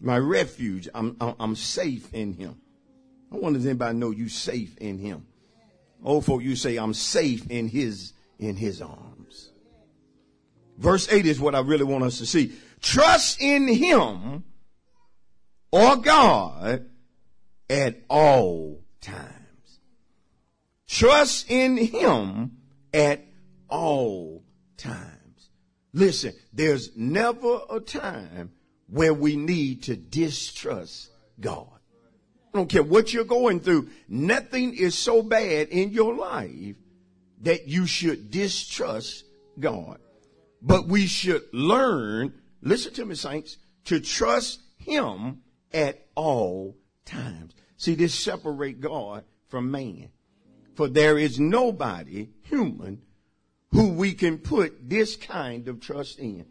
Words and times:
My 0.00 0.18
refuge. 0.18 0.88
I'm, 0.94 1.16
I'm, 1.20 1.56
safe 1.56 2.12
in 2.12 2.32
him. 2.32 2.60
I 3.32 3.36
wonder 3.36 3.58
does 3.58 3.66
anybody 3.66 3.98
know 3.98 4.10
you 4.10 4.28
safe 4.28 4.76
in 4.78 4.98
him? 4.98 5.26
Old 6.04 6.24
folk, 6.24 6.42
you 6.42 6.56
say 6.56 6.76
I'm 6.76 6.94
safe 6.94 7.50
in 7.50 7.68
his, 7.68 8.12
in 8.38 8.56
his 8.56 8.82
arms. 8.82 9.50
Verse 10.78 11.10
8 11.10 11.26
is 11.26 11.40
what 11.40 11.54
I 11.54 11.60
really 11.60 11.84
want 11.84 12.04
us 12.04 12.18
to 12.18 12.26
see. 12.26 12.52
Trust 12.80 13.40
in 13.40 13.66
him 13.66 14.44
or 15.72 15.96
God 15.96 16.86
at 17.70 18.02
all 18.08 18.84
times. 19.00 19.80
Trust 20.86 21.50
in 21.50 21.76
him 21.76 22.58
at 22.92 23.24
all 23.68 24.44
times. 24.76 25.50
Listen, 25.92 26.34
there's 26.52 26.94
never 26.96 27.60
a 27.70 27.80
time 27.80 28.52
where 28.88 29.14
we 29.14 29.36
need 29.36 29.84
to 29.84 29.96
distrust 29.96 31.10
God. 31.40 31.68
I 32.52 32.58
don't 32.58 32.68
care 32.68 32.82
what 32.82 33.12
you're 33.12 33.24
going 33.24 33.60
through. 33.60 33.90
Nothing 34.08 34.74
is 34.74 34.96
so 34.96 35.22
bad 35.22 35.68
in 35.68 35.90
your 35.90 36.14
life 36.14 36.76
that 37.42 37.68
you 37.68 37.86
should 37.86 38.30
distrust 38.30 39.24
God. 39.58 39.98
But 40.62 40.88
we 40.88 41.06
should 41.06 41.42
learn, 41.52 42.32
listen 42.62 42.92
to 42.94 43.04
me, 43.04 43.14
saints, 43.14 43.58
to 43.84 44.00
trust 44.00 44.60
Him 44.78 45.42
at 45.72 46.06
all 46.14 46.76
times. 47.04 47.54
See, 47.76 47.94
this 47.94 48.14
separate 48.14 48.80
God 48.80 49.24
from 49.48 49.70
man. 49.70 50.08
For 50.74 50.88
there 50.88 51.18
is 51.18 51.38
nobody 51.38 52.28
human 52.42 53.02
who 53.72 53.90
we 53.90 54.12
can 54.12 54.38
put 54.38 54.88
this 54.88 55.16
kind 55.16 55.68
of 55.68 55.80
trust 55.80 56.18
in. 56.18 56.46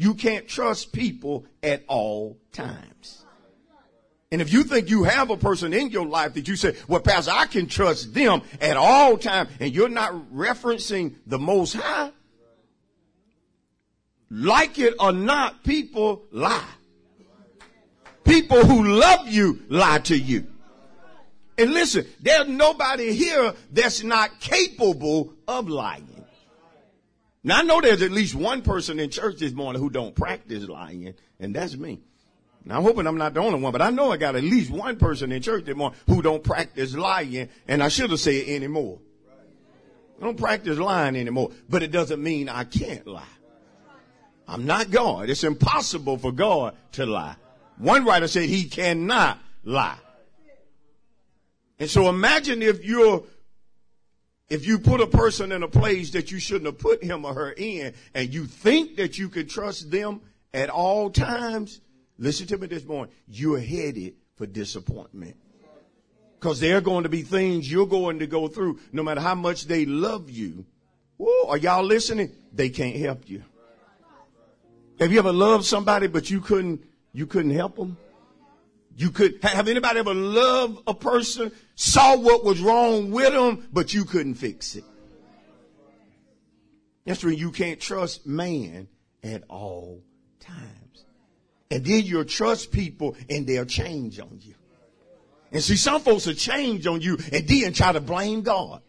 You 0.00 0.14
can't 0.14 0.48
trust 0.48 0.94
people 0.94 1.44
at 1.62 1.84
all 1.86 2.38
times. 2.52 3.22
And 4.32 4.40
if 4.40 4.50
you 4.50 4.62
think 4.62 4.88
you 4.88 5.04
have 5.04 5.28
a 5.28 5.36
person 5.36 5.74
in 5.74 5.90
your 5.90 6.06
life 6.06 6.32
that 6.34 6.48
you 6.48 6.56
say, 6.56 6.74
well, 6.88 7.00
Pastor, 7.00 7.32
I 7.34 7.44
can 7.44 7.66
trust 7.66 8.14
them 8.14 8.40
at 8.62 8.78
all 8.78 9.18
times, 9.18 9.50
and 9.60 9.74
you're 9.74 9.90
not 9.90 10.14
referencing 10.32 11.16
the 11.26 11.38
Most 11.38 11.74
High, 11.74 12.12
like 14.30 14.78
it 14.78 14.94
or 14.98 15.12
not, 15.12 15.64
people 15.64 16.24
lie. 16.30 16.64
People 18.24 18.64
who 18.64 18.84
love 18.84 19.28
you 19.28 19.60
lie 19.68 19.98
to 19.98 20.16
you. 20.16 20.46
And 21.58 21.74
listen, 21.74 22.06
there's 22.22 22.48
nobody 22.48 23.12
here 23.12 23.52
that's 23.70 24.02
not 24.02 24.40
capable 24.40 25.34
of 25.46 25.68
lying. 25.68 26.08
Now 27.42 27.58
I 27.58 27.62
know 27.62 27.80
there's 27.80 28.02
at 28.02 28.10
least 28.10 28.34
one 28.34 28.62
person 28.62 28.98
in 29.00 29.10
church 29.10 29.38
this 29.38 29.52
morning 29.52 29.80
who 29.80 29.90
don't 29.90 30.14
practice 30.14 30.68
lying, 30.68 31.14
and 31.38 31.54
that's 31.54 31.76
me. 31.76 32.00
Now 32.64 32.76
I'm 32.76 32.82
hoping 32.82 33.06
I'm 33.06 33.16
not 33.16 33.32
the 33.32 33.40
only 33.40 33.58
one, 33.58 33.72
but 33.72 33.80
I 33.80 33.90
know 33.90 34.12
I 34.12 34.18
got 34.18 34.36
at 34.36 34.42
least 34.42 34.70
one 34.70 34.96
person 34.96 35.32
in 35.32 35.40
church 35.40 35.64
this 35.64 35.76
morning 35.76 35.98
who 36.06 36.20
don't 36.20 36.44
practice 36.44 36.94
lying, 36.94 37.48
and 37.66 37.82
I 37.82 37.88
should 37.88 38.10
have 38.10 38.20
said 38.20 38.34
it 38.34 38.54
anymore. 38.54 38.98
I 40.20 40.24
don't 40.24 40.36
practice 40.36 40.78
lying 40.78 41.16
anymore, 41.16 41.50
but 41.68 41.82
it 41.82 41.90
doesn't 41.90 42.22
mean 42.22 42.50
I 42.50 42.64
can't 42.64 43.06
lie. 43.06 43.22
I'm 44.46 44.66
not 44.66 44.90
God. 44.90 45.30
It's 45.30 45.44
impossible 45.44 46.18
for 46.18 46.32
God 46.32 46.76
to 46.92 47.06
lie. 47.06 47.36
One 47.78 48.04
writer 48.04 48.28
said 48.28 48.48
he 48.48 48.64
cannot 48.64 49.38
lie. 49.64 49.96
And 51.78 51.88
so 51.88 52.10
imagine 52.10 52.60
if 52.60 52.84
you're 52.84 53.24
if 54.50 54.66
you 54.66 54.80
put 54.80 55.00
a 55.00 55.06
person 55.06 55.52
in 55.52 55.62
a 55.62 55.68
place 55.68 56.10
that 56.10 56.32
you 56.32 56.40
shouldn't 56.40 56.66
have 56.66 56.78
put 56.78 57.02
him 57.02 57.24
or 57.24 57.32
her 57.32 57.52
in 57.52 57.94
and 58.14 58.34
you 58.34 58.44
think 58.44 58.96
that 58.96 59.16
you 59.16 59.28
can 59.28 59.46
trust 59.46 59.90
them 59.90 60.20
at 60.52 60.68
all 60.68 61.08
times, 61.08 61.80
listen 62.18 62.48
to 62.48 62.58
me 62.58 62.66
this 62.66 62.84
morning, 62.84 63.14
you're 63.28 63.60
headed 63.60 64.14
for 64.34 64.46
disappointment. 64.46 65.36
Because 66.38 66.58
there 66.58 66.76
are 66.78 66.80
going 66.82 67.04
to 67.04 67.08
be 67.08 67.22
things 67.22 67.70
you're 67.70 67.86
going 67.86 68.18
to 68.18 68.26
go 68.26 68.48
through, 68.48 68.80
no 68.92 69.02
matter 69.02 69.20
how 69.20 69.36
much 69.36 69.66
they 69.66 69.86
love 69.86 70.30
you. 70.30 70.64
Whoa, 71.16 71.50
are 71.50 71.58
y'all 71.58 71.84
listening? 71.84 72.32
They 72.52 72.70
can't 72.70 72.96
help 72.96 73.28
you. 73.28 73.44
Have 74.98 75.12
you 75.12 75.18
ever 75.18 75.32
loved 75.32 75.64
somebody 75.64 76.08
but 76.08 76.28
you 76.28 76.40
couldn't, 76.40 76.82
you 77.12 77.26
couldn't 77.26 77.52
help 77.52 77.76
them? 77.76 77.96
You 79.00 79.10
could, 79.10 79.42
have 79.42 79.66
anybody 79.66 79.98
ever 80.00 80.12
loved 80.12 80.82
a 80.86 80.92
person, 80.92 81.52
saw 81.74 82.18
what 82.18 82.44
was 82.44 82.60
wrong 82.60 83.10
with 83.10 83.32
them, 83.32 83.66
but 83.72 83.94
you 83.94 84.04
couldn't 84.04 84.34
fix 84.34 84.76
it? 84.76 84.84
That's 87.06 87.24
when 87.24 87.32
you 87.32 87.50
can't 87.50 87.80
trust 87.80 88.26
man 88.26 88.88
at 89.24 89.44
all 89.48 90.02
times. 90.38 91.06
And 91.70 91.82
then 91.82 92.04
you'll 92.04 92.26
trust 92.26 92.72
people 92.72 93.16
and 93.30 93.46
they'll 93.46 93.64
change 93.64 94.20
on 94.20 94.38
you. 94.42 94.52
And 95.50 95.62
see, 95.62 95.76
some 95.76 96.02
folks 96.02 96.26
will 96.26 96.34
change 96.34 96.86
on 96.86 97.00
you 97.00 97.16
and 97.32 97.48
then 97.48 97.72
try 97.72 97.92
to 97.92 98.02
blame 98.02 98.42
God. 98.42 98.82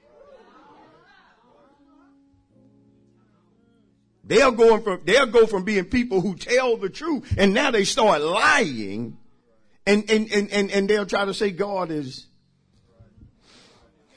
They'll 4.25 4.51
go 4.51 4.77
from, 4.77 5.03
they'll 5.05 5.27
go 5.27 5.47
from 5.47 5.63
being 5.63 5.85
people 5.85 6.19
who 6.19 6.35
tell 6.35 6.75
the 6.75 6.89
truth 6.89 7.33
and 7.37 7.53
now 7.53 7.71
they 7.71 7.85
start 7.85 8.21
lying 8.21 9.17
and, 9.91 10.09
and, 10.09 10.31
and, 10.31 10.51
and, 10.51 10.71
and 10.71 10.89
they'll 10.89 11.05
try 11.05 11.25
to 11.25 11.33
say 11.33 11.51
God 11.51 11.91
is 11.91 12.27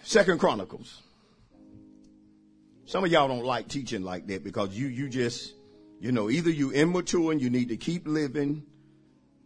Second 0.05 0.39
Chronicles. 0.39 1.03
Some 2.87 3.05
of 3.05 3.11
y'all 3.11 3.27
don't 3.27 3.45
like 3.45 3.69
teaching 3.69 4.03
like 4.03 4.27
that 4.29 4.45
because 4.45 4.71
you, 4.77 4.87
you 4.87 5.09
just, 5.09 5.53
you 6.01 6.13
know, 6.13 6.31
either 6.31 6.51
you 6.51 6.71
immature 6.71 7.33
and 7.33 7.41
you 7.41 7.51
need 7.51 7.71
to 7.71 7.77
keep 7.77 8.07
living 8.07 8.63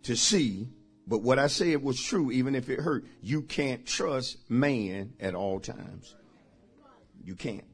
to 0.02 0.16
see, 0.16 0.68
but 1.06 1.22
what 1.22 1.38
I 1.38 1.46
said 1.46 1.82
was 1.82 2.02
true 2.02 2.30
even 2.30 2.54
if 2.54 2.68
it 2.68 2.80
hurt. 2.80 3.06
You 3.22 3.42
can't 3.42 3.86
trust 3.86 4.36
man 4.50 5.14
at 5.20 5.34
all 5.34 5.60
times. 5.60 6.14
You 7.24 7.36
can't. 7.36 7.64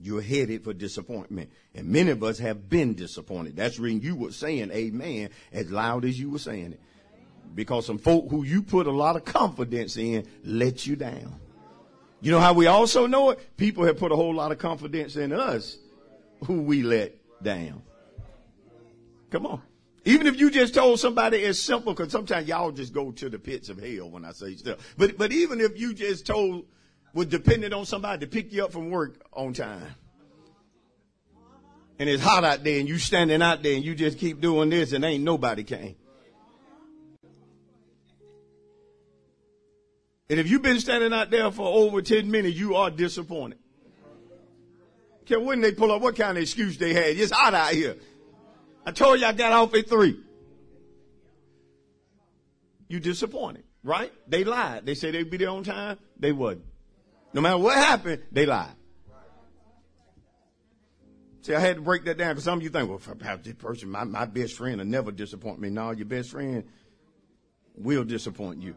You're 0.00 0.22
headed 0.22 0.62
for 0.62 0.72
disappointment. 0.72 1.50
And 1.74 1.88
many 1.88 2.10
of 2.10 2.22
us 2.22 2.38
have 2.38 2.68
been 2.68 2.94
disappointed. 2.94 3.56
That's 3.56 3.78
when 3.78 4.00
you 4.00 4.14
were 4.14 4.32
saying 4.32 4.70
amen 4.70 5.30
as 5.52 5.70
loud 5.70 6.04
as 6.04 6.18
you 6.18 6.30
were 6.30 6.38
saying 6.38 6.72
it. 6.72 6.80
Because 7.54 7.86
some 7.86 7.98
folk 7.98 8.30
who 8.30 8.44
you 8.44 8.62
put 8.62 8.86
a 8.86 8.92
lot 8.92 9.16
of 9.16 9.24
confidence 9.24 9.96
in 9.96 10.26
let 10.44 10.86
you 10.86 10.94
down. 10.94 11.40
You 12.20 12.32
know 12.32 12.40
how 12.40 12.52
we 12.52 12.66
also 12.66 13.06
know 13.06 13.30
it? 13.30 13.56
People 13.56 13.84
have 13.84 13.98
put 13.98 14.12
a 14.12 14.16
whole 14.16 14.34
lot 14.34 14.52
of 14.52 14.58
confidence 14.58 15.16
in 15.16 15.32
us 15.32 15.78
who 16.44 16.62
we 16.62 16.82
let 16.82 17.14
down. 17.42 17.82
Come 19.30 19.46
on. 19.46 19.62
Even 20.04 20.26
if 20.26 20.40
you 20.40 20.50
just 20.50 20.74
told 20.74 20.98
somebody 20.98 21.38
it's 21.38 21.60
simple, 21.60 21.92
because 21.92 22.10
sometimes 22.10 22.48
y'all 22.48 22.70
just 22.70 22.92
go 22.92 23.10
to 23.12 23.28
the 23.28 23.38
pits 23.38 23.68
of 23.68 23.78
hell 23.78 24.10
when 24.10 24.24
I 24.24 24.32
say 24.32 24.54
stuff. 24.56 24.78
But 24.96 25.18
but 25.18 25.32
even 25.32 25.60
if 25.60 25.78
you 25.78 25.92
just 25.92 26.24
told 26.26 26.66
was 27.18 27.26
dependent 27.26 27.74
on 27.74 27.84
somebody 27.84 28.24
to 28.24 28.30
pick 28.30 28.52
you 28.52 28.64
up 28.64 28.70
from 28.70 28.90
work 28.90 29.20
on 29.32 29.52
time. 29.52 29.82
And 31.98 32.08
it's 32.08 32.22
hot 32.22 32.44
out 32.44 32.62
there 32.62 32.78
and 32.78 32.88
you 32.88 32.96
standing 32.96 33.42
out 33.42 33.60
there 33.60 33.74
and 33.74 33.84
you 33.84 33.96
just 33.96 34.18
keep 34.18 34.40
doing 34.40 34.70
this 34.70 34.92
and 34.92 35.04
ain't 35.04 35.24
nobody 35.24 35.64
came. 35.64 35.96
And 40.30 40.38
if 40.38 40.48
you've 40.48 40.62
been 40.62 40.78
standing 40.78 41.12
out 41.12 41.28
there 41.30 41.50
for 41.50 41.66
over 41.66 42.00
10 42.02 42.30
minutes, 42.30 42.56
you 42.56 42.76
are 42.76 42.88
disappointed. 42.88 43.58
Okay, 45.22 45.38
when 45.38 45.60
they 45.60 45.72
pull 45.72 45.90
up, 45.90 46.00
what 46.00 46.14
kind 46.14 46.38
of 46.38 46.42
excuse 46.42 46.78
they 46.78 46.94
had? 46.94 47.16
It's 47.16 47.32
hot 47.32 47.52
out 47.52 47.72
here. 47.72 47.96
I 48.86 48.92
told 48.92 49.18
you 49.18 49.26
I 49.26 49.32
got 49.32 49.50
off 49.50 49.74
at 49.74 49.88
three. 49.88 50.20
You 52.86 53.00
disappointed, 53.00 53.64
right? 53.82 54.12
They 54.28 54.44
lied. 54.44 54.86
They 54.86 54.94
said 54.94 55.14
they'd 55.14 55.28
be 55.28 55.38
there 55.38 55.50
on 55.50 55.64
time. 55.64 55.98
They 56.16 56.30
wasn't. 56.30 56.62
No 57.32 57.40
matter 57.40 57.58
what 57.58 57.76
happened, 57.76 58.22
they 58.32 58.46
lied. 58.46 58.74
See, 61.42 61.54
I 61.54 61.60
had 61.60 61.76
to 61.76 61.82
break 61.82 62.04
that 62.04 62.18
down 62.18 62.30
because 62.30 62.44
some 62.44 62.58
of 62.58 62.62
you 62.62 62.68
think, 62.68 62.88
well, 62.88 62.98
perhaps 62.98 63.46
this 63.46 63.54
person, 63.54 63.90
my, 63.90 64.04
my 64.04 64.26
best 64.26 64.54
friend 64.54 64.78
will 64.78 64.84
never 64.84 65.12
disappoint 65.12 65.60
me. 65.60 65.70
No, 65.70 65.92
your 65.92 66.06
best 66.06 66.30
friend 66.30 66.64
will 67.74 68.04
disappoint 68.04 68.62
you. 68.62 68.76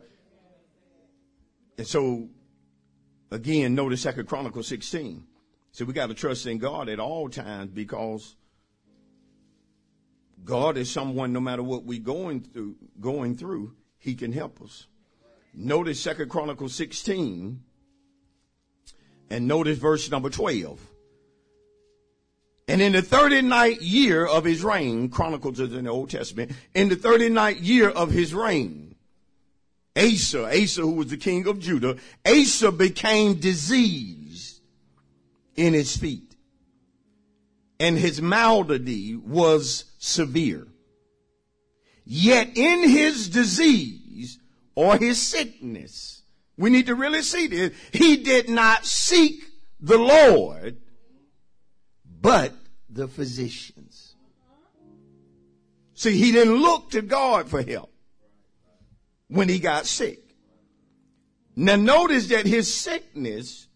And 1.78 1.88
so, 1.88 2.30
again, 3.32 3.76
notice 3.76 4.02
Second 4.02 4.28
Chronicles 4.28 4.68
16. 4.68 5.26
So 5.72 5.86
we 5.86 5.94
got 5.94 6.08
to 6.08 6.14
trust 6.14 6.46
in 6.46 6.60
God 6.60 6.90
at 6.90 7.00
all 7.00 7.30
times 7.30 7.72
because 7.72 8.36
God 10.44 10.78
is 10.78 10.90
someone, 10.90 11.34
no 11.34 11.40
matter 11.40 11.64
what 11.64 11.84
we're 11.84 12.00
going 12.00 12.42
through, 12.42 12.76
going 13.00 13.36
through, 13.36 13.76
he 13.98 14.16
can 14.16 14.32
help 14.32 14.62
us. 14.62 14.88
Notice 15.54 16.00
Second 16.00 16.30
Chronicles 16.30 16.74
16 16.76 17.64
and 19.32 19.48
notice 19.48 19.78
verse 19.78 20.12
number 20.12 20.30
12. 20.30 20.80
And 22.68 22.82
in 22.82 22.92
the 22.92 23.02
39th 23.02 23.80
year 23.82 24.26
of 24.26 24.44
his 24.44 24.64
reign, 24.64 25.10
Chronicles 25.10 25.60
is 25.60 25.74
in 25.74 25.86
the 25.86 25.90
Old 25.90 26.10
Testament, 26.10 26.52
in 26.76 26.90
the 26.90 26.96
39th 26.96 27.60
year 27.62 27.90
of 27.90 28.12
his 28.12 28.34
reign, 28.34 28.96
Asa, 29.96 30.46
Asa 30.46 30.82
who 30.82 30.92
was 30.92 31.08
the 31.08 31.18
king 31.18 31.48
of 31.48 31.60
Judah, 31.60 31.98
Asa 32.26 32.72
became 32.72 33.36
diseased 33.36 34.62
in 35.56 35.74
his 35.74 35.98
feet. 35.98 36.36
And 37.80 37.98
his 37.98 38.22
malady 38.22 39.16
was 39.16 39.86
severe. 39.98 40.68
Yet 42.06 42.56
in 42.56 42.88
his 42.88 43.30
disease 43.30 44.40
or 44.76 44.98
his 44.98 45.22
sickness, 45.22 46.21
we 46.58 46.70
need 46.70 46.88
to 46.88 46.96
really 46.96 47.22
see 47.22 47.48
this, 47.48 47.74
he 47.92 48.18
did 48.18 48.50
not 48.50 48.86
seek 48.86 49.44
the 49.80 49.98
Lord, 49.98 50.78
but 52.06 52.54
the 52.90 53.08
physicians. 53.08 54.16
See, 55.94 56.18
he 56.18 56.32
didn't 56.32 56.56
look 56.56 56.92
to 56.92 57.02
God 57.02 57.50
for 57.50 57.62
help 57.62 57.92
when 59.28 59.50
he 59.50 59.60
got 59.60 59.86
sick. 59.86 60.20
Now 61.56 61.76
notice 61.76 62.28
that 62.28 62.46
his 62.46 62.74
sickness 62.74 63.68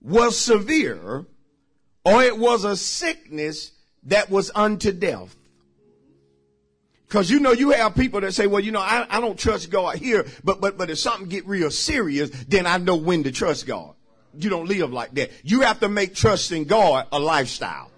was 0.00 0.38
severe 0.38 1.26
or 2.04 2.22
it 2.22 2.38
was 2.38 2.64
a 2.64 2.76
sickness 2.76 3.72
that 4.04 4.30
was 4.30 4.50
unto 4.54 4.92
death. 4.92 5.34
Cause 7.14 7.30
you 7.30 7.38
know, 7.38 7.52
you 7.52 7.70
have 7.70 7.94
people 7.94 8.20
that 8.22 8.34
say, 8.34 8.48
well, 8.48 8.58
you 8.58 8.72
know, 8.72 8.80
I, 8.80 9.06
I 9.08 9.20
don't 9.20 9.38
trust 9.38 9.70
God 9.70 9.94
here, 9.94 10.26
but, 10.42 10.60
but, 10.60 10.76
but 10.76 10.90
if 10.90 10.98
something 10.98 11.28
get 11.28 11.46
real 11.46 11.70
serious, 11.70 12.28
then 12.48 12.66
I 12.66 12.78
know 12.78 12.96
when 12.96 13.22
to 13.22 13.30
trust 13.30 13.68
God. 13.68 13.94
You 14.36 14.50
don't 14.50 14.66
live 14.66 14.92
like 14.92 15.14
that. 15.14 15.30
You 15.44 15.60
have 15.60 15.78
to 15.78 15.88
make 15.88 16.16
trusting 16.16 16.64
God 16.64 17.06
a 17.12 17.20
lifestyle. 17.20 17.88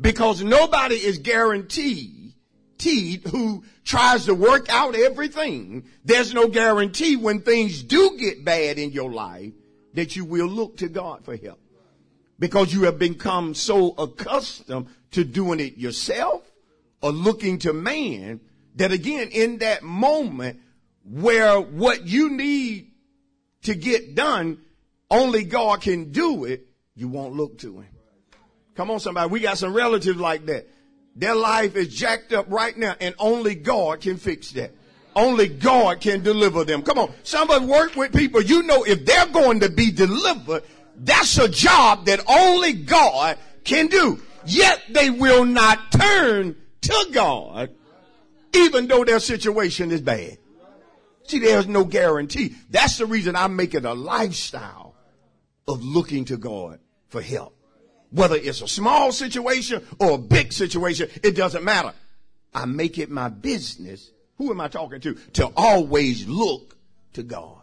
Because 0.00 0.40
nobody 0.40 0.94
is 0.94 1.18
guaranteed 1.18 2.32
teed 2.78 3.26
who 3.26 3.64
tries 3.84 4.26
to 4.26 4.34
work 4.34 4.68
out 4.68 4.94
everything. 4.94 5.88
There's 6.04 6.32
no 6.32 6.46
guarantee 6.46 7.16
when 7.16 7.40
things 7.40 7.82
do 7.82 8.16
get 8.16 8.44
bad 8.44 8.78
in 8.78 8.92
your 8.92 9.10
life 9.10 9.52
that 9.94 10.14
you 10.14 10.24
will 10.24 10.46
look 10.46 10.76
to 10.76 10.88
God 10.88 11.24
for 11.24 11.34
help. 11.36 11.58
Because 12.38 12.72
you 12.72 12.82
have 12.82 13.00
become 13.00 13.52
so 13.52 13.96
accustomed 13.98 14.86
to 15.10 15.24
doing 15.24 15.58
it 15.58 15.76
yourself 15.76 16.45
or 17.06 17.12
looking 17.12 17.60
to 17.60 17.72
man 17.72 18.40
that 18.74 18.90
again, 18.90 19.28
in 19.28 19.58
that 19.58 19.84
moment 19.84 20.58
where 21.04 21.60
what 21.60 22.04
you 22.04 22.30
need 22.30 22.90
to 23.62 23.76
get 23.76 24.16
done, 24.16 24.58
only 25.08 25.44
God 25.44 25.82
can 25.82 26.10
do 26.10 26.44
it, 26.44 26.66
you 26.96 27.06
won't 27.06 27.34
look 27.34 27.58
to 27.58 27.78
him. 27.78 27.86
Come 28.74 28.90
on 28.90 28.98
somebody. 28.98 29.30
We 29.30 29.38
got 29.38 29.56
some 29.56 29.72
relatives 29.72 30.18
like 30.18 30.46
that. 30.46 30.66
Their 31.14 31.36
life 31.36 31.76
is 31.76 31.94
jacked 31.94 32.32
up 32.32 32.46
right 32.48 32.76
now 32.76 32.96
and 33.00 33.14
only 33.20 33.54
God 33.54 34.00
can 34.00 34.16
fix 34.16 34.50
that. 34.52 34.72
Only 35.14 35.46
God 35.46 36.00
can 36.00 36.24
deliver 36.24 36.64
them. 36.64 36.82
Come 36.82 36.98
on. 36.98 37.14
Somebody 37.22 37.66
work 37.66 37.94
with 37.94 38.12
people. 38.12 38.42
You 38.42 38.64
know 38.64 38.82
if 38.82 39.06
they're 39.06 39.26
going 39.26 39.60
to 39.60 39.68
be 39.68 39.92
delivered, 39.92 40.64
that's 40.96 41.38
a 41.38 41.48
job 41.48 42.06
that 42.06 42.20
only 42.28 42.72
God 42.72 43.38
can 43.62 43.86
do. 43.86 44.20
Yet 44.44 44.82
they 44.90 45.08
will 45.08 45.44
not 45.44 45.92
turn 45.92 46.56
to 46.86 47.06
God 47.12 47.70
even 48.56 48.88
though 48.88 49.04
their 49.04 49.20
situation 49.20 49.90
is 49.92 50.00
bad. 50.00 50.38
See, 51.24 51.40
there's 51.40 51.66
no 51.66 51.84
guarantee. 51.84 52.54
That's 52.70 52.98
the 52.98 53.06
reason 53.06 53.36
I 53.36 53.48
make 53.48 53.74
it 53.74 53.84
a 53.84 53.94
lifestyle 53.94 54.94
of 55.66 55.82
looking 55.82 56.24
to 56.26 56.36
God 56.36 56.78
for 57.08 57.20
help. 57.20 57.56
Whether 58.10 58.36
it's 58.36 58.62
a 58.62 58.68
small 58.68 59.10
situation 59.12 59.84
or 59.98 60.12
a 60.12 60.18
big 60.18 60.52
situation, 60.52 61.10
it 61.22 61.34
doesn't 61.34 61.64
matter. 61.64 61.92
I 62.54 62.64
make 62.64 62.98
it 62.98 63.10
my 63.10 63.28
business. 63.28 64.10
Who 64.38 64.50
am 64.50 64.60
I 64.60 64.68
talking 64.68 65.00
to? 65.00 65.14
To 65.14 65.50
always 65.56 66.26
look 66.28 66.76
to 67.14 67.22
God. 67.22 67.62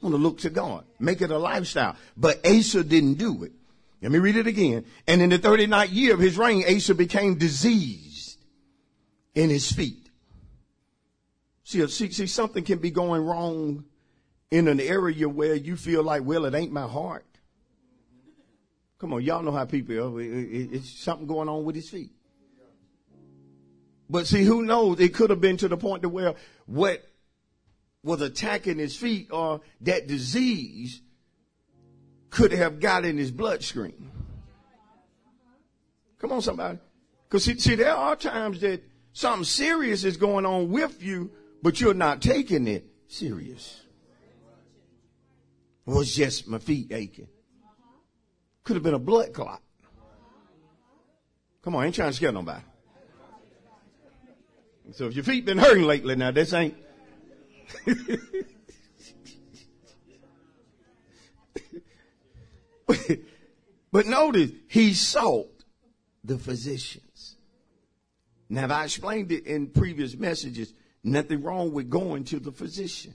I 0.00 0.06
want 0.06 0.14
to 0.14 0.22
look 0.22 0.38
to 0.38 0.50
God. 0.50 0.84
Make 0.98 1.20
it 1.20 1.30
a 1.30 1.38
lifestyle. 1.38 1.96
But 2.16 2.46
Asa 2.46 2.84
didn't 2.84 3.14
do 3.14 3.42
it. 3.42 3.52
Let 4.00 4.12
me 4.12 4.18
read 4.18 4.36
it 4.36 4.46
again. 4.46 4.86
And 5.06 5.20
in 5.20 5.28
the 5.28 5.38
39th 5.38 5.92
year 5.92 6.14
of 6.14 6.20
his 6.20 6.38
reign, 6.38 6.64
Asa 6.66 6.94
became 6.94 7.34
diseased 7.34 8.09
in 9.34 9.50
his 9.50 9.70
feet. 9.70 10.10
See, 11.64 11.86
see, 11.88 12.10
see, 12.10 12.26
something 12.26 12.64
can 12.64 12.78
be 12.78 12.90
going 12.90 13.24
wrong 13.24 13.84
in 14.50 14.66
an 14.66 14.80
area 14.80 15.28
where 15.28 15.54
you 15.54 15.76
feel 15.76 16.02
like, 16.02 16.24
well, 16.24 16.44
it 16.44 16.54
ain't 16.54 16.72
my 16.72 16.86
heart. 16.86 17.24
Come 18.98 19.12
on, 19.14 19.22
y'all 19.22 19.42
know 19.42 19.52
how 19.52 19.64
people 19.64 19.98
oh, 19.98 20.16
are. 20.16 20.20
It's 20.20 20.90
something 21.00 21.26
going 21.26 21.48
on 21.48 21.64
with 21.64 21.74
his 21.74 21.88
feet. 21.88 22.12
But 24.10 24.26
see, 24.26 24.42
who 24.42 24.62
knows? 24.62 24.98
It 24.98 25.14
could 25.14 25.30
have 25.30 25.40
been 25.40 25.56
to 25.58 25.68
the 25.68 25.76
point 25.76 26.02
to 26.02 26.08
where 26.08 26.34
what 26.66 27.06
was 28.02 28.20
attacking 28.20 28.78
his 28.78 28.96
feet 28.96 29.28
or 29.30 29.60
that 29.82 30.08
disease 30.08 31.00
could 32.30 32.52
have 32.52 32.80
got 32.80 33.04
in 33.04 33.16
his 33.16 33.30
bloodstream. 33.30 34.10
Come 36.18 36.32
on, 36.32 36.42
somebody. 36.42 36.78
Cause 37.28 37.44
see, 37.44 37.58
see, 37.58 37.76
there 37.76 37.94
are 37.94 38.16
times 38.16 38.60
that 38.60 38.82
something 39.20 39.44
serious 39.44 40.02
is 40.04 40.16
going 40.16 40.46
on 40.46 40.70
with 40.70 41.02
you, 41.02 41.30
but 41.62 41.78
you're 41.80 41.92
not 41.92 42.22
taking 42.22 42.66
it 42.66 42.86
serious. 43.06 43.82
It 45.86 45.90
was 45.90 46.14
just 46.14 46.48
my 46.48 46.58
feet 46.58 46.90
aching. 46.90 47.28
Could 48.64 48.76
have 48.76 48.82
been 48.82 48.94
a 48.94 48.98
blood 48.98 49.34
clot. 49.34 49.60
Come 51.62 51.76
on, 51.76 51.82
I 51.82 51.86
ain't 51.86 51.94
trying 51.94 52.10
to 52.10 52.16
scare 52.16 52.32
nobody. 52.32 52.62
So 54.92 55.06
if 55.06 55.14
your 55.14 55.24
feet 55.24 55.44
been 55.44 55.58
hurting 55.58 55.84
lately 55.84 56.16
now, 56.16 56.30
this 56.30 56.54
ain't. 56.54 56.74
but 63.92 64.06
notice, 64.06 64.50
he 64.68 64.94
sought 64.94 65.64
the 66.24 66.38
physicians. 66.38 67.09
Now, 68.52 68.66
I 68.66 68.84
explained 68.84 69.30
it 69.30 69.46
in 69.46 69.68
previous 69.68 70.16
messages. 70.16 70.74
Nothing 71.04 71.42
wrong 71.42 71.72
with 71.72 71.88
going 71.88 72.24
to 72.24 72.40
the 72.40 72.50
physician. 72.50 73.14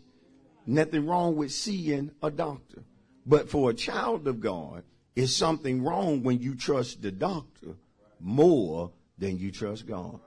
Nothing 0.66 1.06
wrong 1.06 1.36
with 1.36 1.52
seeing 1.52 2.12
a 2.24 2.32
doctor. 2.32 2.84
But 3.26 3.50
for 3.50 3.70
a 3.70 3.74
child 3.74 4.28
of 4.30 4.40
God, 4.40 4.84
it's 5.14 5.36
something 5.36 5.84
wrong 5.84 6.24
when 6.24 6.42
you 6.42 6.56
trust 6.56 7.02
the 7.02 7.12
doctor 7.12 7.76
more 8.20 8.92
than 9.18 9.38
you 9.38 9.52
trust 9.52 9.86
God. 9.86 10.20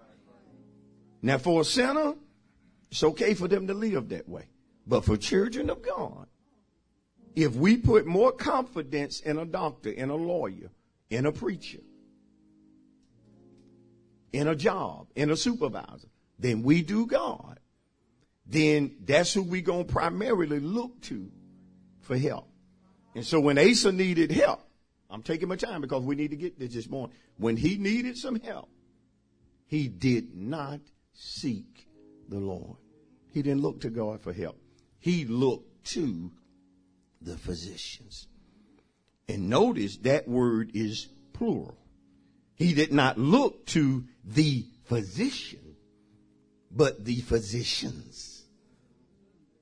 Now, 1.23 1.39
for 1.39 1.63
a 1.63 1.65
sinner, 1.65 2.15
it's 2.91 3.03
okay 3.03 3.33
for 3.33 3.49
them 3.49 3.67
to 3.67 3.75
live 3.75 4.11
that 4.11 4.29
way. 4.29 4.45
But 4.87 5.05
for 5.05 5.17
children 5.17 5.71
of 5.71 5.83
God, 5.83 6.27
if 7.35 7.55
we 7.55 7.79
put 7.79 8.07
more 8.07 8.33
confidence 8.33 9.21
in 9.21 9.39
a 9.39 9.47
doctor, 9.47 9.91
in 9.91 10.11
a 10.11 10.17
lawyer, 10.17 10.71
in 11.09 11.25
a 11.25 11.33
preacher, 11.33 11.81
in 14.33 14.49
a 14.49 14.55
job, 14.55 15.09
in 15.15 15.31
a 15.31 15.37
supervisor, 15.37 16.09
then 16.39 16.63
we 16.63 16.83
do 16.83 17.07
God, 17.07 17.59
then 18.47 18.97
that's 19.05 19.33
who 19.33 19.43
we 19.43 19.61
to 19.61 19.85
primarily 19.85 20.61
look 20.61 21.01
to 21.03 21.31
for 22.01 22.17
help. 22.17 22.49
And 23.15 23.25
so 23.25 23.41
when 23.41 23.59
Asa 23.59 23.93
needed 23.93 24.31
help, 24.31 24.61
I'm 25.11 25.23
taking 25.23 25.49
my 25.49 25.57
time 25.57 25.81
because 25.81 26.03
we 26.03 26.15
need 26.15 26.31
to 26.31 26.37
get 26.37 26.59
this 26.59 26.75
this 26.75 26.89
morning. 26.89 27.17
When 27.37 27.57
he 27.57 27.77
needed 27.77 28.17
some 28.17 28.39
help, 28.41 28.69
he 29.67 29.89
did 29.89 30.35
not 30.35 30.81
seek 31.13 31.89
the 32.29 32.39
Lord. 32.39 32.77
He 33.33 33.43
didn't 33.43 33.63
look 33.63 33.81
to 33.83 33.91
God 33.91 34.21
for 34.21 34.33
help. 34.33 34.59
He 34.99 35.25
looked 35.25 35.87
to 35.93 36.31
the 37.21 37.37
physicians. 37.37 38.27
And 39.29 39.49
notice 39.49 39.99
that 39.99 40.27
word 40.29 40.71
is 40.75 41.09
plural. 41.33 41.77
He 42.59 42.75
did 42.75 42.93
not 42.93 43.19
look 43.19 43.67
to 43.67 44.05
the 44.25 44.67
physician, 44.85 45.77
but 46.71 47.05
the 47.05 47.21
physicians. 47.21 48.45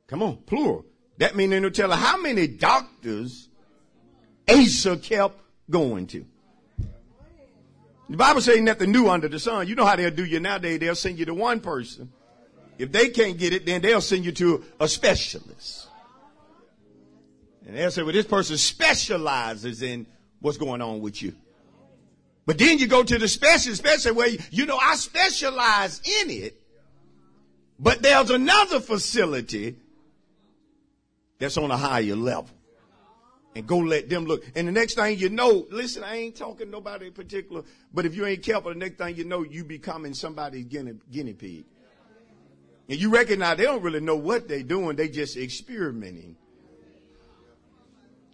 Come 0.07 0.23
on, 0.23 0.39
plural. 0.39 0.87
That 1.19 1.37
means 1.37 1.51
they'll 1.51 1.71
tell 1.71 1.91
how 1.91 2.17
many 2.17 2.47
doctors 2.47 3.49
Asa 4.49 4.97
kept 4.97 5.41
going 5.69 6.07
to. 6.09 6.25
The 8.09 8.17
Bible 8.17 8.41
says 8.41 8.61
nothing 8.61 8.93
new 8.93 9.09
under 9.09 9.29
the 9.29 9.39
sun. 9.39 9.67
You 9.67 9.75
know 9.75 9.85
how 9.85 9.97
they'll 9.97 10.11
do 10.11 10.25
you 10.25 10.39
nowadays. 10.39 10.79
They'll 10.79 10.95
send 10.95 11.19
you 11.19 11.25
to 11.27 11.35
one 11.35 11.61
person. 11.61 12.13
If 12.79 12.93
they 12.93 13.09
can't 13.09 13.37
get 13.37 13.53
it, 13.53 13.67
then 13.67 13.83
they'll 13.83 14.01
send 14.01 14.25
you 14.25 14.33
to 14.33 14.65
a 14.79 14.87
specialist. 14.87 15.89
And 17.67 17.77
they'll 17.77 17.91
say, 17.91 18.03
well, 18.03 18.13
this 18.13 18.27
person 18.27 18.57
specializes 18.59 19.83
in 19.83 20.07
what's 20.41 20.57
going 20.57 20.81
on 20.83 21.01
with 21.01 21.21
you. 21.21 21.35
But 22.47 22.59
then 22.59 22.79
you 22.79 22.87
go 22.87 23.03
to 23.03 23.19
the 23.19 23.27
special, 23.27 23.73
especially 23.73 24.13
where, 24.13 24.29
you, 24.29 24.39
you 24.51 24.67
know, 24.67 24.79
I 24.79 24.95
specialize 24.95 26.01
in 26.23 26.31
it. 26.31 26.63
But 27.79 28.03
there's 28.03 28.31
another 28.31 28.81
facility 28.81 29.77
that's 31.39 31.57
on 31.57 31.71
a 31.71 31.77
higher 31.77 32.15
level. 32.15 32.49
And 33.57 33.67
go 33.67 33.79
let 33.79 34.09
them 34.09 34.27
look. 34.27 34.45
And 34.55 34.69
the 34.69 34.73
next 34.73 34.95
thing 34.95 35.19
you 35.19 35.31
know, 35.31 35.67
listen, 35.71 36.05
I 36.05 36.17
ain't 36.17 36.37
talking 36.37 36.71
nobody 36.71 37.07
in 37.07 37.13
particular, 37.13 37.63
but 37.93 38.05
if 38.05 38.15
you 38.15 38.27
ain't 38.27 38.43
careful, 38.43 38.73
the 38.73 38.79
next 38.79 38.99
thing 38.99 39.17
you 39.17 39.25
know, 39.25 39.43
you 39.43 39.65
becoming 39.65 40.15
somebody's 40.15 40.67
guinea, 40.67 40.93
guinea 41.11 41.33
pig. 41.33 41.65
And 42.89 43.01
you 43.01 43.11
recognize 43.11 43.57
they 43.57 43.65
don't 43.65 43.83
really 43.83 44.01
know 44.01 44.17
what 44.17 44.47
they're 44.47 44.63
doing, 44.63 44.97
they 44.97 45.09
just 45.09 45.37
experimenting. 45.37 46.37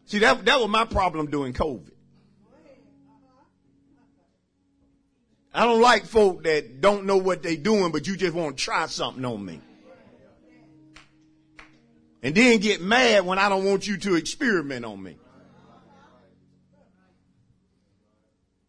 See, 0.07 0.19
that, 0.19 0.45
that 0.45 0.61
was 0.61 0.69
my 0.69 0.85
problem 0.85 1.31
during 1.31 1.53
COVID. 1.55 1.92
I 5.55 5.65
don't 5.65 5.81
like 5.81 6.07
folk 6.07 6.45
that 6.45 6.81
don't 6.81 7.05
know 7.05 7.19
what 7.19 7.43
they're 7.43 7.57
doing, 7.57 7.93
but 7.93 8.07
you 8.07 8.17
just 8.17 8.35
want 8.35 8.57
to 8.57 8.63
try 8.63 8.87
something 8.87 9.25
on 9.25 9.45
me. 9.45 9.61
And 12.23 12.35
then 12.35 12.61
get 12.61 12.81
mad 12.81 13.27
when 13.27 13.39
I 13.39 13.49
don't 13.49 13.65
want 13.65 13.87
you 13.87 13.97
to 13.99 14.15
experiment 14.15 14.85
on 14.85 15.03
me. 15.03 15.17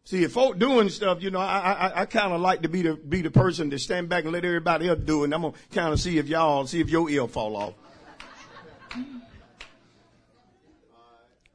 See, 0.06 0.22
if 0.22 0.32
folk 0.32 0.58
doing 0.58 0.90
stuff, 0.90 1.22
you 1.22 1.30
know, 1.30 1.38
I 1.38 1.72
I, 1.72 2.00
I 2.02 2.06
kind 2.06 2.34
of 2.34 2.40
like 2.40 2.62
to 2.62 2.68
be 2.68 2.82
the 2.82 2.94
be 2.94 3.22
the 3.22 3.30
person 3.30 3.70
to 3.70 3.78
stand 3.78 4.10
back 4.10 4.24
and 4.24 4.32
let 4.32 4.44
everybody 4.44 4.88
else 4.88 5.00
do 5.02 5.22
it. 5.22 5.24
And 5.26 5.34
I'm 5.34 5.42
gonna 5.42 5.54
kind 5.72 5.92
of 5.92 6.00
see 6.00 6.18
if 6.18 6.28
y'all 6.28 6.66
see 6.66 6.80
if 6.80 6.90
your 6.90 7.08
ear 7.08 7.26
fall 7.26 7.56
off. 7.56 7.74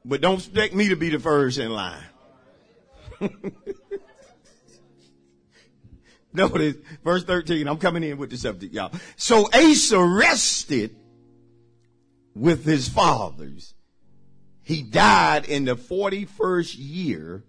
But 0.03 0.21
don't 0.21 0.39
expect 0.39 0.74
me 0.74 0.89
to 0.89 0.95
be 0.95 1.09
the 1.09 1.19
first 1.19 1.59
in 1.59 1.69
line. 1.69 2.03
Notice 6.33 6.75
verse 7.03 7.24
13. 7.24 7.67
I'm 7.67 7.77
coming 7.77 8.03
in 8.03 8.17
with 8.17 8.29
the 8.29 8.38
subject, 8.38 8.74
y'all. 8.74 8.91
So 9.15 9.50
Asa 9.51 10.00
rested 10.00 10.95
with 12.36 12.65
his 12.65 12.88
fathers. 12.88 13.74
He 14.62 14.83
died 14.83 15.45
in 15.45 15.65
the 15.65 15.75
41st 15.75 16.75
year 16.77 17.43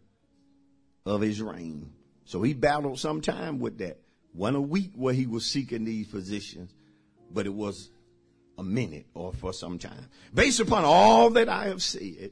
of 1.04 1.20
his 1.20 1.42
reign. 1.42 1.92
So 2.24 2.42
he 2.42 2.54
battled 2.54 2.98
some 2.98 3.20
time 3.20 3.58
with 3.58 3.78
that. 3.78 3.98
One 4.32 4.54
a 4.54 4.60
week 4.60 4.92
where 4.94 5.12
he 5.12 5.26
was 5.26 5.44
seeking 5.44 5.84
these 5.84 6.06
positions, 6.06 6.72
but 7.30 7.46
it 7.46 7.52
was 7.52 7.90
a 8.56 8.62
minute 8.62 9.06
or 9.12 9.32
for 9.32 9.52
some 9.52 9.78
time. 9.78 10.08
Based 10.32 10.60
upon 10.60 10.84
all 10.84 11.30
that 11.30 11.48
I 11.48 11.66
have 11.66 11.82
said, 11.82 12.30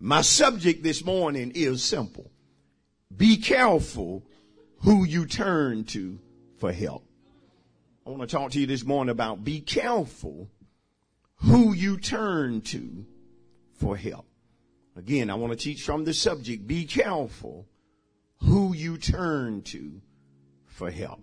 my 0.00 0.22
subject 0.22 0.82
this 0.82 1.04
morning 1.04 1.52
is 1.54 1.82
simple. 1.82 2.30
Be 3.16 3.36
careful 3.36 4.24
who 4.80 5.04
you 5.04 5.26
turn 5.26 5.84
to 5.84 6.18
for 6.58 6.72
help. 6.72 7.04
I 8.06 8.10
want 8.10 8.22
to 8.22 8.28
talk 8.28 8.52
to 8.52 8.60
you 8.60 8.66
this 8.66 8.84
morning 8.84 9.10
about 9.10 9.44
be 9.44 9.60
careful 9.60 10.48
who 11.36 11.72
you 11.72 11.98
turn 11.98 12.60
to 12.62 13.04
for 13.74 13.96
help. 13.96 14.26
Again, 14.96 15.30
I 15.30 15.34
want 15.34 15.52
to 15.52 15.58
teach 15.58 15.82
from 15.82 16.04
the 16.04 16.14
subject. 16.14 16.66
Be 16.66 16.84
careful 16.84 17.66
who 18.40 18.74
you 18.74 18.98
turn 18.98 19.62
to 19.62 20.00
for 20.66 20.90
help. 20.90 21.20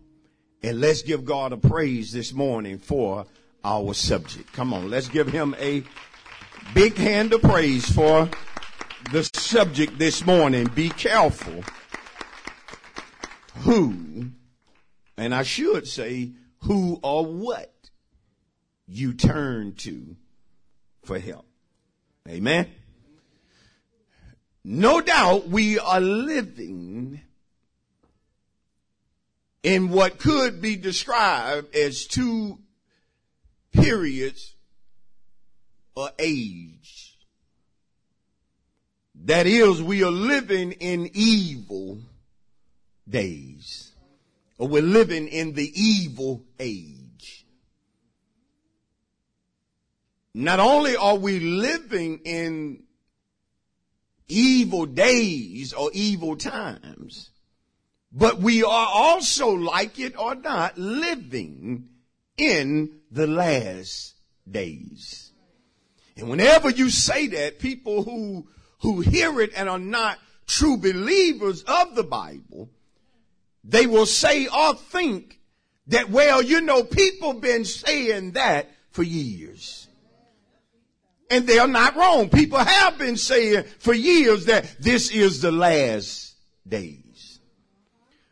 And 0.63 0.79
let's 0.79 1.01
give 1.01 1.25
God 1.25 1.53
a 1.53 1.57
praise 1.57 2.12
this 2.12 2.33
morning 2.33 2.77
for 2.77 3.25
our 3.63 3.93
subject. 3.93 4.53
Come 4.53 4.74
on, 4.74 4.89
let's 4.89 5.09
give 5.09 5.27
him 5.27 5.55
a 5.59 5.83
big 6.74 6.95
hand 6.95 7.33
of 7.33 7.41
praise 7.41 7.89
for 7.89 8.29
the 9.12 9.29
subject 9.33 9.97
this 10.00 10.25
morning. 10.25 10.69
Be 10.74 10.89
careful 10.89 11.63
who, 13.57 14.31
and 15.17 15.33
I 15.33 15.43
should 15.43 15.88
say 15.88 16.31
who 16.59 17.00
or 17.03 17.25
what 17.25 17.71
you 18.88 19.13
turn 19.13 19.74
to 19.75 20.15
for 21.03 21.19
help. 21.19 21.45
Amen. 22.27 22.69
No 24.63 25.00
doubt 25.00 25.47
we 25.47 25.77
are 25.77 26.01
living 26.01 27.21
in 29.62 29.89
what 29.89 30.17
could 30.17 30.62
be 30.62 30.75
described 30.75 31.75
as 31.75 32.05
two 32.05 32.57
periods 33.74 34.55
or 35.95 36.09
age. 36.19 37.17
That 39.25 39.47
is, 39.47 39.81
we 39.81 40.03
are 40.03 40.12
living 40.12 40.74
in 40.74 41.09
evil 41.13 42.00
days. 43.07 43.93
Or 44.57 44.67
we're 44.67 44.81
living 44.81 45.27
in 45.27 45.53
the 45.53 45.71
evil 45.79 46.43
age. 46.59 47.45
Not 50.33 50.59
only 50.59 50.95
are 50.95 51.15
we 51.15 51.39
living 51.39 52.19
in 52.25 52.83
evil 54.27 54.85
days 54.85 55.74
or 55.74 55.91
evil 55.93 56.35
times, 56.35 57.29
but 58.12 58.39
we 58.39 58.63
are 58.63 58.89
also, 58.91 59.50
like 59.50 60.00
it 60.00 60.17
or 60.17 60.35
not, 60.35 60.77
living 60.77 61.89
in 62.38 63.00
the 63.12 63.27
last 63.27 64.15
days. 64.50 65.31
And 66.17 66.29
whenever 66.29 66.69
you 66.69 66.89
say 66.89 67.27
that, 67.27 67.59
people 67.59 68.03
who, 68.03 68.47
who 68.79 69.01
hear 69.01 69.41
it 69.41 69.51
and 69.55 69.67
are 69.67 69.79
not 69.79 70.17
true 70.47 70.77
believers 70.77 71.63
of 71.63 71.95
the 71.95 72.03
Bible, 72.03 72.69
they 73.67 73.88
will 73.88 74.05
say 74.05 74.48
or 74.48 74.75
think 74.75 75.39
that, 75.88 76.10
well, 76.10 76.41
you 76.41 76.62
know, 76.62 76.84
people 76.84 77.34
been 77.34 77.65
saying 77.65 78.31
that 78.31 78.69
for 78.91 79.03
years. 79.03 79.88
And 81.31 81.48
they 81.48 81.57
are 81.57 81.67
not 81.67 81.95
wrong. 81.95 82.29
People 82.29 82.60
have 82.60 83.00
been 83.00 83.17
saying 83.17 83.63
for 83.79 83.93
years 83.93 84.45
that 84.45 84.75
this 84.79 85.10
is 85.10 85.41
the 85.41 85.51
last 85.51 86.36
days. 86.67 87.39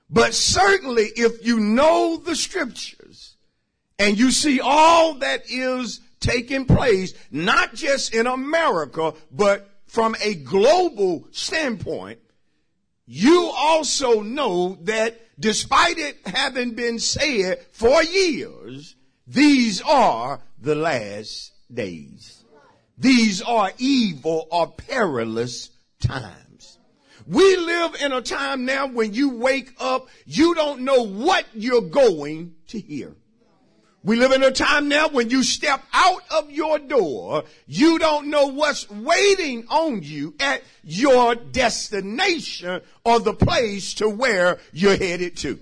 But 0.10 0.36
certainly 0.36 1.10
if 1.16 1.44
you 1.46 1.60
know 1.60 2.18
the 2.18 2.36
scriptures 2.36 3.36
and 3.98 4.18
you 4.18 4.30
see 4.30 4.60
all 4.60 5.16
that 5.16 5.50
is 5.50 6.02
taking 6.20 6.66
place, 6.66 7.16
not 7.32 7.74
just 7.74 8.14
in 8.14 8.28
America, 8.28 9.16
but 9.32 9.70
from 9.88 10.16
a 10.22 10.36
global 10.36 11.28
standpoint, 11.32 12.20
you 13.16 13.52
also 13.56 14.22
know 14.22 14.76
that 14.86 15.22
despite 15.40 16.00
it 16.00 16.18
having 16.26 16.72
been 16.72 16.98
said 16.98 17.60
for 17.72 18.02
years, 18.02 18.96
these 19.28 19.84
are 19.84 20.40
the 20.60 20.74
last 20.74 21.52
days. 21.72 22.44
These 22.98 23.44
are 23.44 23.72
evil 23.78 24.48
or 24.50 24.66
perilous 24.66 25.70
times. 26.00 26.80
We 27.28 27.56
live 27.56 27.94
in 28.02 28.14
a 28.14 28.22
time 28.24 28.66
now 28.66 28.88
when 28.88 29.14
you 29.14 29.38
wake 29.38 29.76
up, 29.80 30.08
you 30.26 30.56
don't 30.56 30.82
know 30.82 31.04
what 31.06 31.46
you're 31.54 31.82
going 31.82 32.56
to 32.70 32.80
hear. 32.80 33.16
We 34.06 34.18
live 34.18 34.34
in 34.34 34.44
a 34.44 34.52
time 34.52 34.90
now 34.90 35.08
when 35.08 35.30
you 35.30 35.44
step 35.44 35.82
out 35.94 36.24
of 36.30 36.52
your 36.52 36.78
door, 36.78 37.46
you 37.68 38.00
don't 38.00 38.28
know 38.28 38.48
what's 38.48 38.90
waiting 38.90 39.66
on 39.70 40.04
you 40.04 40.36
at 40.42 40.62
your 40.84 41.36
destination 41.36 42.82
or 43.06 43.22
the 43.22 43.34
place 43.34 43.94
to 43.96 44.10
where 44.10 44.60
you're 44.74 44.98
headed 44.98 45.38
to. 45.38 45.58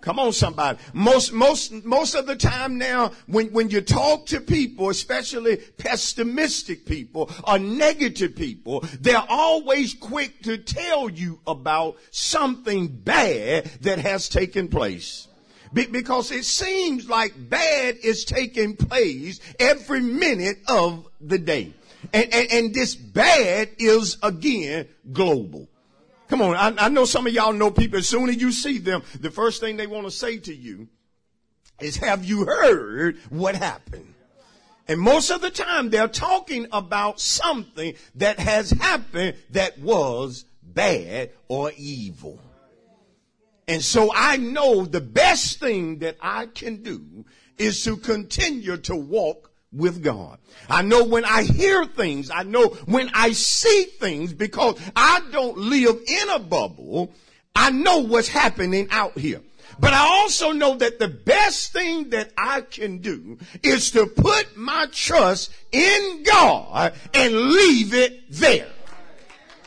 Come 0.00 0.18
on, 0.18 0.32
somebody. 0.32 0.78
Most, 0.92 1.32
most, 1.32 1.72
most 1.84 2.16
of 2.16 2.26
the 2.26 2.34
time 2.34 2.76
now, 2.76 3.12
when, 3.26 3.52
when 3.52 3.70
you 3.70 3.80
talk 3.80 4.26
to 4.26 4.40
people, 4.40 4.90
especially 4.90 5.56
pessimistic 5.56 6.84
people 6.84 7.30
or 7.46 7.60
negative 7.60 8.34
people, 8.34 8.84
they're 9.00 9.24
always 9.28 9.94
quick 9.94 10.42
to 10.42 10.58
tell 10.58 11.08
you 11.08 11.38
about 11.46 11.96
something 12.10 12.88
bad 12.88 13.66
that 13.82 13.98
has 13.98 14.28
taken 14.28 14.66
place. 14.66 15.28
Be- 15.74 15.86
because 15.86 16.30
it 16.30 16.44
seems 16.44 17.08
like 17.08 17.34
bad 17.50 17.96
is 18.02 18.24
taking 18.24 18.76
place 18.76 19.40
every 19.58 20.00
minute 20.00 20.58
of 20.68 21.06
the 21.20 21.38
day. 21.38 21.74
And, 22.12 22.32
and, 22.32 22.52
and 22.52 22.74
this 22.74 22.94
bad 22.94 23.70
is 23.78 24.16
again 24.22 24.88
global. 25.12 25.68
Come 26.28 26.40
on, 26.40 26.56
I, 26.56 26.86
I 26.86 26.88
know 26.88 27.04
some 27.04 27.26
of 27.26 27.32
y'all 27.32 27.52
know 27.52 27.70
people, 27.70 27.98
as 27.98 28.08
soon 28.08 28.30
as 28.30 28.36
you 28.36 28.52
see 28.52 28.78
them, 28.78 29.02
the 29.20 29.30
first 29.30 29.60
thing 29.60 29.76
they 29.76 29.86
want 29.86 30.06
to 30.06 30.10
say 30.10 30.38
to 30.38 30.54
you 30.54 30.88
is, 31.80 31.96
have 31.96 32.24
you 32.24 32.46
heard 32.46 33.18
what 33.28 33.54
happened? 33.54 34.14
And 34.86 35.00
most 35.00 35.30
of 35.30 35.40
the 35.40 35.50
time 35.50 35.90
they're 35.90 36.08
talking 36.08 36.66
about 36.70 37.20
something 37.20 37.94
that 38.16 38.38
has 38.38 38.70
happened 38.70 39.36
that 39.50 39.78
was 39.78 40.44
bad 40.62 41.30
or 41.48 41.72
evil. 41.76 42.38
And 43.66 43.82
so 43.82 44.10
I 44.14 44.36
know 44.36 44.84
the 44.84 45.00
best 45.00 45.58
thing 45.58 46.00
that 46.00 46.16
I 46.20 46.46
can 46.46 46.82
do 46.82 47.24
is 47.56 47.82
to 47.84 47.96
continue 47.96 48.76
to 48.78 48.96
walk 48.96 49.50
with 49.72 50.02
God. 50.02 50.38
I 50.68 50.82
know 50.82 51.04
when 51.04 51.24
I 51.24 51.42
hear 51.42 51.84
things, 51.84 52.30
I 52.30 52.42
know 52.42 52.68
when 52.86 53.10
I 53.14 53.32
see 53.32 53.84
things 53.98 54.32
because 54.32 54.78
I 54.94 55.20
don't 55.32 55.56
live 55.56 55.98
in 56.06 56.30
a 56.30 56.38
bubble. 56.38 57.12
I 57.56 57.70
know 57.70 57.98
what's 58.00 58.28
happening 58.28 58.88
out 58.90 59.18
here. 59.18 59.40
But 59.80 59.92
I 59.92 60.06
also 60.06 60.52
know 60.52 60.76
that 60.76 60.98
the 60.98 61.08
best 61.08 61.72
thing 61.72 62.10
that 62.10 62.30
I 62.38 62.60
can 62.60 62.98
do 62.98 63.38
is 63.62 63.90
to 63.92 64.06
put 64.06 64.56
my 64.56 64.86
trust 64.92 65.50
in 65.72 66.22
God 66.22 66.94
and 67.12 67.34
leave 67.34 67.94
it 67.94 68.30
there. 68.30 68.68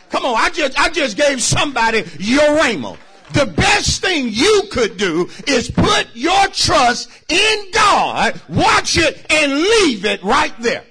Come 0.10 0.26
on, 0.26 0.36
I 0.38 0.50
just, 0.50 0.80
I 0.80 0.90
just 0.90 1.18
gave 1.18 1.42
somebody 1.42 2.06
your 2.20 2.58
rhema. 2.58 2.98
The 3.34 3.46
best 3.46 4.02
thing 4.02 4.30
you 4.30 4.64
could 4.72 4.98
do 4.98 5.30
is 5.46 5.70
put 5.70 6.08
your 6.14 6.48
trust 6.48 7.10
in 7.30 7.72
God, 7.72 8.42
watch 8.48 8.98
it, 8.98 9.26
and 9.30 9.54
leave 9.54 10.06
it 10.06 10.24
right 10.24 10.54
there. 10.60 10.86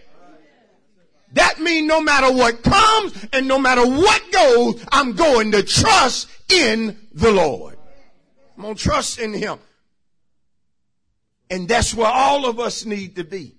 That 1.32 1.60
means 1.60 1.86
no 1.86 2.00
matter 2.00 2.32
what 2.32 2.62
comes 2.62 3.26
and 3.32 3.46
no 3.48 3.58
matter 3.58 3.86
what 3.86 4.22
goes, 4.32 4.84
I'm 4.90 5.12
going 5.12 5.52
to 5.52 5.62
trust 5.62 6.28
in 6.50 6.98
the 7.12 7.30
Lord. 7.30 7.76
I'm 8.56 8.62
going 8.62 8.74
to 8.74 8.82
trust 8.82 9.18
in 9.18 9.34
Him. 9.34 9.58
And 11.50 11.68
that's 11.68 11.94
where 11.94 12.10
all 12.10 12.46
of 12.46 12.58
us 12.58 12.84
need 12.84 13.16
to 13.16 13.24
be. 13.24 13.54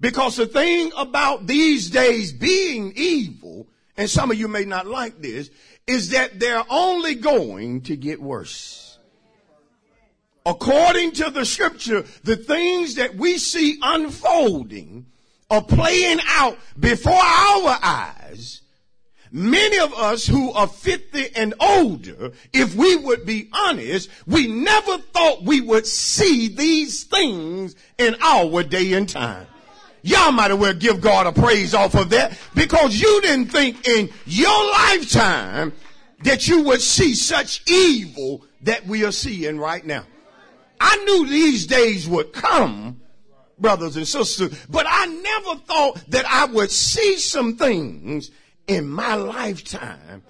Because 0.00 0.36
the 0.36 0.46
thing 0.46 0.92
about 0.96 1.46
these 1.46 1.88
days 1.88 2.32
being 2.32 2.92
evil, 2.94 3.66
and 3.96 4.08
some 4.10 4.30
of 4.30 4.38
you 4.38 4.46
may 4.46 4.64
not 4.64 4.86
like 4.86 5.22
this, 5.22 5.50
is 5.86 6.10
that 6.10 6.40
they're 6.40 6.64
only 6.68 7.14
going 7.14 7.82
to 7.82 7.96
get 7.96 8.20
worse. 8.20 8.98
According 10.44 11.12
to 11.12 11.30
the 11.30 11.44
scripture, 11.44 12.04
the 12.22 12.36
things 12.36 12.96
that 12.96 13.16
we 13.16 13.38
see 13.38 13.78
unfolding 13.82 15.06
are 15.50 15.62
playing 15.62 16.18
out 16.28 16.58
before 16.78 17.14
our 17.14 17.78
eyes. 17.82 18.62
Many 19.32 19.78
of 19.78 19.92
us 19.94 20.26
who 20.26 20.52
are 20.52 20.68
50 20.68 21.34
and 21.34 21.54
older, 21.60 22.30
if 22.52 22.74
we 22.74 22.96
would 22.96 23.26
be 23.26 23.50
honest, 23.52 24.08
we 24.26 24.46
never 24.46 24.98
thought 24.98 25.42
we 25.42 25.60
would 25.60 25.86
see 25.86 26.48
these 26.48 27.04
things 27.04 27.74
in 27.98 28.16
our 28.22 28.62
day 28.62 28.92
and 28.92 29.08
time. 29.08 29.46
Y'all 30.06 30.30
might 30.30 30.52
as 30.52 30.56
well 30.56 30.72
give 30.72 31.00
God 31.00 31.26
a 31.26 31.32
praise 31.32 31.74
off 31.74 31.96
of 31.96 32.10
that 32.10 32.38
because 32.54 32.94
you 32.94 33.20
didn't 33.22 33.46
think 33.46 33.88
in 33.88 34.08
your 34.24 34.70
lifetime 34.70 35.72
that 36.22 36.46
you 36.46 36.62
would 36.62 36.80
see 36.80 37.12
such 37.12 37.68
evil 37.68 38.44
that 38.60 38.86
we 38.86 39.04
are 39.04 39.10
seeing 39.10 39.58
right 39.58 39.84
now. 39.84 40.04
I 40.80 40.96
knew 41.04 41.26
these 41.26 41.66
days 41.66 42.06
would 42.06 42.32
come, 42.32 43.00
brothers 43.58 43.96
and 43.96 44.06
sisters, 44.06 44.56
but 44.70 44.86
I 44.88 45.06
never 45.06 45.60
thought 45.62 45.96
that 46.12 46.24
I 46.24 46.44
would 46.44 46.70
see 46.70 47.18
some 47.18 47.56
things 47.56 48.30
in 48.68 48.88
my 48.88 49.16
lifetime 49.16 50.22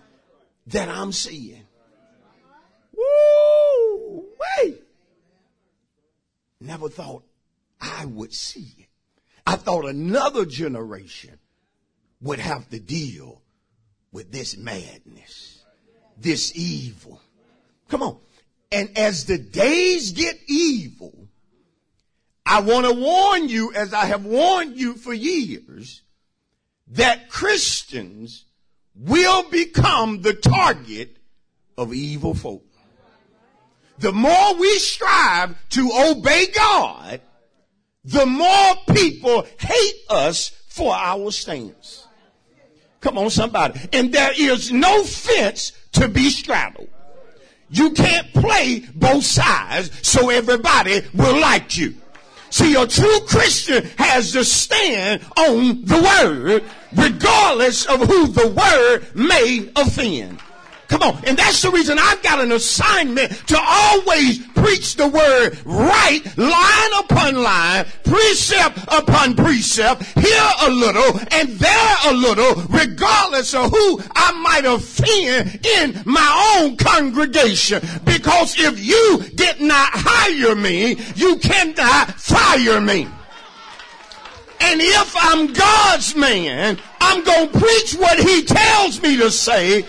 that 0.68 0.88
I'm 0.88 1.12
seeing. 1.12 1.66
Woo! 2.97 4.25
Wait! 4.56 4.83
Never 6.62 6.88
thought 6.88 7.25
I 7.78 8.06
would 8.06 8.33
see 8.33 8.73
it. 8.78 8.86
I 9.47 9.57
thought 9.57 9.87
another 9.87 10.45
generation 10.45 11.38
would 12.21 12.41
have 12.41 12.69
to 12.71 12.81
deal 12.81 13.43
with 14.11 14.33
this 14.33 14.57
madness, 14.57 15.62
this 16.17 16.53
evil. 16.57 17.21
Come 17.88 18.03
on. 18.03 18.19
And 18.73 18.99
as 18.99 19.26
the 19.26 19.38
days 19.38 20.12
get 20.12 20.37
evil, 20.49 21.29
I 22.45 22.61
want 22.61 22.87
to 22.87 22.93
warn 22.93 23.49
you, 23.49 23.73
as 23.75 23.95
I 23.95 24.07
have 24.07 24.25
warned 24.25 24.76
you 24.76 24.95
for 24.95 25.12
years, 25.12 26.03
that 26.88 27.29
Christians 27.29 28.45
will 28.95 29.49
become 29.50 30.23
the 30.23 30.35
target 30.35 31.17
of 31.76 31.93
evil 31.93 32.35
folk. 32.35 32.65
The 33.99 34.12
more 34.12 34.55
we 34.55 34.79
strive 34.79 35.57
to 35.71 35.91
obey 36.11 36.47
God, 36.55 37.21
the 38.06 38.25
more 38.25 38.76
people 38.94 39.46
hate 39.58 40.00
us 40.08 40.50
for 40.68 40.95
our 40.95 41.30
stance. 41.32 42.06
Come 43.00 43.19
on, 43.19 43.30
somebody. 43.30 43.80
And 43.92 44.12
there 44.12 44.32
is 44.36 44.73
no 44.73 45.02
fence 45.04 45.73
to 45.92 46.08
be 46.08 46.30
straddled. 46.30 46.88
You 47.69 47.90
can't 47.90 48.32
play 48.32 48.84
both 48.95 49.25
sides 49.25 49.90
so 50.06 50.30
everybody 50.30 51.02
will 51.14 51.40
like 51.40 51.76
you. 51.76 51.95
See, 52.50 52.75
a 52.76 52.86
true 52.86 53.21
Christian 53.26 53.84
has 53.99 54.32
to 54.32 54.45
stand 54.45 55.23
on 55.36 55.84
the 55.84 56.00
word 56.00 56.64
regardless 56.95 57.86
of 57.86 58.00
who 58.00 58.28
the 58.28 58.49
word 58.49 59.16
may 59.16 59.69
offend. 59.75 60.40
Come 60.88 61.02
on. 61.02 61.25
And 61.25 61.36
that's 61.36 61.62
the 61.62 61.70
reason 61.70 61.99
I've 61.99 62.22
got 62.22 62.40
an 62.40 62.52
assignment 62.52 63.32
to 63.49 63.58
always 63.60 64.38
preach 64.49 64.96
the 64.96 65.08
word 65.08 65.58
right, 65.64 66.20
line 66.36 67.04
upon 67.04 67.42
line, 67.42 67.86
precept 68.04 68.78
upon 68.88 69.34
precept, 69.34 70.02
here 70.18 70.50
a 70.62 70.70
little 70.70 71.20
and 71.32 71.49
there 71.49 71.96
a 72.06 72.12
little, 72.12 72.62
regardless 72.68 73.54
of 73.54 73.70
who 73.70 74.00
I 74.14 74.32
might 74.32 74.64
offend 74.64 75.66
in 75.66 76.02
my 76.04 76.58
own 76.58 76.76
congregation. 76.76 77.82
Because 78.04 78.58
if 78.58 78.84
you 78.84 79.22
did 79.34 79.60
not 79.60 79.88
hire 79.92 80.54
me, 80.54 80.99
you 81.16 81.36
cannot 81.38 82.12
fire 82.12 82.80
me. 82.80 83.08
And 84.60 84.80
if 84.80 85.14
I'm 85.18 85.52
God's 85.52 86.16
man, 86.16 86.78
I'm 87.00 87.22
going 87.22 87.50
to 87.50 87.58
preach 87.58 87.94
what 87.94 88.18
he 88.18 88.42
tells 88.42 89.02
me 89.02 89.16
to 89.18 89.30
say 89.30 89.84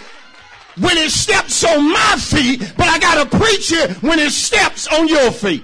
when 0.79 0.97
it 0.97 1.11
steps 1.11 1.63
on 1.63 1.91
my 1.91 2.15
feet, 2.19 2.73
but 2.77 2.87
I 2.87 2.99
got 2.99 3.29
to 3.29 3.37
preach 3.37 3.71
it 3.71 4.01
when 4.03 4.19
it 4.19 4.31
steps 4.31 4.87
on 4.87 5.07
your 5.07 5.31
feet. 5.31 5.63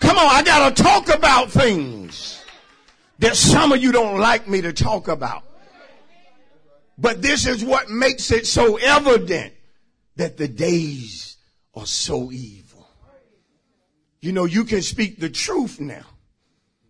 Come 0.00 0.16
on, 0.16 0.26
I 0.26 0.42
got 0.42 0.74
to 0.74 0.82
talk 0.82 1.08
about 1.08 1.50
things 1.50 2.42
that 3.18 3.36
some 3.36 3.72
of 3.72 3.82
you 3.82 3.92
don't 3.92 4.18
like 4.18 4.48
me 4.48 4.62
to 4.62 4.72
talk 4.72 5.08
about. 5.08 5.44
But 6.96 7.22
this 7.22 7.46
is 7.46 7.64
what 7.64 7.90
makes 7.90 8.30
it 8.30 8.46
so 8.46 8.76
evident 8.76 9.54
that 10.16 10.36
the 10.36 10.48
days 10.48 11.36
are 11.74 11.86
so 11.86 12.30
evil. 12.32 12.86
You 14.20 14.32
know, 14.32 14.44
you 14.44 14.64
can 14.64 14.82
speak 14.82 15.18
the 15.18 15.30
truth 15.30 15.80
now 15.80 16.04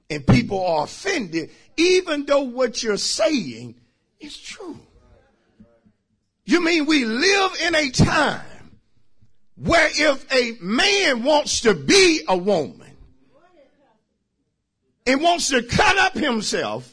and 0.09 0.27
people 0.27 0.65
are 0.65 0.85
offended 0.85 1.51
even 1.77 2.27
though 2.27 2.43
what 2.43 2.83
you're 2.83 2.97
saying 2.97 3.77
is 4.19 4.37
true. 4.37 4.79
You 6.51 6.61
mean 6.61 6.87
we 6.87 7.05
live 7.05 7.53
in 7.65 7.77
a 7.77 7.91
time 7.91 8.41
where 9.55 9.89
if 9.89 10.33
a 10.33 10.59
man 10.61 11.23
wants 11.23 11.61
to 11.61 11.75
be 11.75 12.23
a 12.27 12.37
woman 12.37 12.97
and 15.07 15.23
wants 15.23 15.51
to 15.51 15.63
cut 15.63 15.97
up 15.97 16.15
himself 16.15 16.93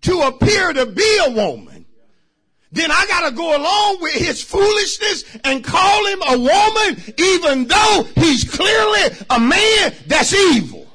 to 0.00 0.22
appear 0.22 0.72
to 0.72 0.86
be 0.86 1.18
a 1.24 1.30
woman, 1.30 1.86
then 2.72 2.90
I 2.90 3.06
gotta 3.08 3.36
go 3.36 3.56
along 3.56 4.02
with 4.02 4.14
his 4.14 4.42
foolishness 4.42 5.22
and 5.44 5.62
call 5.62 6.06
him 6.06 6.22
a 6.26 6.36
woman 6.36 7.14
even 7.16 7.68
though 7.68 8.08
he's 8.16 8.42
clearly 8.42 9.16
a 9.30 9.38
man 9.38 9.94
that's 10.08 10.34
evil. 10.34 10.88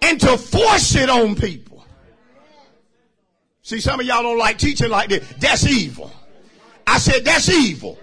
And 0.00 0.18
to 0.22 0.38
force 0.38 0.94
it 0.94 1.10
on 1.10 1.34
people. 1.34 1.73
See, 3.64 3.80
some 3.80 3.98
of 3.98 4.04
y'all 4.04 4.22
don't 4.22 4.38
like 4.38 4.58
teaching 4.58 4.90
like 4.90 5.08
this. 5.08 5.26
That's 5.38 5.66
evil. 5.66 6.12
I 6.86 6.98
said, 6.98 7.24
that's 7.24 7.48
evil. 7.48 7.98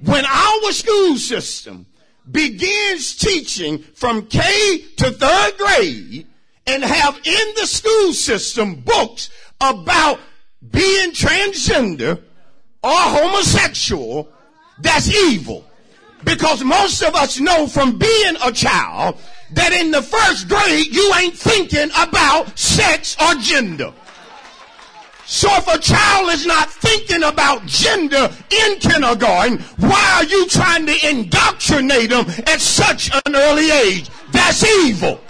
When 0.00 0.24
our 0.24 0.72
school 0.72 1.16
system 1.16 1.84
begins 2.30 3.14
teaching 3.14 3.80
from 3.80 4.26
K 4.26 4.80
to 4.96 5.10
third 5.10 5.58
grade 5.58 6.26
and 6.66 6.82
have 6.82 7.16
in 7.16 7.54
the 7.54 7.66
school 7.66 8.14
system 8.14 8.76
books 8.76 9.28
about 9.60 10.20
being 10.70 11.12
transgender 11.12 12.22
or 12.82 12.94
homosexual, 12.94 14.32
that's 14.80 15.14
evil. 15.14 15.66
Because 16.24 16.64
most 16.64 17.02
of 17.02 17.14
us 17.14 17.38
know 17.38 17.66
from 17.66 17.98
being 17.98 18.36
a 18.42 18.50
child 18.50 19.18
that 19.52 19.74
in 19.74 19.90
the 19.90 20.00
first 20.00 20.48
grade 20.48 20.94
you 20.94 21.12
ain't 21.16 21.36
thinking 21.36 21.90
about 21.94 22.58
sex 22.58 23.18
or 23.20 23.34
gender. 23.34 23.92
So 25.26 25.48
if 25.52 25.66
a 25.68 25.78
child 25.78 26.30
is 26.32 26.44
not 26.44 26.70
thinking 26.70 27.22
about 27.22 27.64
gender 27.66 28.30
in 28.50 28.78
kindergarten, 28.78 29.58
why 29.78 30.12
are 30.16 30.24
you 30.24 30.46
trying 30.48 30.86
to 30.86 31.08
indoctrinate 31.08 32.10
them 32.10 32.26
at 32.46 32.60
such 32.60 33.10
an 33.10 33.34
early 33.34 33.70
age? 33.70 34.10
That's 34.32 34.62
evil. 34.84 35.20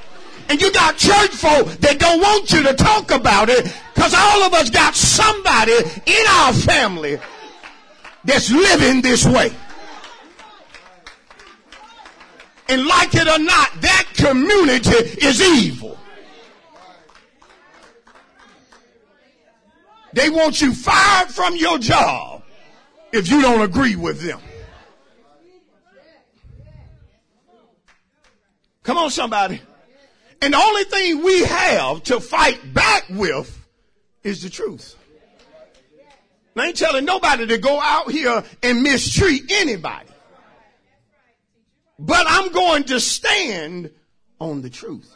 And 0.49 0.61
you 0.61 0.73
got 0.73 0.97
church 0.97 1.31
folk 1.31 1.69
that 1.81 1.99
don't 1.99 2.21
want 2.21 2.51
you 2.53 2.63
to 2.65 2.75
talk 2.75 3.11
about 3.13 3.49
it 3.49 3.73
because 3.95 4.15
all 4.15 4.43
of 4.43 4.53
us 4.53 4.69
got 4.69 4.95
somebody 4.95 5.73
in 5.73 6.27
our 6.29 6.53
family 6.53 7.19
that's 8.25 8.51
living 8.51 9.01
this 9.01 9.25
way. 9.25 9.53
And 12.69 12.87
like 12.87 13.15
it 13.15 13.29
or 13.29 13.39
not, 13.39 13.71
that 13.81 14.07
community 14.15 14.91
is 15.25 15.41
evil. 15.41 15.99
They 20.15 20.31
want 20.31 20.61
you 20.61 20.73
fired 20.73 21.29
from 21.29 21.57
your 21.57 21.79
job 21.79 22.45
if 23.13 23.29
you 23.29 23.43
don't 23.43 23.63
agree 23.63 23.97
with 23.97 24.21
them. 24.21 24.41
Come 28.85 28.97
on, 28.97 29.11
somebody. 29.11 29.61
And 30.41 30.55
the 30.55 30.59
only 30.59 30.85
thing 30.85 31.25
we 31.25 31.43
have 31.45 32.05
to 32.05 32.21
fight 32.21 32.73
back 32.73 33.07
with 33.11 33.67
is 34.23 34.43
the 34.43 34.51
truth. 34.51 34.95
I 36.57 36.67
ain't 36.67 36.77
telling 36.77 37.05
nobody 37.05 37.49
to 37.49 37.59
go 37.59 37.81
out 37.81 38.13
here 38.13 38.45
and 38.63 38.83
mistreat 38.85 39.51
anybody. 39.51 40.11
But 41.99 42.27
I'm 42.29 42.53
going 42.53 42.85
to 42.85 43.01
stand 43.01 43.91
on 44.39 44.63
the 44.63 44.71
truth. 44.71 45.13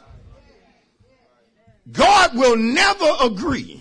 God 1.89 2.35
will 2.35 2.57
never 2.57 3.09
agree 3.21 3.78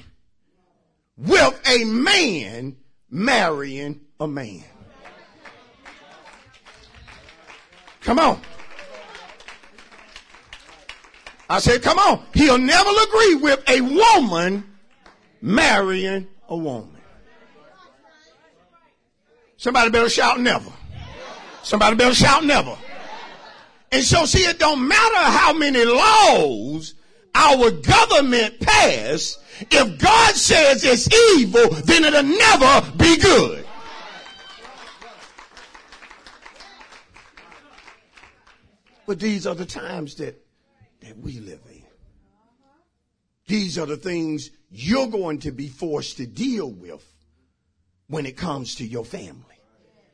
with 1.18 1.60
a 1.68 1.84
man 1.84 2.76
marrying 3.10 4.00
a 4.20 4.28
man. 4.28 4.64
Come 8.00 8.18
on. 8.18 8.40
I 11.50 11.58
said, 11.58 11.82
come 11.82 11.98
on. 11.98 12.24
He'll 12.34 12.58
never 12.58 12.90
agree 13.08 13.34
with 13.36 13.68
a 13.68 13.80
woman 13.80 14.64
marrying 15.40 16.28
a 16.48 16.56
woman. 16.56 16.96
Somebody 19.56 19.90
better 19.90 20.08
shout 20.08 20.40
never. 20.40 20.70
Somebody 21.62 21.96
better 21.96 22.14
shout 22.14 22.44
never. 22.44 22.78
And 23.90 24.04
so 24.04 24.24
see, 24.24 24.44
it 24.44 24.58
don't 24.58 24.86
matter 24.86 25.16
how 25.16 25.52
many 25.52 25.84
laws 25.84 26.94
our 27.38 27.70
government 27.70 28.60
pass. 28.60 29.38
If 29.70 29.98
God 29.98 30.34
says 30.34 30.84
it's 30.84 31.08
evil, 31.38 31.70
then 31.84 32.04
it'll 32.04 32.22
never 32.22 32.92
be 32.96 33.16
good. 33.16 33.64
But 39.06 39.20
these 39.20 39.46
are 39.46 39.54
the 39.54 39.64
times 39.64 40.16
that, 40.16 40.44
that 41.00 41.16
we 41.16 41.40
live 41.40 41.60
in. 41.70 41.82
These 43.46 43.78
are 43.78 43.86
the 43.86 43.96
things 43.96 44.50
you're 44.70 45.06
going 45.06 45.38
to 45.40 45.50
be 45.50 45.68
forced 45.68 46.18
to 46.18 46.26
deal 46.26 46.70
with 46.70 47.04
when 48.08 48.26
it 48.26 48.36
comes 48.36 48.74
to 48.76 48.86
your 48.86 49.06
family. 49.06 49.44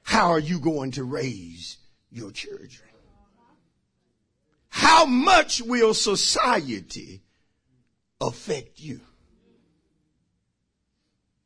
How 0.04 0.30
are 0.30 0.38
you 0.38 0.60
going 0.60 0.92
to 0.92 1.02
raise 1.02 1.78
your 2.12 2.30
children? 2.30 2.93
How 4.74 5.06
much 5.06 5.62
will 5.62 5.94
society 5.94 7.22
affect 8.20 8.80
you? 8.80 9.00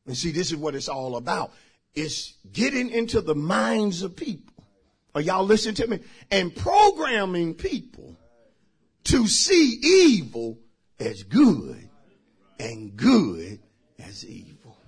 And 0.07 0.17
see, 0.17 0.31
this 0.31 0.51
is 0.51 0.57
what 0.57 0.75
it's 0.75 0.89
all 0.89 1.15
about. 1.15 1.53
It's 1.95 2.39
getting 2.51 2.89
into 2.89 3.21
the 3.21 3.35
minds 3.35 4.01
of 4.01 4.17
people. 4.17 4.65
Are 5.15 5.21
y'all 5.21 5.45
listening 5.45 5.75
to 5.75 5.87
me? 5.89 6.01
And 6.31 6.57
programming 6.57 7.53
people 7.53 8.17
to 9.05 9.27
see 9.27 9.79
evil 9.83 10.59
as 10.99 11.23
good 11.23 11.87
and 12.59 12.97
good 12.97 13.61
as 13.99 14.25
evil. 14.25 14.79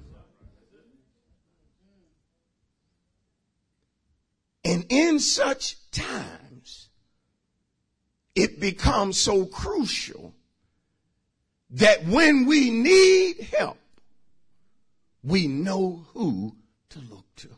And 4.65 4.87
in 4.89 5.21
such 5.21 5.77
times, 5.91 6.50
it 8.35 8.61
becomes 8.61 9.19
so 9.19 9.45
crucial 9.45 10.35
that 11.71 12.05
when 12.05 12.47
we 12.47 12.71
need 12.71 13.41
help, 13.41 13.79
we 15.23 15.47
know 15.47 16.07
who 16.13 16.57
to 16.91 16.99
look 17.11 17.27
to. 17.37 17.49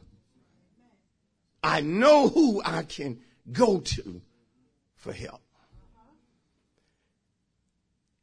I 1.63 1.81
know 1.81 2.29
who 2.29 2.61
I 2.65 2.83
can 2.83 3.21
go 3.51 3.81
to 3.81 4.21
for 4.97 5.13
help. 5.13 5.41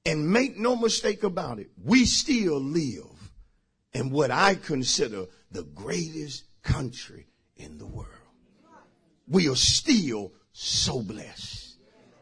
And 0.06 0.32
make 0.32 0.58
no 0.58 0.76
mistake 0.76 1.24
about 1.24 1.60
it, 1.60 1.70
we 1.84 2.06
still 2.06 2.60
live 2.60 3.32
in 3.94 4.10
what 4.10 4.32
I 4.32 4.56
consider 4.56 5.26
the 5.52 5.64
greatest 5.64 6.44
country 6.64 7.28
in 7.58 7.78
the 7.78 7.86
world. 7.86 8.08
We 9.28 9.50
are 9.50 9.56
still 9.56 10.32
so 10.52 11.02
blessed. 11.02 11.69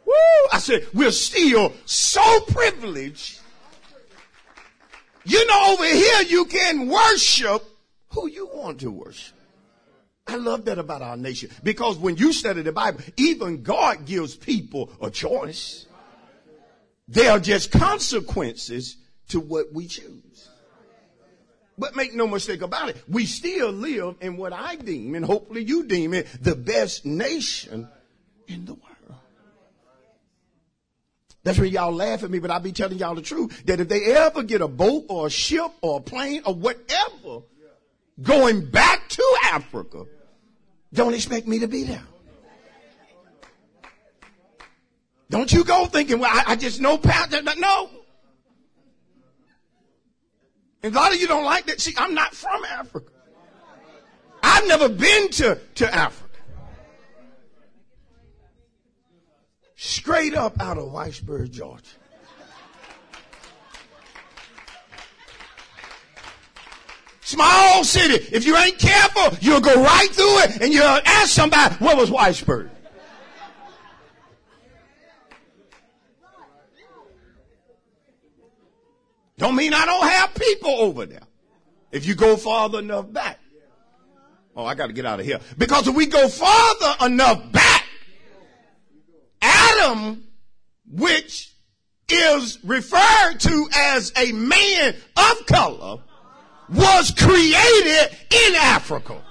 Woo! 0.07 0.13
I 0.53 0.59
said, 0.59 0.87
we're 0.93 1.11
still 1.11 1.73
so 1.85 2.39
privileged. 2.47 3.41
You 5.25 5.45
know, 5.45 5.73
over 5.73 5.85
here 5.85 6.21
you 6.21 6.45
can 6.45 6.87
worship 6.87 7.61
who 8.11 8.29
you 8.29 8.49
want 8.53 8.79
to 8.79 8.89
worship. 8.89 9.35
I 10.25 10.37
love 10.37 10.65
that 10.65 10.77
about 10.77 11.01
our 11.01 11.17
nation 11.17 11.49
because 11.61 11.97
when 11.97 12.15
you 12.15 12.31
study 12.31 12.61
the 12.61 12.71
Bible, 12.71 13.01
even 13.17 13.63
God 13.63 14.05
gives 14.05 14.35
people 14.35 14.91
a 15.01 15.09
choice. 15.09 15.85
There 17.09 17.31
are 17.31 17.39
just 17.39 17.71
consequences 17.71 18.97
to 19.29 19.41
what 19.41 19.73
we 19.73 19.87
choose. 19.87 20.49
But 21.77 21.95
make 21.95 22.15
no 22.15 22.27
mistake 22.27 22.61
about 22.61 22.89
it, 22.89 22.97
we 23.07 23.25
still 23.25 23.71
live 23.71 24.15
in 24.21 24.37
what 24.37 24.51
I 24.51 24.77
deem, 24.77 25.15
and 25.15 25.23
hopefully 25.23 25.63
you 25.63 25.85
deem 25.85 26.13
it, 26.13 26.27
the 26.41 26.55
best 26.55 27.05
nation 27.05 27.87
in 28.47 28.65
the 28.65 28.73
world. 28.73 28.86
That's 31.47 31.59
when 31.59 31.71
y'all 31.71 31.93
laugh 31.93 32.23
at 32.23 32.29
me, 32.29 32.39
but 32.39 32.51
I'll 32.51 32.59
be 32.59 32.73
telling 32.73 32.97
y'all 32.97 33.15
the 33.15 33.21
truth 33.21 33.65
that 33.67 33.79
if 33.79 33.87
they 33.87 34.03
ever 34.13 34.43
get 34.43 34.59
a 34.59 34.67
boat 34.67 35.05
or 35.07 35.27
a 35.27 35.29
ship 35.29 35.71
or 35.79 35.99
a 35.99 36.01
plane 36.01 36.41
or 36.45 36.53
whatever 36.53 37.43
going 38.21 38.65
back 38.65 39.07
to 39.07 39.23
Africa, 39.53 40.07
don't 40.91 41.13
expect 41.13 41.47
me 41.47 41.59
to 41.59 41.67
be 41.69 41.85
there. 41.85 42.03
Don't 45.29 45.49
you 45.53 45.63
go 45.63 45.85
thinking, 45.85 46.19
well, 46.19 46.29
I, 46.29 46.51
I 46.51 46.55
just 46.57 46.81
know. 46.81 46.99
No. 47.57 47.89
And 50.83 50.93
a 50.93 50.99
lot 50.99 51.13
of 51.13 51.21
you 51.21 51.27
don't 51.27 51.45
like 51.45 51.67
that. 51.67 51.79
See, 51.79 51.93
I'm 51.97 52.13
not 52.13 52.35
from 52.35 52.65
Africa. 52.65 53.09
I've 54.43 54.67
never 54.67 54.89
been 54.89 55.29
to, 55.29 55.57
to 55.75 55.95
Africa. 55.95 56.26
Straight 59.79 60.33
up 60.33 60.59
out 60.59 60.79
of 60.79 60.85
Whitesburg, 60.85 61.51
Georgia. 61.51 61.83
Small 67.21 67.83
city. 67.83 68.15
If 68.31 68.47
you 68.47 68.57
ain't 68.57 68.79
careful, 68.79 69.37
you'll 69.39 69.61
go 69.61 69.83
right 69.83 70.09
through 70.09 70.39
it 70.39 70.61
and 70.61 70.73
you'll 70.73 70.83
ask 70.83 71.29
somebody, 71.29 71.75
what 71.75 71.95
was 71.95 72.09
Whitesburg? 72.09 72.71
Don't 79.37 79.55
mean 79.55 79.75
I 79.75 79.85
don't 79.85 80.07
have 80.07 80.33
people 80.33 80.71
over 80.71 81.05
there. 81.05 81.21
If 81.91 82.07
you 82.07 82.15
go 82.15 82.35
farther 82.35 82.79
enough 82.79 83.13
back. 83.13 83.39
Oh, 84.55 84.65
I 84.65 84.73
got 84.73 84.87
to 84.87 84.93
get 84.93 85.05
out 85.05 85.19
of 85.19 85.25
here. 85.27 85.39
Because 85.55 85.87
if 85.87 85.95
we 85.95 86.07
go 86.07 86.27
farther 86.27 87.05
enough 87.05 87.51
back, 87.51 87.76
Adam, 89.87 90.23
which 90.89 91.53
is 92.09 92.59
referred 92.63 93.37
to 93.39 93.67
as 93.73 94.11
a 94.17 94.31
man 94.31 94.95
of 95.15 95.45
color, 95.45 95.99
was 96.69 97.11
created 97.11 98.17
in 98.31 98.55
Africa. 98.55 99.21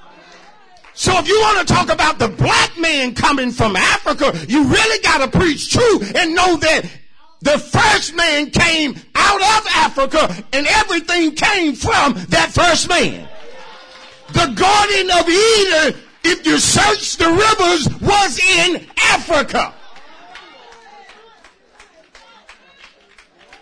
So 0.94 1.18
if 1.18 1.28
you 1.28 1.38
want 1.40 1.66
to 1.66 1.74
talk 1.74 1.90
about 1.90 2.18
the 2.18 2.28
black 2.28 2.78
man 2.78 3.14
coming 3.14 3.50
from 3.50 3.76
Africa, 3.76 4.32
you 4.48 4.64
really 4.64 5.02
got 5.02 5.30
to 5.30 5.38
preach 5.38 5.70
truth 5.70 6.14
and 6.16 6.34
know 6.34 6.56
that 6.56 6.90
the 7.42 7.58
first 7.58 8.14
man 8.14 8.50
came 8.50 8.94
out 9.14 9.40
of 9.40 9.66
Africa 9.74 10.44
and 10.54 10.66
everything 10.66 11.34
came 11.34 11.74
from 11.74 12.14
that 12.28 12.50
first 12.52 12.88
man. 12.88 13.28
The 14.28 14.46
Garden 14.54 15.10
of 15.10 15.28
Eden, 15.28 16.02
if 16.24 16.46
you 16.46 16.58
search 16.58 17.18
the 17.18 17.28
rivers, 17.28 17.88
was 18.00 18.38
in 18.38 18.86
Africa. 19.10 19.74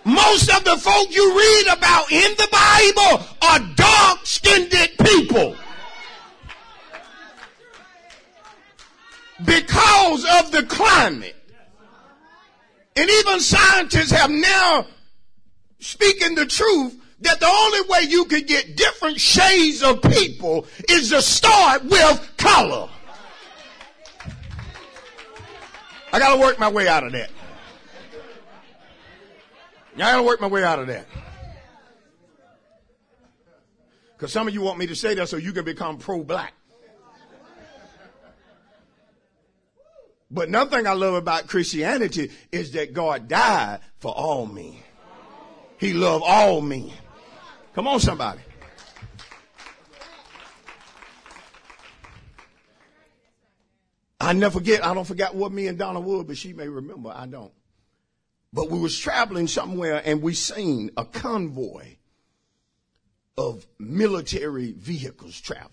Most 0.04 0.50
of 0.54 0.64
the 0.64 0.76
folk 0.76 1.14
you 1.14 1.36
read 1.36 1.76
about 1.76 2.12
in 2.12 2.34
the 2.36 2.48
Bible 2.52 3.26
are 3.42 3.74
dark 3.74 4.20
skinned 4.24 4.70
people. 5.04 5.56
Because 9.44 10.24
of 10.40 10.52
the 10.52 10.64
climate. 10.64 11.36
And 12.96 13.10
even 13.10 13.40
scientists 13.40 14.12
have 14.12 14.30
now 14.30 14.86
speaking 15.80 16.34
the 16.34 16.46
truth 16.46 16.96
that 17.20 17.40
the 17.40 17.46
only 17.46 17.80
way 17.88 18.08
you 18.08 18.26
could 18.26 18.46
get 18.46 18.76
different 18.76 19.18
shades 19.18 19.82
of 19.82 20.02
people 20.02 20.66
is 20.88 21.10
to 21.10 21.22
start 21.22 21.84
with 21.84 22.32
color. 22.36 22.88
I 26.12 26.18
gotta 26.18 26.40
work 26.40 26.60
my 26.60 26.68
way 26.68 26.86
out 26.86 27.04
of 27.04 27.12
that. 27.12 27.30
Y'all 29.96 30.06
gotta 30.06 30.22
work 30.22 30.40
my 30.40 30.46
way 30.48 30.64
out 30.64 30.80
of 30.80 30.88
that. 30.88 31.06
Because 34.16 34.32
some 34.32 34.48
of 34.48 34.54
you 34.54 34.60
want 34.60 34.78
me 34.78 34.86
to 34.88 34.96
say 34.96 35.14
that 35.14 35.28
so 35.28 35.36
you 35.36 35.52
can 35.52 35.64
become 35.64 35.98
pro 35.98 36.24
black. 36.24 36.54
But 40.30 40.48
another 40.48 40.76
thing 40.76 40.86
I 40.88 40.94
love 40.94 41.14
about 41.14 41.46
Christianity 41.46 42.32
is 42.50 42.72
that 42.72 42.92
God 42.92 43.28
died 43.28 43.80
for 43.98 44.10
all 44.10 44.46
men. 44.46 44.74
He 45.78 45.92
loved 45.92 46.24
all 46.26 46.60
men. 46.60 46.90
Come 47.74 47.86
on, 47.86 48.00
somebody. 48.00 48.40
I 54.20 54.32
never 54.32 54.58
forget, 54.58 54.84
I 54.84 54.94
don't 54.94 55.06
forget 55.06 55.34
what 55.34 55.52
me 55.52 55.66
and 55.68 55.78
Donna 55.78 56.00
Wood, 56.00 56.26
but 56.26 56.36
she 56.36 56.52
may 56.52 56.66
remember, 56.66 57.12
I 57.14 57.26
don't. 57.26 57.52
But 58.54 58.70
we 58.70 58.78
was 58.78 58.96
traveling 58.96 59.48
somewhere 59.48 60.00
and 60.04 60.22
we 60.22 60.32
seen 60.32 60.92
a 60.96 61.04
convoy 61.04 61.96
of 63.36 63.66
military 63.80 64.70
vehicles 64.70 65.40
traveling. 65.40 65.70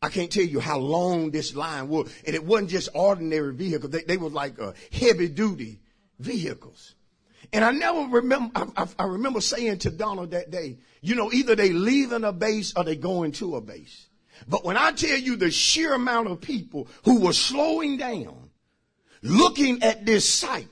I 0.00 0.10
can't 0.10 0.30
tell 0.30 0.44
you 0.44 0.60
how 0.60 0.78
long 0.78 1.32
this 1.32 1.56
line 1.56 1.88
was. 1.88 2.14
And 2.24 2.36
it 2.36 2.44
wasn't 2.44 2.70
just 2.70 2.90
ordinary 2.94 3.52
vehicles. 3.52 3.90
They, 3.90 4.02
they 4.04 4.16
were 4.16 4.28
like 4.30 4.60
uh, 4.60 4.74
heavy 4.92 5.28
duty 5.28 5.80
vehicles. 6.20 6.94
And 7.52 7.64
I 7.64 7.72
never 7.72 8.02
remember, 8.02 8.52
I, 8.54 8.84
I, 8.84 8.86
I 9.00 9.04
remember 9.06 9.40
saying 9.40 9.78
to 9.78 9.90
Donald 9.90 10.30
that 10.30 10.52
day, 10.52 10.78
you 11.00 11.16
know, 11.16 11.32
either 11.32 11.56
they 11.56 11.70
leaving 11.72 12.22
a 12.22 12.32
base 12.32 12.74
or 12.76 12.84
they 12.84 12.94
going 12.94 13.32
to 13.32 13.56
a 13.56 13.60
base. 13.60 14.06
But 14.46 14.64
when 14.64 14.76
I 14.76 14.92
tell 14.92 15.18
you 15.18 15.34
the 15.34 15.50
sheer 15.50 15.94
amount 15.94 16.28
of 16.28 16.40
people 16.40 16.86
who 17.04 17.20
were 17.20 17.32
slowing 17.32 17.96
down, 17.96 18.50
looking 19.22 19.82
at 19.82 20.06
this 20.06 20.28
sight, 20.28 20.68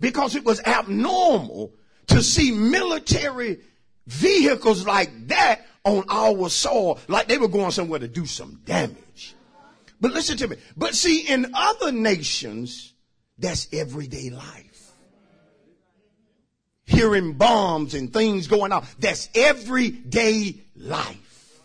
because 0.00 0.34
it 0.34 0.44
was 0.44 0.60
abnormal 0.62 1.72
to 2.08 2.22
see 2.22 2.50
military 2.50 3.60
vehicles 4.06 4.86
like 4.86 5.28
that 5.28 5.66
on 5.84 6.04
our 6.08 6.48
soil, 6.48 6.98
like 7.08 7.28
they 7.28 7.38
were 7.38 7.48
going 7.48 7.70
somewhere 7.70 8.00
to 8.00 8.08
do 8.08 8.26
some 8.26 8.60
damage. 8.64 9.34
But 10.00 10.12
listen 10.12 10.36
to 10.38 10.48
me. 10.48 10.56
But 10.76 10.94
see, 10.94 11.20
in 11.28 11.52
other 11.54 11.92
nations, 11.92 12.94
that's 13.38 13.68
everyday 13.72 14.30
life. 14.30 14.92
Hearing 16.86 17.34
bombs 17.34 17.94
and 17.94 18.12
things 18.12 18.46
going 18.46 18.72
off, 18.72 18.96
that's 18.98 19.28
everyday 19.34 20.60
life. 20.74 21.60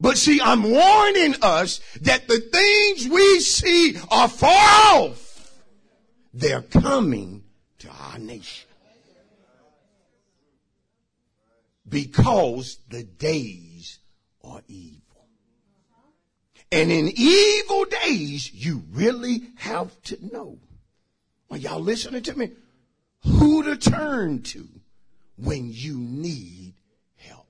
But 0.00 0.16
see, 0.18 0.40
I'm 0.42 0.62
warning 0.62 1.36
us 1.42 1.80
that 2.02 2.28
the 2.28 2.38
things 2.38 3.08
we 3.12 3.40
see 3.40 3.98
are 4.10 4.28
far 4.28 4.98
off. 5.00 5.25
They're 6.36 6.60
coming 6.60 7.44
to 7.78 7.88
our 7.88 8.18
nation. 8.18 8.68
Because 11.88 12.78
the 12.90 13.04
days 13.04 14.00
are 14.44 14.60
evil. 14.68 15.00
And 16.70 16.92
in 16.92 17.10
evil 17.16 17.86
days, 17.86 18.52
you 18.52 18.82
really 18.90 19.44
have 19.56 19.90
to 20.02 20.18
know. 20.30 20.58
Are 21.50 21.56
y'all 21.56 21.80
listening 21.80 22.22
to 22.24 22.36
me? 22.36 22.50
Who 23.24 23.62
to 23.62 23.76
turn 23.76 24.42
to 24.42 24.68
when 25.36 25.70
you 25.72 25.96
need 25.96 26.74
help. 27.16 27.46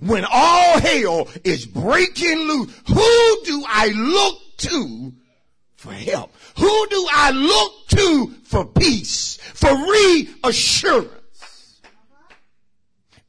when 0.00 0.24
all 0.24 0.80
hell 0.80 1.28
is 1.44 1.64
breaking 1.64 2.38
loose, 2.38 2.74
who 2.88 3.44
do 3.44 3.62
I 3.68 3.92
look 3.94 4.38
to 4.58 5.12
for 5.80 5.92
help? 5.92 6.30
Who 6.58 6.86
do 6.88 7.06
I 7.10 7.30
look 7.30 7.88
to 7.88 8.34
for 8.44 8.66
peace, 8.66 9.38
for 9.54 9.70
reassurance? 9.90 11.80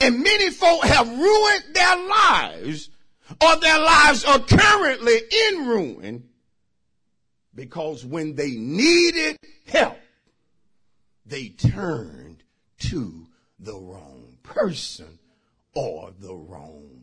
And 0.02 0.22
many 0.22 0.50
folk 0.50 0.84
have 0.84 1.08
ruined 1.08 1.64
their 1.74 1.96
lives 2.08 2.90
or 3.40 3.56
their 3.56 3.80
lives 3.80 4.26
are 4.26 4.40
currently 4.40 5.18
in 5.48 5.66
ruin 5.66 6.28
because 7.56 8.04
when 8.04 8.36
they 8.36 8.52
needed 8.52 9.38
help, 9.68 9.98
they 11.26 11.50
turned 11.50 12.44
to 12.80 13.28
the 13.60 13.80
wrong 13.80 14.36
person 14.44 15.20
or 15.74 16.12
the 16.20 16.36
wrong. 16.36 17.01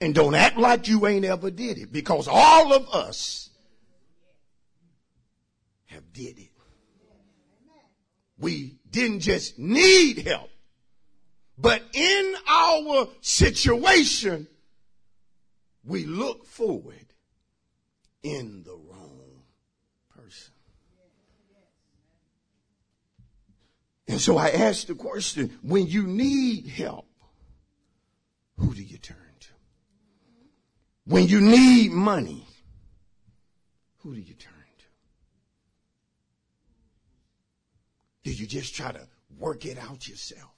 And 0.00 0.14
don't 0.14 0.34
act 0.34 0.58
like 0.58 0.88
you 0.88 1.06
ain't 1.06 1.24
ever 1.24 1.50
did 1.50 1.78
it 1.78 1.92
because 1.92 2.28
all 2.30 2.72
of 2.72 2.88
us 2.90 3.50
have 5.86 6.12
did 6.12 6.38
it. 6.38 6.50
We 8.38 8.78
didn't 8.90 9.20
just 9.20 9.58
need 9.58 10.26
help, 10.26 10.50
but 11.56 11.82
in 11.92 12.34
our 12.48 13.08
situation, 13.20 14.48
we 15.84 16.04
look 16.04 16.44
forward 16.44 17.06
in 18.22 18.64
the 18.64 18.74
wrong 18.74 19.42
person. 20.16 20.52
And 24.08 24.20
so 24.20 24.36
I 24.36 24.50
asked 24.50 24.88
the 24.88 24.94
question, 24.94 25.58
when 25.62 25.86
you 25.86 26.06
need 26.06 26.66
help, 26.66 27.06
who 28.58 28.74
do 28.74 28.82
you 28.82 28.98
turn? 28.98 29.16
When 31.06 31.26
you 31.26 31.40
need 31.40 31.92
money, 31.92 32.46
who 33.98 34.14
do 34.14 34.20
you 34.20 34.34
turn 34.34 34.52
to? 34.78 34.84
Do 38.24 38.32
you 38.32 38.46
just 38.46 38.74
try 38.74 38.92
to 38.92 39.06
work 39.38 39.66
it 39.66 39.78
out 39.78 40.08
yourself? 40.08 40.50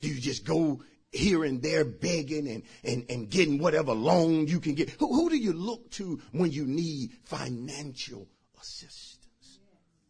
Do 0.00 0.08
you 0.08 0.20
just 0.20 0.44
go 0.44 0.82
here 1.12 1.44
and 1.44 1.62
there 1.62 1.84
begging 1.84 2.48
and, 2.48 2.62
and, 2.84 3.06
and 3.08 3.30
getting 3.30 3.58
whatever 3.58 3.92
loan 3.92 4.48
you 4.48 4.58
can 4.60 4.74
get? 4.74 4.90
Who, 4.90 5.14
who 5.14 5.30
do 5.30 5.36
you 5.36 5.52
look 5.52 5.90
to 5.92 6.20
when 6.32 6.50
you 6.50 6.66
need 6.66 7.12
financial 7.24 8.28
assistance? 8.60 9.60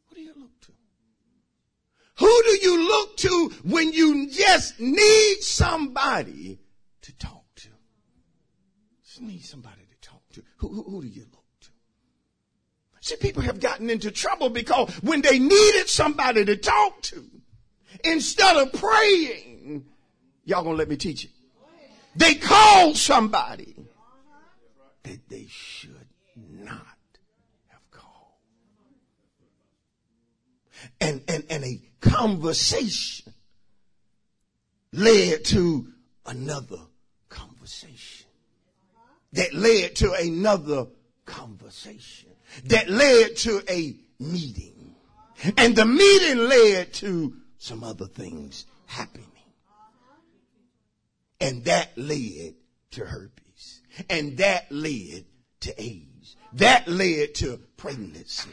Who 0.09 0.15
do 0.15 0.23
you 0.23 0.33
look 0.35 0.61
to 0.63 0.73
Who 2.19 2.43
do 2.43 2.59
you 2.63 2.89
look 2.89 3.17
to 3.19 3.53
when 3.65 3.93
you 3.93 4.31
just 4.31 4.81
need 4.81 5.43
somebody 5.43 6.59
to 7.03 7.19
talk 7.19 7.46
need 9.21 9.45
somebody 9.45 9.83
to 9.91 10.09
talk 10.09 10.23
to. 10.35 10.43
Who, 10.59 10.69
who, 10.69 10.83
who 10.83 11.03
do 11.03 11.09
you 11.09 11.27
look 11.33 11.45
to? 11.61 11.69
See, 13.01 13.17
people 13.17 13.43
have 13.43 13.61
gotten 13.61 13.91
into 13.91 14.11
trouble 14.11 14.51
because 14.51 14.95
when 15.03 15.23
they 15.23 15.39
needed 15.39 15.89
somebody 15.89 16.45
to 16.45 16.57
talk 16.57 17.03
to, 17.03 17.25
instead 18.05 18.57
of 18.57 18.73
praying, 18.73 19.87
y'all 20.45 20.65
gonna 20.65 20.77
let 20.77 20.89
me 20.89 20.97
teach 20.97 21.25
it. 21.25 21.31
They 22.17 22.35
called 22.35 22.97
somebody 22.97 23.75
that 25.03 25.29
they 25.29 25.47
should 25.49 26.09
not 26.35 26.81
have 27.69 27.91
called. 27.91 28.33
And, 31.01 31.23
and, 31.29 31.45
and 31.51 31.65
a 31.65 31.81
conversation 32.01 33.35
led 34.93 35.45
to 35.45 35.93
another 36.25 36.81
conversation 37.29 38.16
that 39.33 39.55
led 39.55 39.97
to 39.97 40.13
another 40.13 40.87
conversation 41.25 42.31
that 42.65 42.89
led 42.89 43.37
to 43.37 43.63
a 43.69 43.97
meeting. 44.19 44.95
And 45.57 45.77
the 45.77 45.85
meeting 45.85 46.39
led 46.39 46.93
to 46.95 47.35
some 47.59 47.85
other 47.85 48.07
things 48.07 48.67
happening. 48.87 49.27
And 51.41 51.65
that 51.65 51.97
led 51.97 52.55
to 52.93 53.05
herpes. 53.05 53.83
And 54.09 54.39
that 54.39 54.71
led 54.73 55.25
to 55.61 55.83
AIDS. 55.83 56.37
That 56.55 56.89
led 56.89 57.35
to 57.37 57.61
pregnancy. 57.77 58.51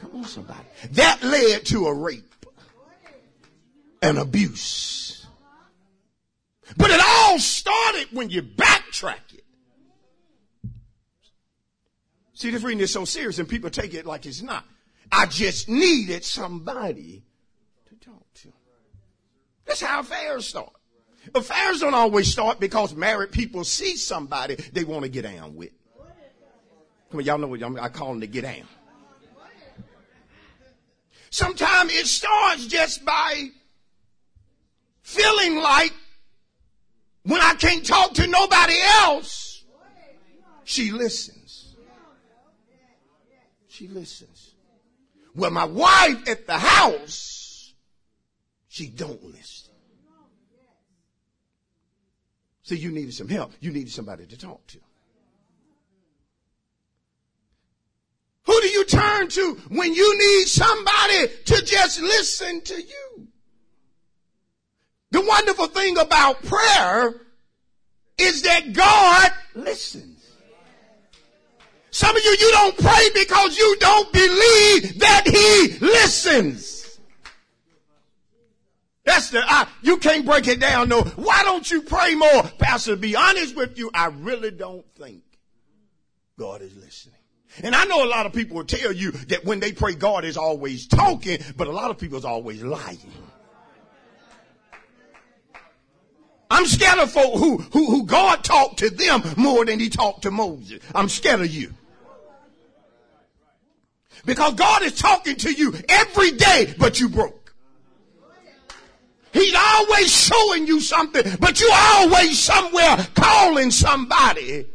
Come 0.00 0.16
on 0.16 0.24
somebody. 0.24 0.64
That 0.92 1.22
led 1.22 1.66
to 1.66 1.86
a 1.86 1.94
rape. 1.94 2.30
And 4.00 4.18
abuse. 4.18 5.26
But 6.76 6.90
it 6.90 7.00
all 7.02 7.38
started 7.38 8.08
when 8.12 8.30
you 8.30 8.42
backtrack 8.42 9.34
it. 9.34 9.43
See, 12.34 12.50
this 12.50 12.62
reading 12.62 12.80
is 12.80 12.92
so 12.92 13.04
serious 13.04 13.38
and 13.38 13.48
people 13.48 13.70
take 13.70 13.94
it 13.94 14.06
like 14.06 14.26
it's 14.26 14.42
not. 14.42 14.64
I 15.10 15.26
just 15.26 15.68
needed 15.68 16.24
somebody 16.24 17.22
to 17.86 17.94
talk 17.96 18.34
to. 18.34 18.52
That's 19.64 19.80
how 19.80 20.00
affairs 20.00 20.48
start. 20.48 20.72
Affairs 21.34 21.80
don't 21.80 21.94
always 21.94 22.30
start 22.30 22.60
because 22.60 22.94
married 22.94 23.32
people 23.32 23.64
see 23.64 23.96
somebody 23.96 24.56
they 24.72 24.84
want 24.84 25.04
to 25.04 25.08
get 25.08 25.22
down 25.22 25.54
with. 25.54 25.70
Come 27.10 27.20
on, 27.20 27.24
y'all 27.24 27.38
know 27.38 27.46
what 27.46 27.62
I 27.80 27.88
call 27.88 28.08
them 28.08 28.20
to 28.20 28.26
get 28.26 28.42
down. 28.42 28.66
Sometimes 31.30 31.92
it 31.92 32.06
starts 32.06 32.66
just 32.66 33.04
by 33.04 33.48
feeling 35.02 35.56
like 35.56 35.92
when 37.22 37.40
I 37.40 37.54
can't 37.54 37.86
talk 37.86 38.14
to 38.14 38.26
nobody 38.26 38.74
else, 39.00 39.64
she 40.64 40.90
listens. 40.90 41.63
She 43.74 43.88
listens. 43.88 44.54
Well, 45.34 45.50
my 45.50 45.64
wife 45.64 46.28
at 46.28 46.46
the 46.46 46.56
house, 46.56 47.74
she 48.68 48.86
don't 48.86 49.20
listen. 49.24 49.74
See, 52.62 52.76
you 52.76 52.92
needed 52.92 53.14
some 53.14 53.28
help. 53.28 53.52
You 53.58 53.72
needed 53.72 53.90
somebody 53.90 54.26
to 54.26 54.38
talk 54.38 54.64
to. 54.68 54.78
Who 58.44 58.60
do 58.60 58.68
you 58.68 58.84
turn 58.84 59.28
to 59.30 59.54
when 59.70 59.92
you 59.92 60.18
need 60.18 60.44
somebody 60.44 61.26
to 61.46 61.64
just 61.64 62.00
listen 62.00 62.60
to 62.60 62.80
you? 62.80 63.26
The 65.10 65.20
wonderful 65.20 65.66
thing 65.66 65.98
about 65.98 66.44
prayer 66.44 67.12
is 68.18 68.42
that 68.42 68.72
God 68.72 69.32
listens. 69.56 70.13
Some 71.94 72.16
of 72.16 72.24
you, 72.24 72.36
you 72.40 72.50
don't 72.50 72.76
pray 72.76 73.08
because 73.14 73.56
you 73.56 73.76
don't 73.78 74.12
believe 74.12 74.98
that 74.98 75.22
He 75.26 75.78
listens. 75.78 76.98
That's 79.04 79.30
the, 79.30 79.40
I, 79.46 79.68
you 79.80 79.98
can't 79.98 80.26
break 80.26 80.48
it 80.48 80.58
down 80.58 80.88
no. 80.88 81.02
Why 81.02 81.42
don't 81.44 81.70
you 81.70 81.82
pray 81.82 82.16
more? 82.16 82.42
Pastor, 82.58 82.90
to 82.90 82.96
be 82.96 83.14
honest 83.14 83.54
with 83.54 83.78
you, 83.78 83.92
I 83.94 84.06
really 84.06 84.50
don't 84.50 84.84
think 84.96 85.22
God 86.36 86.62
is 86.62 86.74
listening. 86.74 87.14
And 87.62 87.76
I 87.76 87.84
know 87.84 88.04
a 88.04 88.10
lot 88.10 88.26
of 88.26 88.32
people 88.32 88.56
will 88.56 88.64
tell 88.64 88.90
you 88.90 89.12
that 89.12 89.44
when 89.44 89.60
they 89.60 89.70
pray, 89.70 89.94
God 89.94 90.24
is 90.24 90.36
always 90.36 90.88
talking, 90.88 91.38
but 91.56 91.68
a 91.68 91.72
lot 91.72 91.92
of 91.92 91.98
people 91.98 92.18
is 92.18 92.24
always 92.24 92.60
lying. 92.60 92.98
I'm 96.50 96.66
scared 96.66 96.98
of 96.98 97.12
folk 97.12 97.38
who, 97.38 97.58
who, 97.58 97.86
who 97.86 98.04
God 98.04 98.42
talked 98.42 98.80
to 98.80 98.90
them 98.90 99.22
more 99.36 99.64
than 99.64 99.78
he 99.78 99.90
talked 99.90 100.22
to 100.22 100.32
Moses. 100.32 100.80
I'm 100.92 101.08
scared 101.08 101.40
of 101.40 101.54
you. 101.54 101.72
Because 104.24 104.54
God 104.54 104.82
is 104.82 104.94
talking 104.98 105.36
to 105.36 105.52
you 105.52 105.74
every 105.88 106.32
day, 106.32 106.74
but 106.78 107.00
you 107.00 107.08
broke. 107.08 107.54
He's 109.32 109.54
always 109.54 110.10
showing 110.10 110.66
you 110.66 110.80
something, 110.80 111.24
but 111.40 111.60
you 111.60 111.70
always 111.74 112.38
somewhere 112.38 112.96
calling 113.14 113.70
somebody. 113.72 114.66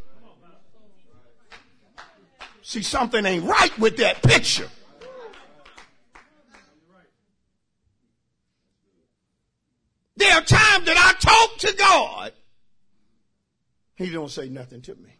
See, 2.61 2.83
something 2.83 3.25
ain't 3.25 3.45
right 3.45 3.77
with 3.79 3.97
that 3.97 4.21
picture. 4.21 4.69
There 10.17 10.33
are 10.33 10.41
times 10.41 10.85
that 10.85 10.97
I 10.97 11.13
talk 11.19 11.57
to 11.59 11.73
God. 11.77 12.33
He 13.95 14.09
don't 14.09 14.29
say 14.29 14.49
nothing 14.49 14.81
to 14.81 14.95
me. 14.95 15.18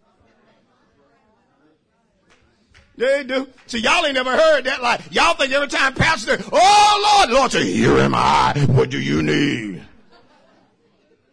They 2.99 3.23
do. 3.23 3.47
See, 3.67 3.79
y'all 3.79 4.05
ain't 4.05 4.15
never 4.15 4.35
heard 4.35 4.65
that. 4.65 4.81
Like, 4.81 4.99
y'all 5.11 5.33
think 5.35 5.53
every 5.53 5.69
time 5.69 5.93
pastor, 5.93 6.37
oh 6.51 7.23
Lord, 7.25 7.33
Lord 7.33 7.51
say, 7.53 7.63
here 7.63 7.97
am 7.97 8.13
I. 8.13 8.65
What 8.67 8.89
do 8.89 8.99
you 8.99 9.23
need? 9.23 9.81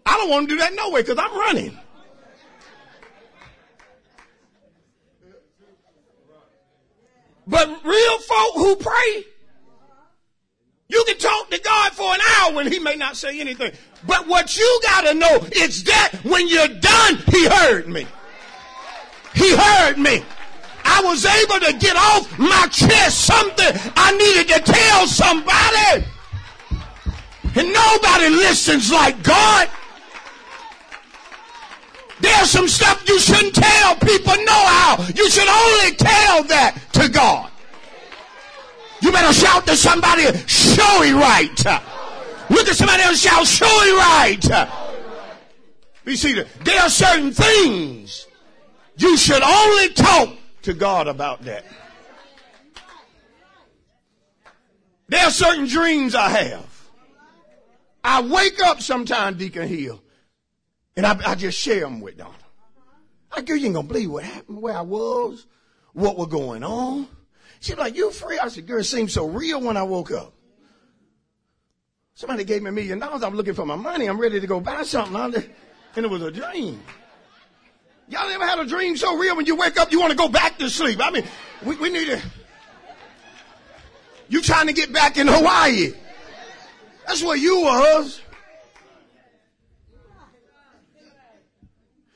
I 0.07 0.16
don't 0.16 0.31
want 0.31 0.48
to 0.48 0.55
do 0.55 0.61
that 0.61 0.74
no 0.74 0.90
way 0.90 1.02
because 1.02 1.18
I'm 1.18 1.37
running. 1.37 1.76
But 7.48 7.68
real 7.85 8.18
folk 8.18 8.55
who 8.55 8.76
pray, 8.76 9.24
you 10.88 11.05
can 11.05 11.18
talk 11.18 11.50
to 11.50 11.59
God 11.59 11.92
for 11.94 12.14
an 12.14 12.20
hour 12.38 12.55
when 12.55 12.70
he 12.70 12.79
may 12.79 12.94
not 12.94 13.16
say 13.16 13.40
anything. 13.40 13.72
But 14.07 14.29
what 14.29 14.57
you 14.57 14.81
gotta 14.85 15.14
know 15.14 15.44
is 15.50 15.83
that 15.83 16.12
when 16.22 16.46
you're 16.46 16.68
done, 16.68 17.16
he 17.26 17.48
heard 17.48 17.88
me. 17.88 18.07
He 19.35 19.57
heard 19.57 19.98
me. 19.98 20.22
I 20.87 21.03
was 21.03 21.27
able 21.27 21.61
to 21.66 21.72
get 21.79 21.96
off 21.96 22.38
my 22.38 22.68
chest 22.70 23.27
something 23.27 23.66
I 23.96 24.12
needed 24.16 24.55
to 24.55 24.61
tell 24.72 25.07
somebody. 25.07 26.07
And 27.57 27.72
nobody 27.72 28.29
listens 28.31 28.92
like 28.92 29.22
God. 29.22 29.68
There's 32.20 32.51
some 32.51 32.68
stuff 32.68 33.07
you 33.09 33.18
shouldn't 33.18 33.55
tell 33.55 33.96
people 33.96 34.35
know 34.44 34.64
how. 34.66 35.05
You 35.14 35.29
should 35.29 35.49
only 35.49 35.96
tell 35.96 36.44
that 36.44 36.79
to 36.94 37.09
God. 37.09 37.51
You 39.03 39.12
better 39.12 39.33
shout 39.33 39.66
to 39.66 39.77
somebody, 39.77 40.22
show 40.46 41.03
it 41.03 41.14
right. 41.14 41.59
Look 42.49 42.68
at 42.68 42.77
somebody 42.77 43.03
else 43.03 43.20
shout, 43.20 43.46
show 43.46 43.66
it 43.66 43.96
right. 43.99 44.68
You 46.07 46.16
see, 46.16 46.42
there 46.62 46.81
are 46.81 46.88
certain 46.88 47.33
things 47.33 48.27
you 48.96 49.16
should 49.16 49.42
only 49.42 49.88
talk 49.92 50.31
to 50.66 50.74
God 50.74 51.07
about 51.07 51.42
that. 51.44 51.64
There 55.09 55.24
are 55.24 55.31
certain 55.31 55.66
dreams 55.66 56.16
I 56.16 56.29
have. 56.29 56.88
I 58.02 58.20
wake 58.22 58.61
up 58.64 58.83
sometime, 58.83 59.37
Deacon 59.37 59.68
Hill, 59.68 60.02
and 60.96 61.07
I, 61.07 61.16
I 61.24 61.35
just 61.37 61.57
share 61.57 61.81
them 61.81 62.00
with 62.00 62.18
Donna. 62.18 62.35
I 63.31 63.42
girl, 63.42 63.57
you 63.57 63.66
ain't 63.66 63.76
gonna 63.76 63.87
believe 63.87 64.11
what 64.11 64.24
happened, 64.24 64.61
where 64.61 64.76
I 64.76 64.81
was, 64.81 65.46
what 65.92 66.16
was 66.16 66.29
going 66.29 66.64
on. 66.64 67.07
She's 67.61 67.76
like, 67.76 67.94
you 67.94 68.11
free? 68.11 68.38
I 68.38 68.48
said, 68.48 68.66
girl, 68.66 68.81
it 68.81 68.85
seemed 68.85 69.12
so 69.12 69.26
real 69.26 69.61
when 69.61 69.76
I 69.76 69.85
woke 69.85 70.11
up. 70.11 70.33
Somebody 72.14 72.42
gave 72.42 72.62
me 72.62 72.70
a 72.70 72.72
million 72.72 72.98
dollars. 72.98 73.22
I'm 73.22 73.37
looking 73.37 73.55
for 73.55 73.66
my 73.66 73.76
money. 73.76 74.07
I'm 74.07 74.18
ready 74.18 74.40
to 74.40 74.46
go 74.48 74.59
buy 74.59 74.83
something. 74.83 75.44
And 75.94 76.05
it 76.05 76.11
was 76.11 76.22
a 76.22 76.31
dream. 76.33 76.83
Y'all 78.09 78.29
ever 78.31 78.47
had 78.47 78.59
a 78.59 78.66
dream 78.66 78.97
so 78.97 79.16
real 79.16 79.37
when 79.37 79.47
you 79.47 79.57
wake 79.57 79.79
up 79.79 79.90
you 79.90 79.99
want 79.99 80.12
to 80.12 80.16
go 80.16 80.29
back 80.29 80.59
to 80.59 80.71
sleep? 80.71 81.01
I 81.03 81.11
mean, 81.11 81.25
we, 81.64 81.77
we 81.77 81.90
need 81.90 82.07
to. 82.07 82.23
You 84.29 84.42
trying 84.42 84.69
to 84.69 84.73
get 84.73 84.92
back 84.92 85.16
in 85.16 85.27
Hawaii. 85.27 85.92
That's 87.07 87.23
where 87.23 87.37
you 87.37 87.62
was. 87.62 88.21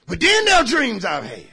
But 0.07 0.21
then 0.21 0.45
there 0.45 0.57
are 0.57 0.65
dreams 0.65 1.05
I've 1.05 1.25
had. 1.25 1.45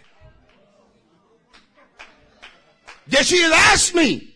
That 3.09 3.25
she 3.25 3.41
has 3.41 3.51
asked 3.51 3.95
me, 3.95 4.35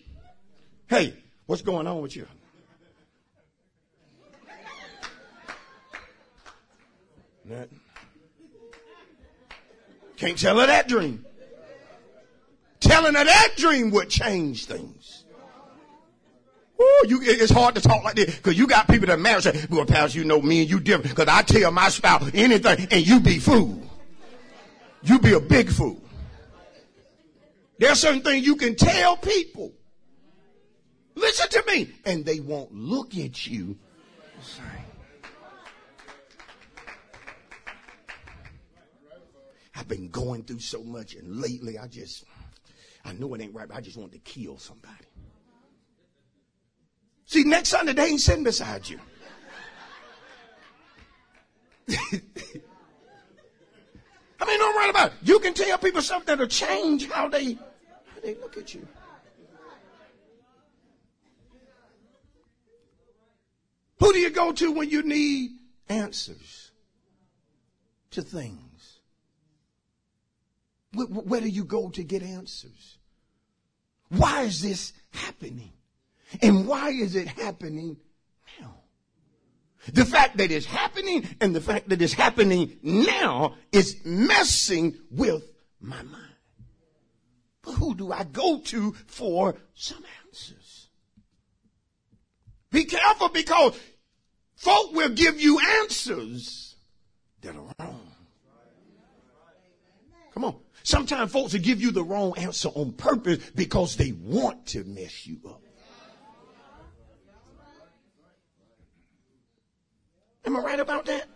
hey, 0.88 1.16
what's 1.48 1.62
going 1.62 1.88
on 1.88 2.02
with 2.02 2.16
you? 2.16 2.28
Nothing. 7.44 7.81
Can't 10.22 10.38
tell 10.38 10.60
her 10.60 10.68
that 10.68 10.88
dream. 10.88 11.26
Telling 12.80 13.16
her 13.16 13.24
that 13.24 13.54
dream 13.58 13.90
would 13.90 14.08
change 14.08 14.66
things. 14.66 15.26
Ooh, 16.80 17.06
you, 17.08 17.22
it's 17.24 17.52
hard 17.52 17.74
to 17.74 17.82
talk 17.82 18.04
like 18.04 18.14
this 18.14 18.36
because 18.36 18.56
you 18.56 18.68
got 18.68 18.88
people 18.88 19.08
that 19.08 19.20
marry 19.20 19.42
say, 19.42 19.66
well, 19.72 19.84
Pastor, 19.84 20.20
you 20.20 20.24
know 20.24 20.40
me 20.40 20.62
and 20.62 20.70
you 20.70 20.80
different 20.80 21.10
because 21.10 21.28
I 21.28 21.42
tell 21.42 21.72
my 21.72 21.90
spouse 21.90 22.30
anything 22.36 22.88
and 22.92 23.08
you 23.08 23.20
be 23.20 23.40
fool. 23.40 23.82
You 25.02 25.18
be 25.18 25.34
a 25.34 25.40
big 25.40 25.72
fool. 25.72 26.00
There 27.80 27.90
are 27.90 27.96
certain 27.96 28.22
things 28.22 28.46
you 28.46 28.58
can 28.58 28.76
tell 28.76 29.18
people. 29.18 29.74
Listen 31.16 31.50
to 31.50 31.64
me. 31.66 31.96
And 32.06 32.24
they 32.24 32.40
won't 32.40 32.72
look 32.72 33.18
at 33.18 33.48
you 33.48 33.80
I've 39.82 39.88
been 39.88 40.10
going 40.10 40.44
through 40.44 40.60
so 40.60 40.84
much, 40.84 41.16
and 41.16 41.42
lately 41.42 41.80
I 41.80 41.88
just, 41.88 42.24
I 43.04 43.14
know 43.14 43.34
it 43.34 43.42
ain't 43.42 43.56
right, 43.56 43.68
but 43.68 43.76
I 43.76 43.82
just 43.82 43.98
want 43.98 44.12
to 44.12 44.20
kill 44.20 44.60
somebody. 44.60 44.94
See, 47.26 47.44
next 47.46 47.70
Sunday 47.70 47.94
they 47.94 48.06
ain't 48.06 48.22
sitting 48.22 48.44
beside 48.44 48.88
you. 48.88 49.00
I 51.90 51.96
mean, 54.46 54.60
no 54.60 54.72
right 54.76 54.90
about 54.92 55.14
it. 55.14 55.18
You 55.24 55.40
can 55.40 55.56
tell 55.56 55.80
people 55.80 56.04
something 56.04 56.28
that'll 56.28 56.46
change 56.46 57.10
how 57.10 57.28
they 57.28 57.54
how 57.54 58.22
they 58.24 58.36
look 58.36 58.58
at 58.58 58.76
you. 58.76 58.88
Who 64.00 64.14
do 64.14 64.20
you 64.20 64.30
go 64.30 64.52
to 64.52 64.72
when 64.72 64.92
you 64.92 65.02
need 65.02 65.54
answers 65.90 66.70
to 68.12 68.22
things? 68.22 68.71
Where 70.94 71.42
do 71.42 71.48
you 71.48 71.64
go 71.64 71.90
to 71.90 72.04
get 72.04 72.22
answers? 72.22 72.98
Why 74.10 74.44
is 74.44 74.62
this 74.62 74.94
happening? 75.12 75.72
And 76.42 76.68
why 76.68 76.90
is 76.90 77.16
it 77.16 77.28
happening 77.28 77.98
now? 78.60 78.76
The 79.94 80.06
fact 80.06 80.38
that 80.38 80.52
it's 80.52 80.66
happening 80.66 81.28
and 81.40 81.56
the 81.56 81.62
fact 81.62 81.90
that 81.90 82.02
it's 82.02 82.14
happening 82.14 82.78
now 82.84 83.56
is 83.72 83.98
messing 84.06 84.96
with 85.10 85.44
my 85.80 86.02
mind. 86.04 86.18
But 87.64 87.74
who 87.74 87.96
do 87.96 88.12
I 88.12 88.24
go 88.24 88.60
to 88.60 88.92
for 89.08 89.56
some 89.74 90.04
answers? 90.26 90.90
Be 92.70 92.86
careful 92.86 93.30
because 93.30 93.80
folk 94.56 94.94
will 94.94 95.10
give 95.10 95.42
you 95.42 95.60
answers 95.82 96.76
that 97.42 97.56
are 97.56 97.74
wrong. 97.80 98.08
Come 100.34 100.46
on. 100.46 100.56
Sometimes 100.84 101.32
folks 101.32 101.54
will 101.54 101.62
give 101.62 101.82
you 101.82 101.92
the 101.92 102.04
wrong 102.04 102.34
answer 102.38 102.70
on 102.70 102.94
purpose 102.94 103.52
because 103.56 103.96
they 103.96 104.12
want 104.12 104.66
to 104.68 104.84
mess 104.84 105.28
you 105.28 105.40
up. 105.48 105.62
Am 110.46 110.58
I 110.58 110.60
right 110.60 110.80
about 110.80 111.06
that? 111.06 111.28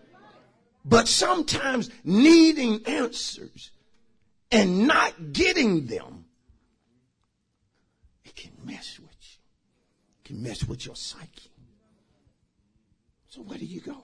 But 0.84 1.08
sometimes 1.08 1.90
needing 2.04 2.86
answers 2.86 3.72
and 4.52 4.88
not 4.88 5.34
getting 5.34 5.88
them 5.88 6.26
it 8.24 8.36
can 8.36 8.52
mess 8.64 9.00
with 9.00 9.12
you, 9.22 9.38
can 10.24 10.44
mess 10.44 10.64
with 10.66 10.86
your 10.86 10.96
psyche. 10.96 11.52
So 13.28 13.42
where 13.42 13.58
do 13.58 13.66
you 13.66 13.82
go? 13.82 14.04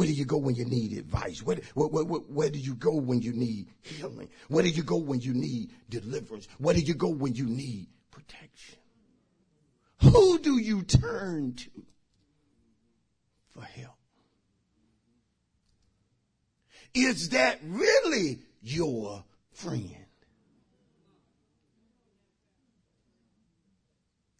Where 0.00 0.06
do 0.06 0.14
you 0.14 0.24
go 0.24 0.38
when 0.38 0.54
you 0.54 0.64
need 0.64 0.96
advice? 0.96 1.42
Where, 1.42 1.58
where, 1.74 1.88
where, 1.88 2.20
where, 2.20 2.48
do 2.48 2.58
you 2.58 2.74
go 2.74 2.94
when 2.94 3.20
you 3.20 3.34
need 3.34 3.66
healing? 3.82 4.30
Where 4.48 4.62
do 4.62 4.70
you 4.70 4.82
go 4.82 4.96
when 4.96 5.20
you 5.20 5.34
need 5.34 5.72
deliverance? 5.90 6.48
Where 6.56 6.74
do 6.74 6.80
you 6.80 6.94
go 6.94 7.10
when 7.10 7.34
you 7.34 7.44
need 7.44 7.86
protection? 8.10 8.78
Who 10.00 10.38
do 10.38 10.56
you 10.56 10.84
turn 10.84 11.52
to 11.52 11.70
for 13.50 13.62
help? 13.62 13.98
Is 16.94 17.28
that 17.28 17.58
really 17.62 18.38
your 18.62 19.22
friend? 19.52 20.06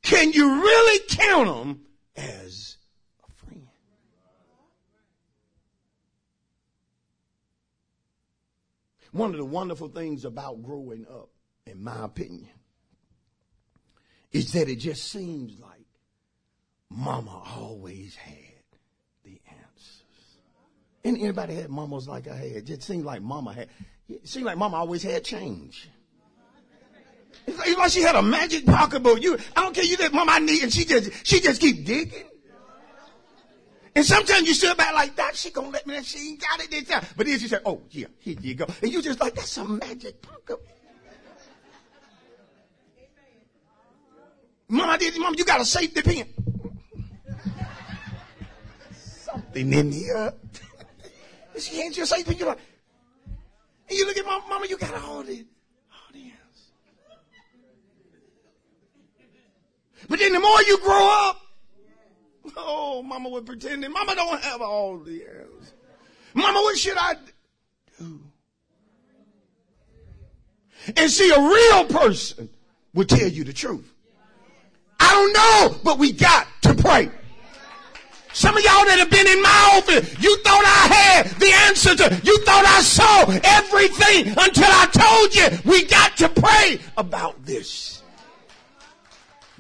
Can 0.01 0.33
you 0.33 0.63
really 0.63 1.01
count 1.07 1.49
them 1.49 1.81
as 2.17 2.79
a 3.29 3.33
friend? 3.33 3.67
One 9.13 9.31
of 9.31 9.37
the 9.37 9.45
wonderful 9.45 9.89
things 9.89 10.25
about 10.25 10.63
growing 10.63 11.07
up, 11.11 11.31
in 11.67 11.83
my 11.83 12.05
opinion, 12.05 12.49
is 14.33 14.53
that 14.53 14.69
it 14.69 14.77
just 14.77 15.11
seems 15.11 15.59
like 15.59 15.87
mama 16.89 17.43
always 17.57 18.15
had 18.15 18.63
the 19.25 19.41
answers. 19.49 20.39
And 21.05 21.17
anybody 21.19 21.55
had 21.55 21.71
mamas 21.71 22.07
like 22.07 22.29
I 22.29 22.37
had? 22.37 22.53
It 22.53 22.67
just 22.67 22.83
seemed 22.83 23.05
like 23.05 23.23
mama 23.23 23.53
had, 23.53 23.69
it 24.09 24.29
seemed 24.29 24.47
like 24.47 24.59
mama 24.59 24.77
always 24.77 25.03
had 25.03 25.25
change. 25.25 25.89
It's 27.47 27.79
like, 27.79 27.91
she 27.91 28.03
had 28.03 28.15
a 28.15 28.23
magic 28.23 28.67
pocketbook. 28.67 29.23
You, 29.23 29.39
I 29.57 29.63
don't 29.63 29.75
care. 29.75 29.85
You 29.85 29.97
said, 29.97 30.13
mama, 30.13 30.33
I 30.33 30.39
need," 30.41 30.63
and 30.63 30.73
she 30.73 30.85
just, 30.85 31.27
she 31.27 31.41
just 31.41 31.61
keep 31.61 31.85
digging. 31.85 32.30
And 33.95 34.05
sometimes 34.05 34.47
you 34.47 34.55
sit 34.55 34.77
back 34.77 34.95
like 34.95 35.17
that. 35.17 35.37
She 35.37 35.51
gonna 35.51 35.71
let 35.71 35.87
me. 35.87 36.03
She 36.03 36.31
ain't 36.31 36.41
got 36.41 36.61
it 36.61 36.71
this 36.71 36.85
time. 36.85 37.05
But 37.17 37.27
then 37.27 37.39
she 37.39 37.49
said, 37.49 37.63
"Oh 37.65 37.83
yeah, 37.91 38.07
here 38.19 38.37
you 38.41 38.55
go," 38.55 38.67
and 38.83 38.93
you 38.93 39.03
just 39.03 39.21
like, 39.21 39.35
"That's 39.35 39.51
some 39.51 39.79
magic 39.79 40.23
pocketbook." 40.23 40.67
Mom, 44.69 44.99
did. 44.99 45.19
Mom, 45.19 45.35
you 45.37 45.45
got 45.45 45.61
a 45.61 45.65
safety 45.65 46.03
pin. 46.03 46.29
Something 48.95 49.73
in 49.73 49.91
here. 49.91 50.33
she 51.59 51.81
hands 51.81 51.97
you 51.97 52.05
a 52.05 52.07
safety 52.07 52.31
pin. 52.31 52.39
You're 52.39 52.49
like, 52.49 52.59
and 53.89 53.99
you 53.99 54.07
look 54.07 54.17
at 54.17 54.25
mom, 54.25 54.43
Mama, 54.49 54.67
you 54.69 54.79
got 54.79 54.95
all 55.03 55.25
this. 55.25 55.43
But 60.09 60.19
then 60.19 60.33
the 60.33 60.41
more 60.41 60.63
you 60.63 60.79
grow 60.79 61.29
up, 61.29 61.41
oh, 62.57 63.03
mama 63.03 63.29
was 63.29 63.45
pretending. 63.45 63.93
Mama 63.93 64.15
don't 64.15 64.43
have 64.43 64.61
all 64.61 64.99
the 64.99 65.23
answers. 65.25 65.73
Mama, 66.35 66.61
what 66.61 66.79
should 66.79 66.97
I 66.97 67.15
do? 67.99 68.21
And 70.97 71.11
see, 71.11 71.31
a 71.31 71.41
real 71.41 71.85
person 71.87 72.49
will 72.95 73.05
tell 73.05 73.29
you 73.29 73.45
the 73.45 73.53
truth. 73.53 73.93
I 74.99 75.11
don't 75.11 75.33
know, 75.33 75.81
but 75.83 75.99
we 75.99 76.13
got 76.13 76.47
to 76.63 76.75
pray. 76.75 77.11
Some 78.33 78.57
of 78.57 78.63
y'all 78.63 78.85
that 78.85 78.99
have 78.99 79.11
been 79.11 79.27
in 79.27 79.43
my 79.43 79.71
office, 79.75 80.23
you 80.23 80.37
thought 80.39 80.63
I 80.65 80.95
had 80.95 81.27
the 81.41 81.53
answer 81.67 81.97
to, 81.97 82.21
you 82.25 82.39
thought 82.45 82.65
I 82.65 82.81
saw 82.81 83.23
everything 83.43 84.29
until 84.39 84.69
I 84.69 84.87
told 84.93 85.35
you 85.35 85.71
we 85.71 85.85
got 85.85 86.17
to 86.19 86.29
pray 86.29 86.79
about 86.97 87.45
this. 87.45 88.00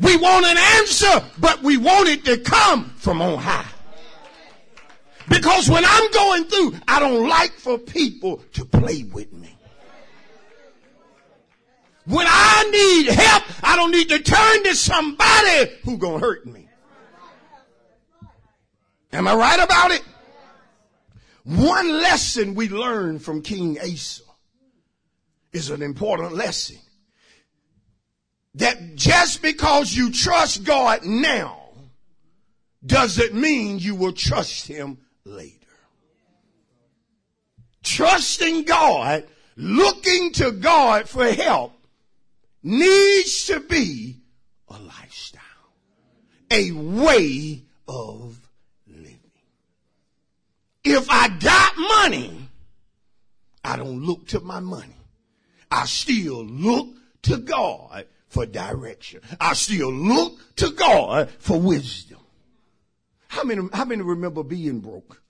We 0.01 0.17
want 0.17 0.47
an 0.47 0.57
answer, 0.57 1.25
but 1.39 1.63
we 1.63 1.77
want 1.77 2.09
it 2.09 2.25
to 2.25 2.39
come 2.39 2.87
from 2.97 3.21
on 3.21 3.39
high. 3.39 3.69
Because 5.29 5.69
when 5.69 5.85
I'm 5.87 6.11
going 6.11 6.45
through, 6.45 6.75
I 6.89 6.99
don't 7.01 7.29
like 7.29 7.53
for 7.53 7.79
people 7.79 8.39
to 8.55 8.65
play 8.65 9.05
with 9.05 9.33
me. 9.33 9.55
When 12.07 12.27
I 12.29 12.71
need 12.71 13.13
help, 13.13 13.45
I 13.63 13.77
don't 13.77 13.93
need 13.93 14.09
to 14.09 14.19
turn 14.19 14.65
to 14.65 14.75
somebody 14.75 15.71
who 15.85 15.99
gonna 15.99 16.19
hurt 16.19 16.47
me. 16.47 16.67
Am 19.13 19.29
I 19.29 19.35
right 19.35 19.63
about 19.63 19.91
it? 19.91 20.03
One 21.45 22.01
lesson 22.01 22.55
we 22.55 22.69
learn 22.69 23.19
from 23.19 23.43
King 23.43 23.79
Asa 23.81 24.23
is 25.53 25.71
an 25.71 25.83
important 25.83 26.33
lesson 26.33 26.79
that 28.55 28.97
just 28.97 29.43
because 29.43 29.95
you 29.95 30.11
trust 30.11 30.65
God 30.65 31.05
now 31.05 31.61
doesn't 32.85 33.35
mean 33.35 33.79
you 33.79 33.95
will 33.95 34.13
trust 34.13 34.67
Him 34.67 34.99
later. 35.25 35.57
Trusting 37.83 38.65
God, 38.65 39.27
looking 39.57 40.33
to 40.33 40.53
God 40.53 41.09
for 41.09 41.31
help 41.31 41.73
needs 42.63 43.47
to 43.47 43.61
be 43.61 44.17
a 44.69 44.79
lifestyle, 44.79 45.43
a 46.51 46.73
way 46.73 47.63
of 47.89 48.39
living. 48.87 49.21
If 50.85 51.09
I 51.11 51.29
got 51.29 51.77
money, 51.77 52.49
I 53.65 53.77
don't 53.77 54.05
look 54.05 54.29
to 54.29 54.41
my 54.41 54.61
money. 54.61 54.97
I 55.71 55.87
still 55.87 56.45
look 56.45 56.89
to 57.23 57.39
God 57.39 58.07
for 58.31 58.47
direction. 58.47 59.20
I 59.39 59.53
still 59.53 59.93
look 59.93 60.39
to 60.57 60.70
God 60.70 61.31
for 61.39 61.61
wisdom. 61.61 62.20
How 63.28 63.45
many, 63.45 63.68
how 63.72 63.85
many 63.85 64.03
remember 64.03 64.43
being 64.43 64.81
broke? 64.81 65.20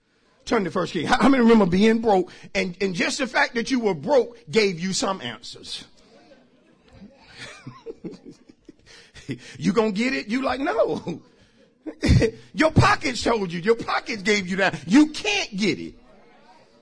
Turn 0.44 0.64
to 0.64 0.70
first 0.70 0.92
king. 0.92 1.06
How, 1.06 1.28
many 1.28 1.42
remember 1.42 1.66
being 1.66 2.00
broke? 2.00 2.30
And, 2.54 2.76
and 2.80 2.94
just 2.94 3.18
the 3.18 3.26
fact 3.26 3.54
that 3.54 3.70
you 3.70 3.80
were 3.80 3.94
broke 3.94 4.38
gave 4.50 4.78
you 4.78 4.92
some 4.92 5.20
answers. 5.20 5.84
you 9.58 9.72
gonna 9.72 9.92
get 9.92 10.12
it? 10.12 10.28
You 10.28 10.42
like, 10.42 10.60
no. 10.60 11.22
your 12.54 12.70
pockets 12.70 13.22
told 13.22 13.52
you. 13.52 13.60
Your 13.60 13.76
pockets 13.76 14.22
gave 14.22 14.46
you 14.46 14.56
that. 14.56 14.78
You 14.86 15.08
can't 15.08 15.56
get 15.56 15.78
it. 15.78 15.94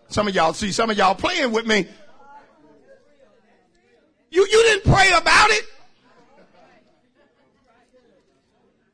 Some 0.09 0.27
of 0.27 0.35
y'all 0.35 0.53
see 0.53 0.73
some 0.73 0.91
of 0.91 0.97
y'all 0.97 1.15
playing 1.15 1.53
with 1.53 1.67
me. 1.67 1.87
You, 4.31 4.43
you 4.43 4.63
didn't 4.65 4.93
pray 4.93 5.11
about 5.13 5.51
it. 5.51 5.65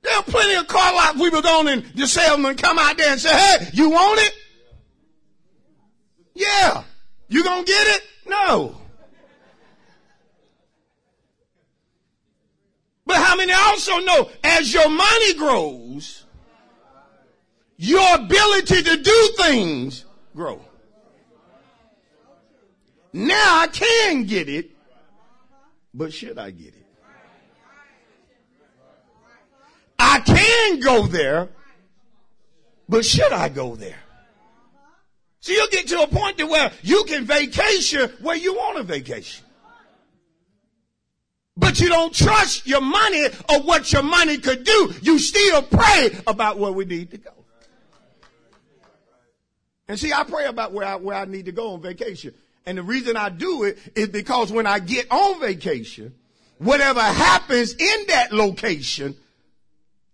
There 0.04 0.14
are 0.16 0.22
plenty 0.22 0.54
of 0.54 0.66
car 0.68 0.94
lot 0.94 1.16
people 1.16 1.40
don't 1.40 1.66
and 1.66 1.82
the 1.94 2.06
salesman 2.06 2.56
come 2.56 2.78
out 2.78 2.98
there 2.98 3.10
and 3.12 3.20
say, 3.20 3.34
hey, 3.34 3.70
you 3.72 3.88
want 3.88 4.20
it? 4.20 4.34
Yeah. 6.34 6.84
You 7.28 7.42
gonna 7.42 7.64
get 7.64 7.86
it? 7.96 8.02
No. 8.26 8.76
But 13.06 13.16
how 13.16 13.34
many 13.36 13.52
also 13.52 13.98
know 14.00 14.30
as 14.42 14.72
your 14.74 14.90
money 14.90 15.34
grows, 15.34 16.24
your 17.78 18.14
ability 18.14 18.82
to 18.82 18.96
do 18.96 19.30
things 19.38 20.04
grow. 20.36 20.60
Now 23.14 23.60
I 23.60 23.68
can 23.68 24.24
get 24.24 24.48
it, 24.48 24.70
but 25.94 26.12
should 26.12 26.38
I 26.38 26.50
get 26.50 26.73
it? 26.73 26.73
I 29.98 30.20
can 30.20 30.80
go 30.80 31.06
there, 31.06 31.48
but 32.88 33.04
should 33.04 33.32
I 33.32 33.48
go 33.48 33.76
there? 33.76 33.98
So 35.40 35.52
you'll 35.52 35.68
get 35.68 35.88
to 35.88 36.00
a 36.00 36.06
point 36.06 36.38
to 36.38 36.46
where 36.46 36.72
you 36.82 37.04
can 37.04 37.26
vacation 37.26 38.10
where 38.22 38.36
you 38.36 38.54
want 38.54 38.78
a 38.78 38.82
vacation. 38.82 39.44
But 41.56 41.80
you 41.80 41.88
don't 41.88 42.12
trust 42.12 42.66
your 42.66 42.80
money 42.80 43.26
or 43.48 43.60
what 43.60 43.92
your 43.92 44.02
money 44.02 44.38
could 44.38 44.64
do. 44.64 44.94
You 45.02 45.18
still 45.18 45.62
pray 45.62 46.16
about 46.26 46.58
where 46.58 46.72
we 46.72 46.84
need 46.84 47.10
to 47.12 47.18
go. 47.18 47.30
And 49.86 49.98
see, 49.98 50.12
I 50.12 50.24
pray 50.24 50.46
about 50.46 50.72
where 50.72 50.86
I, 50.86 50.96
where 50.96 51.16
I 51.16 51.26
need 51.26 51.44
to 51.44 51.52
go 51.52 51.74
on 51.74 51.82
vacation. 51.82 52.34
And 52.66 52.78
the 52.78 52.82
reason 52.82 53.16
I 53.16 53.28
do 53.28 53.64
it 53.64 53.78
is 53.94 54.08
because 54.08 54.50
when 54.50 54.66
I 54.66 54.78
get 54.78 55.10
on 55.10 55.40
vacation, 55.40 56.14
whatever 56.58 57.02
happens 57.02 57.74
in 57.74 58.06
that 58.08 58.32
location, 58.32 59.14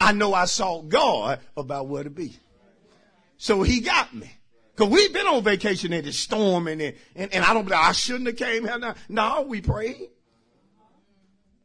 I 0.01 0.13
know 0.13 0.33
I 0.33 0.47
sought 0.47 0.89
God 0.89 1.41
about 1.57 1.89
where 1.89 2.03
to 2.03 2.11
be. 2.11 2.37
So 3.37 3.63
he 3.63 3.81
got 3.81 4.15
me. 4.15 4.31
Cause 4.77 4.89
we've 4.89 5.13
been 5.13 5.27
on 5.27 5.43
vacation 5.43 5.93
and 5.93 6.07
it's 6.07 6.17
storming 6.17 6.81
and, 6.81 6.97
and, 7.15 7.35
and 7.35 7.45
I 7.45 7.53
don't, 7.53 7.71
I 7.71 7.93
shouldn't 7.93 8.29
have 8.29 8.37
came 8.37 8.67
here. 8.67 8.79
No, 8.79 8.95
no, 9.11 9.43
we 9.43 9.61
prayed. 9.61 10.09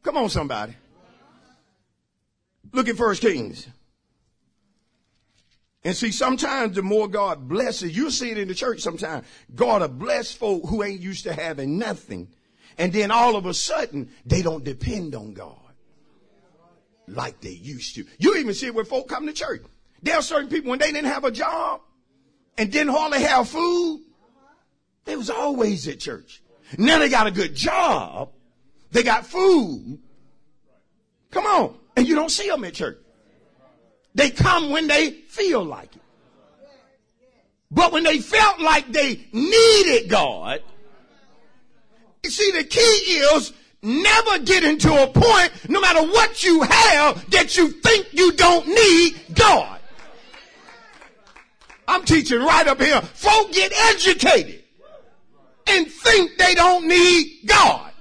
Come 0.03 0.17
on, 0.17 0.29
somebody. 0.29 0.75
Look 2.73 2.89
at 2.89 2.97
First 2.97 3.21
Kings. 3.21 3.67
And 5.85 5.95
see, 5.95 6.11
sometimes 6.11 6.75
the 6.75 6.81
more 6.81 7.07
God 7.07 7.47
blesses, 7.47 7.95
you 7.95 8.09
see 8.09 8.31
it 8.31 8.37
in 8.37 8.47
the 8.47 8.55
church 8.55 8.81
sometimes. 8.81 9.25
God 9.53 9.81
will 9.81 9.87
bless 9.87 10.33
folk 10.33 10.63
who 10.67 10.83
ain't 10.83 10.99
used 10.99 11.23
to 11.23 11.33
having 11.33 11.77
nothing. 11.77 12.27
And 12.77 12.91
then 12.91 13.11
all 13.11 13.35
of 13.35 13.45
a 13.45 13.53
sudden, 13.53 14.11
they 14.25 14.41
don't 14.41 14.63
depend 14.63 15.15
on 15.15 15.33
God. 15.33 15.64
Like 17.07 17.41
they 17.41 17.49
used 17.51 17.95
to. 17.95 18.05
You 18.17 18.35
even 18.37 18.53
see 18.53 18.67
it 18.67 18.75
when 18.75 18.85
folk 18.85 19.07
come 19.07 19.27
to 19.27 19.33
church. 19.33 19.63
There 20.01 20.15
are 20.15 20.21
certain 20.21 20.49
people 20.49 20.69
when 20.69 20.79
they 20.79 20.91
didn't 20.91 21.11
have 21.11 21.23
a 21.23 21.31
job 21.31 21.81
and 22.57 22.71
didn't 22.71 22.93
hardly 22.93 23.21
have 23.21 23.47
food, 23.49 24.01
they 25.05 25.15
was 25.15 25.29
always 25.29 25.87
at 25.87 25.99
church. 25.99 26.41
Now 26.77 26.99
they 26.99 27.09
got 27.09 27.27
a 27.27 27.31
good 27.31 27.55
job. 27.55 28.31
They 28.91 29.03
got 29.03 29.25
food. 29.25 29.99
Come 31.31 31.45
on. 31.45 31.75
And 31.95 32.07
you 32.07 32.15
don't 32.15 32.31
see 32.31 32.49
them 32.49 32.63
at 32.63 32.73
church. 32.73 32.97
They 34.15 34.29
come 34.29 34.69
when 34.69 34.87
they 34.87 35.11
feel 35.11 35.63
like 35.63 35.95
it. 35.95 36.01
But 37.69 37.91
when 37.91 38.03
they 38.03 38.19
felt 38.19 38.61
like 38.61 38.91
they 38.91 39.27
needed 39.33 40.09
God, 40.09 40.61
you 42.23 42.31
see, 42.31 42.51
the 42.51 42.63
key 42.63 42.79
is 42.79 43.53
never 43.85 44.39
get 44.39 44.63
into 44.63 44.91
a 44.91 45.07
point, 45.07 45.51
no 45.69 45.79
matter 45.79 46.01
what 46.01 46.43
you 46.43 46.61
have, 46.61 47.29
that 47.29 47.55
you 47.55 47.69
think 47.69 48.07
you 48.11 48.33
don't 48.33 48.67
need 48.67 49.15
God. 49.33 49.79
I'm 51.87 52.03
teaching 52.03 52.39
right 52.39 52.67
up 52.67 52.81
here. 52.81 52.99
Folk 53.01 53.51
get 53.51 53.71
educated 53.93 54.63
and 55.67 55.87
think 55.87 56.31
they 56.37 56.55
don't 56.55 56.87
need 56.87 57.41
God. 57.45 57.91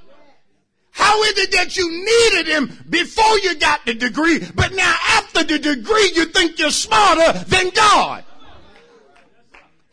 How 0.90 1.22
is 1.24 1.38
it 1.38 1.52
that 1.52 1.76
you 1.76 1.90
needed 1.90 2.46
him 2.46 2.86
before 2.88 3.38
you 3.40 3.56
got 3.56 3.84
the 3.84 3.94
degree, 3.94 4.40
but 4.54 4.72
now 4.72 4.94
after 5.08 5.42
the 5.42 5.58
degree 5.58 6.12
you 6.14 6.26
think 6.26 6.58
you're 6.58 6.70
smarter 6.70 7.38
than 7.46 7.70
God? 7.70 8.24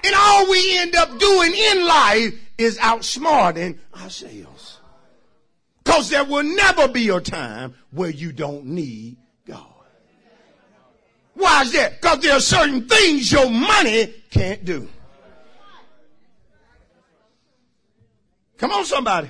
And 0.03 0.15
all 0.15 0.49
we 0.49 0.77
end 0.79 0.95
up 0.95 1.19
doing 1.19 1.53
in 1.53 1.87
life 1.87 2.33
is 2.57 2.77
outsmarting 2.77 3.79
ourselves. 3.95 4.50
Cause 5.91 6.09
there 6.09 6.23
will 6.23 6.43
never 6.43 6.87
be 6.87 7.09
a 7.09 7.19
time 7.19 7.75
where 7.91 8.09
you 8.09 8.31
don't 8.31 8.63
need 8.65 9.17
God. 9.45 9.65
Why 11.33 11.63
is 11.63 11.73
that? 11.73 11.99
Cause 11.99 12.19
there 12.19 12.37
are 12.37 12.39
certain 12.39 12.87
things 12.87 13.29
your 13.29 13.49
money 13.49 14.13
can't 14.29 14.63
do. 14.63 14.87
Come 18.57 18.71
on 18.71 18.85
somebody. 18.85 19.29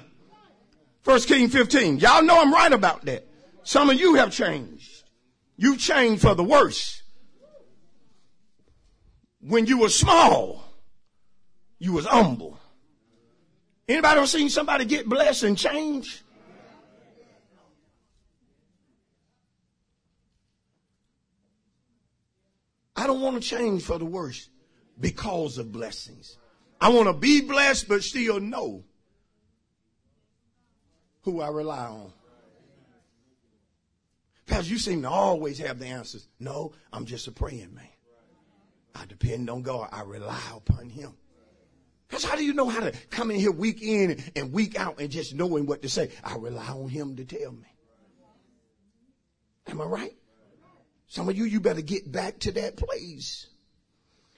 First 1.01 1.27
King 1.27 1.49
15. 1.49 1.97
Y'all 1.97 2.21
know 2.21 2.39
I'm 2.39 2.53
right 2.53 2.71
about 2.71 3.05
that. 3.05 3.25
Some 3.63 3.89
of 3.89 3.99
you 3.99 4.13
have 4.15 4.31
changed. 4.31 5.03
You've 5.57 5.79
changed 5.79 6.21
for 6.21 6.35
the 6.35 6.43
worse. 6.43 7.01
When 9.39 9.65
you 9.65 9.79
were 9.79 9.89
small, 9.89 10.63
you 11.79 11.93
was 11.93 12.05
humble. 12.05 12.59
Anybody 13.87 14.17
ever 14.19 14.27
seen 14.27 14.49
somebody 14.49 14.85
get 14.85 15.09
blessed 15.09 15.41
and 15.41 15.57
change? 15.57 16.20
I 23.01 23.07
don't 23.07 23.21
want 23.21 23.41
to 23.41 23.49
change 23.49 23.81
for 23.81 23.97
the 23.97 24.05
worse 24.05 24.47
because 24.99 25.57
of 25.57 25.71
blessings. 25.71 26.37
I 26.79 26.89
want 26.89 27.07
to 27.07 27.13
be 27.13 27.41
blessed, 27.41 27.87
but 27.87 28.03
still 28.03 28.39
know 28.39 28.83
who 31.23 31.41
I 31.41 31.49
rely 31.49 31.87
on. 31.87 32.13
Pastor, 34.45 34.69
you 34.71 34.77
seem 34.77 35.01
to 35.01 35.09
always 35.09 35.57
have 35.57 35.79
the 35.79 35.87
answers. 35.87 36.27
No, 36.39 36.73
I'm 36.93 37.05
just 37.07 37.27
a 37.27 37.31
praying 37.31 37.73
man. 37.73 37.87
I 38.93 39.05
depend 39.07 39.49
on 39.49 39.63
God. 39.63 39.89
I 39.91 40.03
rely 40.03 40.39
upon 40.55 40.87
Him. 40.87 41.13
Because 42.07 42.23
how 42.23 42.35
do 42.35 42.45
you 42.45 42.53
know 42.53 42.69
how 42.69 42.81
to 42.81 42.91
come 43.09 43.31
in 43.31 43.39
here 43.39 43.51
week 43.51 43.81
in 43.81 44.23
and 44.35 44.53
week 44.53 44.79
out 44.79 44.99
and 44.99 45.09
just 45.09 45.33
knowing 45.33 45.65
what 45.65 45.81
to 45.81 45.89
say? 45.89 46.11
I 46.23 46.35
rely 46.35 46.67
on 46.67 46.87
Him 46.87 47.15
to 47.15 47.25
tell 47.25 47.51
me. 47.51 47.75
Am 49.65 49.81
I 49.81 49.85
right? 49.85 50.20
Some 51.11 51.27
of 51.27 51.37
you, 51.37 51.43
you 51.43 51.59
better 51.59 51.81
get 51.81 52.09
back 52.09 52.39
to 52.39 52.53
that 52.53 52.77
place. 52.77 53.47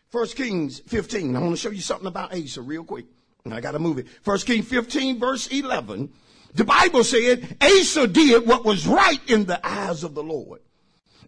First 0.10 0.36
Kings 0.36 0.80
15. 0.80 1.36
I 1.36 1.40
want 1.40 1.52
to 1.52 1.58
show 1.58 1.70
you 1.70 1.82
something 1.82 2.08
about 2.08 2.34
Asa 2.34 2.64
real 2.64 2.84
quick. 2.84 3.06
I 3.46 3.62
got 3.62 3.74
to 3.74 3.80
move 3.80 4.00
it. 4.00 4.08
First 4.24 4.48
Kings 4.48 4.68
15 4.68 5.20
verse 5.20 5.46
11. 5.50 6.12
The 6.56 6.64
Bible 6.64 7.04
said 7.04 7.58
Asa 7.62 8.08
did 8.08 8.48
what 8.48 8.66
was 8.66 8.88
right 8.88 9.20
in 9.30 9.46
the 9.46 9.64
eyes 9.64 10.04
of 10.04 10.16
the 10.16 10.24
Lord, 10.24 10.62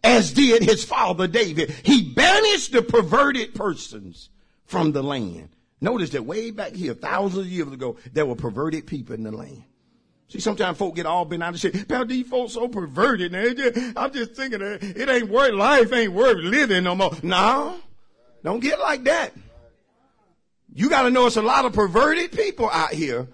as 0.03 0.33
did 0.33 0.63
his 0.63 0.83
father 0.83 1.27
David. 1.27 1.69
He 1.83 2.11
banished 2.11 2.71
the 2.71 2.81
perverted 2.81 3.53
persons 3.53 4.29
from 4.65 4.93
the 4.93 5.03
land. 5.03 5.49
Notice 5.79 6.09
that 6.11 6.25
way 6.25 6.49
back 6.49 6.73
here, 6.73 6.95
thousands 6.95 7.45
of 7.45 7.51
years 7.51 7.71
ago, 7.71 7.97
there 8.13 8.25
were 8.25 8.35
perverted 8.35 8.87
people 8.87 9.13
in 9.13 9.21
the 9.21 9.31
land. 9.31 9.63
See, 10.27 10.39
sometimes 10.39 10.77
folk 10.77 10.95
get 10.95 11.05
all 11.05 11.25
bent 11.25 11.43
out 11.43 11.53
of 11.53 11.59
shape. 11.59 11.87
Pal, 11.87 12.05
these 12.05 12.27
folks 12.27 12.53
so 12.53 12.67
perverted. 12.67 13.31
Now. 13.31 13.43
I'm 13.95 14.11
just 14.11 14.33
thinking 14.33 14.59
that 14.59 14.83
it 14.83 15.07
ain't 15.07 15.29
worth 15.29 15.53
life, 15.53 15.93
ain't 15.93 16.13
worth 16.13 16.37
living 16.37 16.83
no 16.83 16.95
more. 16.95 17.11
No, 17.21 17.77
don't 18.43 18.59
get 18.59 18.79
like 18.79 19.03
that. 19.03 19.33
You 20.73 20.89
got 20.89 21.03
to 21.03 21.11
know 21.11 21.27
it's 21.27 21.37
a 21.37 21.41
lot 21.41 21.65
of 21.65 21.73
perverted 21.73 22.31
people 22.31 22.69
out 22.69 22.91
here 22.91 23.27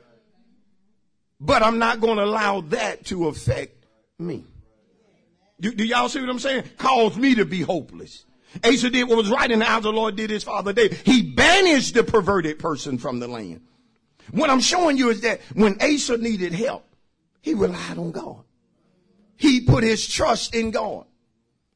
but 1.42 1.64
I'm 1.64 1.80
not 1.80 2.00
going 2.00 2.18
to 2.18 2.24
allow 2.24 2.62
that 2.62 3.06
to 3.06 3.28
affect 3.28 3.88
me. 4.20 4.46
Do, 5.60 5.74
do, 5.74 5.84
y'all 5.84 6.08
see 6.08 6.22
what 6.22 6.30
I'm 6.30 6.39
saying? 6.39 6.64
Cause 6.78 7.18
me 7.18 7.36
to 7.36 7.46
be 7.46 7.62
hopeless. 7.62 8.26
Asa 8.64 8.89
did 8.89 9.08
what 9.08 9.18
was 9.18 9.30
right 9.30 9.50
in 9.50 9.60
the 9.60 9.70
eyes 9.70 9.78
of 9.78 9.84
the 9.84 9.94
Lord 9.94 10.16
did 10.16 10.30
his 10.30 10.44
father 10.44 10.72
David. 10.72 11.00
He 11.04 11.34
banished 11.34 11.96
the 11.96 12.04
perverted 12.04 12.60
person 12.60 12.98
from 12.98 13.20
the 13.20 13.28
land. 13.28 13.62
What 14.32 14.49
I'm 14.49 14.59
showing 14.59 14.97
you 14.97 15.09
is 15.09 15.21
that 15.21 15.41
when 15.53 15.77
Asa 15.82 16.17
needed 16.17 16.53
help, 16.53 16.86
he 17.41 17.53
relied 17.53 17.97
on 17.97 18.11
God. 18.11 18.43
He 19.36 19.61
put 19.61 19.84
his 19.84 20.07
trust 20.07 20.55
in 20.55 20.71
God. 20.71 21.05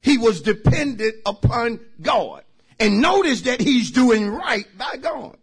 He 0.01 0.17
was 0.17 0.41
dependent 0.41 1.15
upon 1.25 1.79
God. 2.01 2.43
And 2.79 3.01
notice 3.01 3.41
that 3.41 3.59
he's 3.59 3.91
doing 3.91 4.29
right 4.29 4.65
by 4.77 4.97
God. 4.97 5.37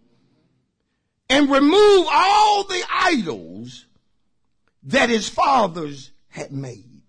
And 1.29 1.51
remove 1.51 2.07
all 2.11 2.65
the 2.65 2.83
idols 2.93 3.87
that 4.85 5.11
his 5.11 5.29
fathers 5.29 6.13
had 6.29 6.53
made. 6.53 7.03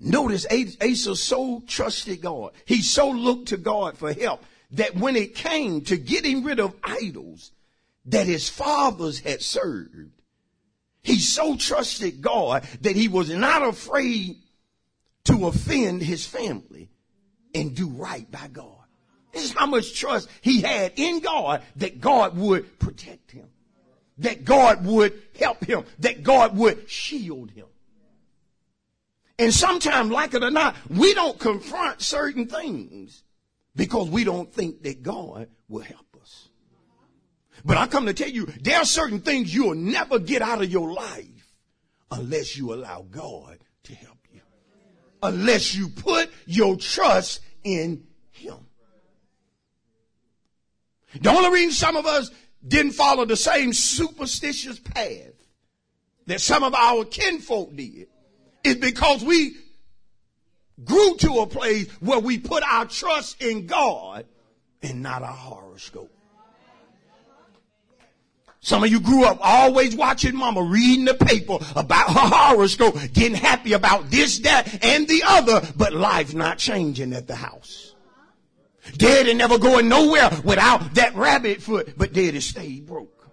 Notice 0.00 0.46
Asa 0.46 1.16
so 1.16 1.62
trusted 1.66 2.20
God. 2.20 2.52
He 2.64 2.82
so 2.82 3.10
looked 3.10 3.48
to 3.48 3.56
God 3.56 3.96
for 3.98 4.12
help 4.12 4.44
that 4.72 4.94
when 4.94 5.16
it 5.16 5.34
came 5.34 5.80
to 5.82 5.96
getting 5.96 6.44
rid 6.44 6.60
of 6.60 6.74
idols 6.84 7.52
that 8.08 8.26
his 8.26 8.48
fathers 8.48 9.20
had 9.20 9.42
served, 9.42 10.10
he 11.02 11.18
so 11.18 11.56
trusted 11.56 12.20
God 12.20 12.64
that 12.82 12.96
he 12.96 13.08
was 13.08 13.30
not 13.30 13.62
afraid 13.62 14.36
to 15.24 15.46
offend 15.46 16.02
his 16.02 16.26
family 16.26 16.90
and 17.54 17.74
do 17.74 17.88
right 17.88 18.30
by 18.30 18.48
God. 18.48 18.74
This 19.32 19.44
is 19.44 19.52
how 19.52 19.66
much 19.66 19.98
trust 19.98 20.28
he 20.40 20.60
had 20.60 20.92
in 20.96 21.20
God 21.20 21.62
that 21.76 22.00
God 22.00 22.36
would 22.36 22.78
protect 22.78 23.30
him 23.30 23.48
that 24.18 24.44
God 24.44 24.84
would 24.84 25.20
help 25.38 25.64
him, 25.64 25.84
that 26.00 26.22
God 26.22 26.56
would 26.56 26.90
shield 26.90 27.50
him. 27.50 27.66
And 29.38 29.54
sometimes, 29.54 30.10
like 30.10 30.34
it 30.34 30.42
or 30.42 30.50
not, 30.50 30.74
we 30.90 31.14
don't 31.14 31.38
confront 31.38 32.02
certain 32.02 32.46
things 32.46 33.22
because 33.76 34.10
we 34.10 34.24
don't 34.24 34.52
think 34.52 34.82
that 34.82 35.02
God 35.02 35.48
will 35.68 35.82
help. 35.82 36.07
But 37.68 37.76
I 37.76 37.86
come 37.86 38.06
to 38.06 38.14
tell 38.14 38.30
you, 38.30 38.46
there 38.62 38.78
are 38.78 38.84
certain 38.86 39.20
things 39.20 39.54
you'll 39.54 39.74
never 39.74 40.18
get 40.18 40.40
out 40.40 40.62
of 40.62 40.72
your 40.72 40.90
life 40.90 41.52
unless 42.10 42.56
you 42.56 42.72
allow 42.72 43.04
God 43.10 43.58
to 43.82 43.94
help 43.94 44.16
you. 44.32 44.40
Unless 45.22 45.74
you 45.74 45.90
put 45.90 46.30
your 46.46 46.78
trust 46.78 47.40
in 47.64 48.04
Him. 48.30 48.56
The 51.20 51.28
only 51.28 51.50
reason 51.50 51.72
some 51.72 51.96
of 51.96 52.06
us 52.06 52.30
didn't 52.66 52.92
follow 52.92 53.26
the 53.26 53.36
same 53.36 53.74
superstitious 53.74 54.78
path 54.78 55.34
that 56.24 56.40
some 56.40 56.62
of 56.62 56.74
our 56.74 57.04
kinfolk 57.04 57.76
did 57.76 58.06
is 58.64 58.76
because 58.76 59.22
we 59.22 59.56
grew 60.82 61.16
to 61.18 61.40
a 61.40 61.46
place 61.46 61.90
where 62.00 62.18
we 62.18 62.38
put 62.38 62.62
our 62.62 62.86
trust 62.86 63.42
in 63.42 63.66
God 63.66 64.24
and 64.80 65.02
not 65.02 65.22
our 65.22 65.28
horoscope. 65.28 66.17
Some 68.68 68.84
of 68.84 68.90
you 68.90 69.00
grew 69.00 69.24
up 69.24 69.38
always 69.40 69.96
watching 69.96 70.36
mama 70.36 70.60
reading 70.60 71.06
the 71.06 71.14
paper 71.14 71.56
about 71.74 72.10
her 72.10 72.36
horoscope, 72.36 72.98
getting 73.14 73.34
happy 73.34 73.72
about 73.72 74.10
this, 74.10 74.40
that, 74.40 74.84
and 74.84 75.08
the 75.08 75.22
other, 75.26 75.62
but 75.74 75.94
life 75.94 76.34
not 76.34 76.58
changing 76.58 77.14
at 77.14 77.26
the 77.26 77.34
house. 77.34 77.94
Daddy 78.98 79.32
never 79.32 79.56
going 79.56 79.88
nowhere 79.88 80.28
without 80.44 80.96
that 80.96 81.14
rabbit 81.14 81.62
foot, 81.62 81.96
but 81.96 82.12
daddy 82.12 82.40
stayed 82.40 82.86
broke. 82.86 83.26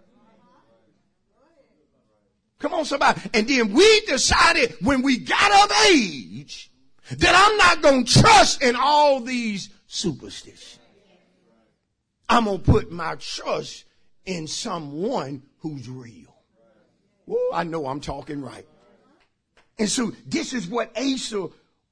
Come 2.60 2.74
on, 2.74 2.86
somebody. 2.86 3.20
And 3.34 3.46
then 3.46 3.74
we 3.74 4.02
decided 4.08 4.78
when 4.80 5.02
we 5.02 5.18
got 5.18 5.70
of 5.70 5.78
age 5.90 6.72
that 7.12 7.36
I'm 7.36 7.58
not 7.58 7.82
going 7.82 8.06
to 8.06 8.22
trust 8.22 8.64
in 8.64 8.78
all 8.78 9.20
these 9.20 9.68
superstitions. 9.86 10.80
I'm 12.30 12.46
going 12.46 12.62
to 12.62 12.72
put 12.72 12.90
my 12.90 13.16
trust 13.16 13.85
in 14.26 14.48
someone 14.48 15.44
who's 15.60 15.90
real. 15.90 16.36
Well, 17.26 17.50
I 17.54 17.64
know 17.64 17.88
I'm 17.88 18.02
talking 18.02 18.42
right. 18.42 18.68
And 19.78 19.90
so 19.90 20.12
this 20.26 20.54
is 20.54 20.68
what 20.68 20.96
Asa 20.98 21.48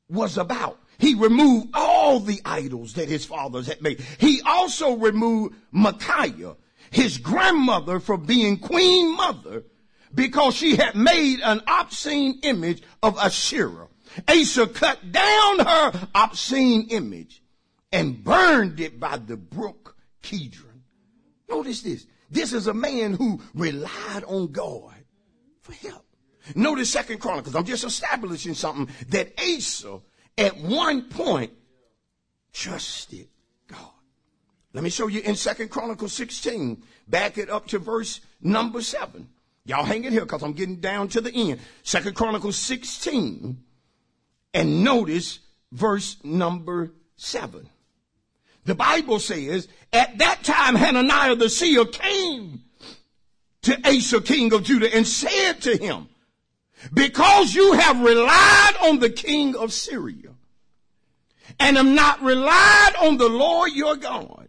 was 0.09 0.37
about. 0.37 0.79
He 0.97 1.15
removed 1.15 1.69
all 1.73 2.19
the 2.19 2.39
idols 2.45 2.93
that 2.93 3.09
his 3.09 3.25
fathers 3.25 3.67
had 3.67 3.81
made. 3.81 3.99
He 4.19 4.41
also 4.45 4.95
removed 4.95 5.55
Micaiah, 5.71 6.55
his 6.91 7.17
grandmother, 7.17 7.99
from 7.99 8.25
being 8.25 8.57
queen 8.57 9.15
mother 9.15 9.63
because 10.13 10.55
she 10.55 10.75
had 10.75 10.95
made 10.95 11.39
an 11.41 11.61
obscene 11.67 12.39
image 12.43 12.83
of 13.01 13.17
Asherah. 13.17 13.87
Asa 14.27 14.67
cut 14.67 15.11
down 15.11 15.59
her 15.59 16.07
obscene 16.13 16.87
image 16.89 17.41
and 17.91 18.23
burned 18.23 18.79
it 18.79 18.99
by 18.99 19.17
the 19.17 19.35
brook 19.35 19.95
Kidron. 20.21 20.83
Notice 21.49 21.81
this. 21.81 22.05
This 22.33 22.51
is 22.51 22.65
a 22.65 22.73
man 22.73 23.13
who 23.13 23.39
relied 23.53 24.23
on 24.25 24.51
God 24.51 24.95
for 25.61 25.73
help. 25.73 26.03
Notice 26.55 26.89
Second 26.89 27.19
Chronicles. 27.19 27.55
I'm 27.55 27.63
just 27.63 27.83
establishing 27.83 28.55
something 28.55 28.89
that 29.09 29.39
Asa 29.39 29.99
at 30.37 30.57
one 30.57 31.03
point 31.09 31.51
trusted 32.51 33.27
God. 33.67 33.91
Let 34.73 34.83
me 34.83 34.89
show 34.89 35.07
you 35.07 35.21
in 35.21 35.35
Second 35.35 35.69
Chronicles 35.69 36.13
16. 36.13 36.83
Back 37.07 37.37
it 37.37 37.51
up 37.51 37.67
to 37.67 37.77
verse 37.77 38.19
number 38.41 38.81
7. 38.81 39.29
Y'all 39.65 39.85
hang 39.85 40.03
in 40.03 40.11
here 40.11 40.21
because 40.21 40.41
I'm 40.41 40.53
getting 40.53 40.77
down 40.77 41.09
to 41.09 41.21
the 41.21 41.31
end. 41.31 41.59
Second 41.83 42.15
Chronicles 42.15 42.57
16. 42.57 43.63
And 44.55 44.83
notice 44.83 45.39
verse 45.71 46.17
number 46.23 46.93
7. 47.15 47.69
The 48.65 48.75
Bible 48.75 49.19
says, 49.19 49.67
at 49.91 50.17
that 50.19 50.43
time 50.43 50.75
Hananiah 50.75 51.35
the 51.35 51.49
seer 51.49 51.85
came 51.85 52.63
to 53.63 53.79
Asa 53.87 54.21
king 54.21 54.53
of 54.53 54.63
Judah 54.63 54.93
and 54.93 55.07
said 55.07 55.61
to 55.61 55.75
him, 55.75 56.07
because 56.93 57.53
you 57.53 57.73
have 57.73 58.01
relied 58.01 58.73
on 58.83 58.99
the 58.99 59.09
king 59.09 59.55
of 59.55 59.71
Syria 59.71 60.31
and 61.59 61.77
have 61.77 61.85
not 61.85 62.21
relied 62.21 62.95
on 63.01 63.17
the 63.17 63.29
Lord 63.29 63.71
your 63.73 63.95
God. 63.95 64.47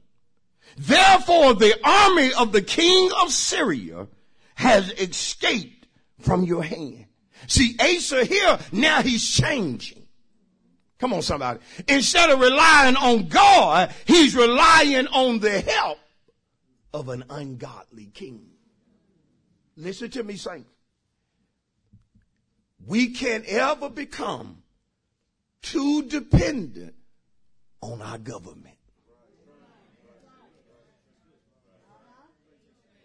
Therefore 0.77 1.55
the 1.55 1.79
army 1.85 2.33
of 2.35 2.53
the 2.53 2.63
king 2.63 3.11
of 3.21 3.33
Syria 3.33 4.09
has 4.55 4.91
escaped 4.93 5.87
from 6.21 6.45
your 6.45 6.63
hand. 6.63 7.07
See, 7.47 7.77
Asa 7.79 8.25
here, 8.25 8.59
now 8.73 9.03
he's 9.03 9.29
changing. 9.29 10.04
Come 11.05 11.13
on, 11.13 11.21
somebody. 11.21 11.61
Instead 11.87 12.31
of 12.31 12.41
relying 12.41 12.97
on 12.97 13.29
God, 13.29 13.93
he's 14.07 14.35
relying 14.35 15.07
on 15.09 15.39
the 15.39 15.61
help 15.61 15.99
of 16.95 17.11
an 17.11 17.25
ungodly 17.29 18.07
king. 18.07 18.47
Listen 19.77 20.09
to 20.13 20.23
me, 20.23 20.37
saints 20.37 20.71
we 22.87 23.11
can't 23.11 23.45
ever 23.45 23.91
become 23.91 24.63
too 25.61 26.05
dependent 26.05 26.95
on 27.83 28.01
our 28.01 28.17
government. 28.17 28.79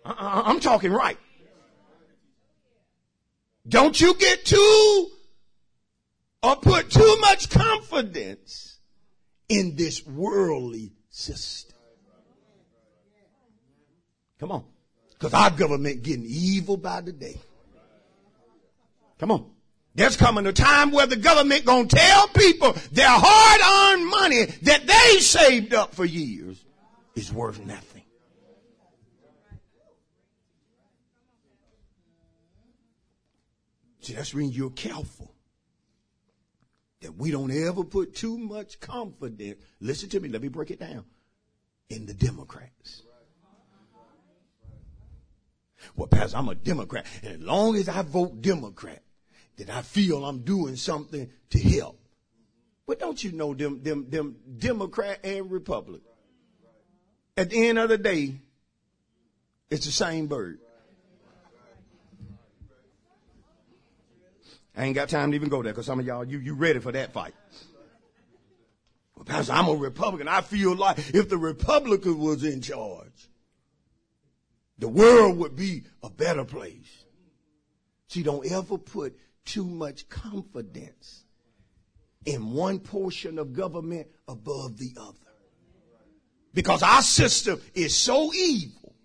Uh-uh, 0.05 0.43
I'm 0.45 0.61
talking 0.61 0.93
right. 0.93 1.17
Don't 3.67 3.99
you 3.99 4.13
get 4.13 4.45
too 4.45 5.11
or 6.41 6.55
put 6.55 6.89
too 6.89 7.17
much 7.21 7.49
confidence 7.49 8.79
in 9.49 9.75
this 9.75 10.05
worldly 10.05 10.93
system. 11.09 11.77
Come 14.39 14.51
on. 14.51 14.63
Because 15.11 15.33
our 15.33 15.49
government 15.49 16.01
getting 16.01 16.25
evil 16.25 16.77
by 16.77 17.01
the 17.01 17.11
day. 17.11 17.37
Come 19.19 19.31
on. 19.31 19.51
There's 19.95 20.15
coming 20.15 20.45
a 20.45 20.53
time 20.53 20.91
where 20.91 21.07
the 21.07 21.17
government 21.17 21.65
gonna 21.65 21.87
tell 21.87 22.27
people 22.29 22.73
their 22.91 23.09
hard-earned 23.09 24.09
money 24.09 24.45
that 24.61 24.87
they 24.87 25.19
saved 25.19 25.73
up 25.73 25.93
for 25.93 26.05
years 26.05 26.63
is 27.15 27.33
worth 27.33 27.59
nothing. 27.65 28.03
See, 34.01 34.13
that's 34.13 34.33
when 34.33 34.51
you're 34.51 34.69
careful 34.69 35.33
that 37.01 37.15
we 37.15 37.31
don't 37.31 37.51
ever 37.51 37.83
put 37.83 38.15
too 38.15 38.37
much 38.37 38.79
confidence. 38.79 39.61
Listen 39.79 40.09
to 40.09 40.19
me, 40.19 40.29
let 40.29 40.41
me 40.41 40.47
break 40.49 40.71
it 40.71 40.79
down. 40.79 41.05
In 41.89 42.05
the 42.05 42.13
Democrats. 42.13 43.03
Well, 45.95 46.07
Pastor, 46.07 46.37
I'm 46.37 46.49
a 46.49 46.55
Democrat, 46.55 47.05
and 47.23 47.33
as 47.33 47.39
long 47.39 47.75
as 47.75 47.87
I 47.89 48.01
vote 48.01 48.41
Democrat, 48.41 49.01
that 49.57 49.69
I 49.69 49.81
feel 49.81 50.25
I'm 50.25 50.39
doing 50.39 50.75
something 50.75 51.29
to 51.49 51.59
help. 51.59 51.99
But 52.85 52.99
don't 52.99 53.23
you 53.23 53.31
know 53.31 53.53
them, 53.53 53.81
them, 53.83 54.09
them 54.09 54.35
Democrat 54.57 55.19
and 55.23 55.49
Republican? 55.49 56.01
At 57.37 57.49
the 57.49 57.67
end 57.67 57.79
of 57.79 57.89
the 57.89 57.97
day, 57.97 58.35
it's 59.69 59.85
the 59.85 59.91
same 59.91 60.27
bird. 60.27 60.59
I 64.75 64.85
ain't 64.85 64.95
got 64.95 65.09
time 65.09 65.31
to 65.31 65.35
even 65.35 65.49
go 65.49 65.61
there 65.61 65.73
because 65.73 65.85
some 65.85 65.99
of 65.99 66.05
y'all, 66.05 66.23
you, 66.23 66.39
you 66.39 66.53
ready 66.53 66.79
for 66.79 66.91
that 66.91 67.11
fight. 67.11 67.33
Well, 69.15 69.25
Pastor, 69.25 69.53
I'm 69.53 69.67
a 69.67 69.73
Republican. 69.73 70.27
I 70.27 70.41
feel 70.41 70.75
like 70.75 70.97
if 71.13 71.27
the 71.29 71.37
Republican 71.37 72.19
was 72.19 72.43
in 72.43 72.61
charge, 72.61 73.29
the 74.77 74.87
world 74.87 75.37
would 75.37 75.55
be 75.55 75.83
a 76.01 76.09
better 76.09 76.45
place. 76.45 77.03
See, 78.07 78.23
don't 78.23 78.49
ever 78.49 78.77
put 78.77 79.17
too 79.43 79.65
much 79.65 80.07
confidence 80.07 81.25
in 82.25 82.53
one 82.53 82.79
portion 82.79 83.39
of 83.39 83.53
government 83.53 84.07
above 84.27 84.77
the 84.77 84.93
other. 84.99 85.17
Because 86.53 86.81
our 86.81 87.01
system 87.01 87.61
is 87.73 87.95
so 87.95 88.33
evil 88.33 88.95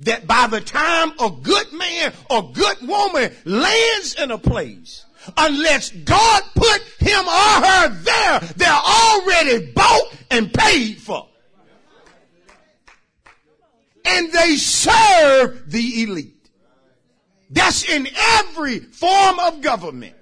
that 0.00 0.26
by 0.26 0.46
the 0.46 0.60
time 0.60 1.12
a 1.20 1.30
good 1.30 1.72
man 1.72 2.12
or 2.28 2.52
good 2.52 2.86
woman 2.86 3.32
lands 3.44 4.14
in 4.14 4.30
a 4.30 4.38
place, 4.38 5.04
unless 5.36 5.90
God 5.90 6.42
put 6.54 6.82
him 6.98 7.26
or 7.26 7.66
her 7.66 7.88
there, 7.88 8.40
they're 8.56 8.72
already 8.72 9.72
bought 9.72 10.12
and 10.30 10.52
paid 10.52 10.98
for. 10.98 11.26
And 14.04 14.32
they 14.32 14.56
serve 14.56 15.70
the 15.70 16.02
elite. 16.02 16.50
That's 17.50 17.88
in 17.88 18.08
every 18.16 18.78
form 18.78 19.38
of 19.40 19.60
government. 19.60 20.14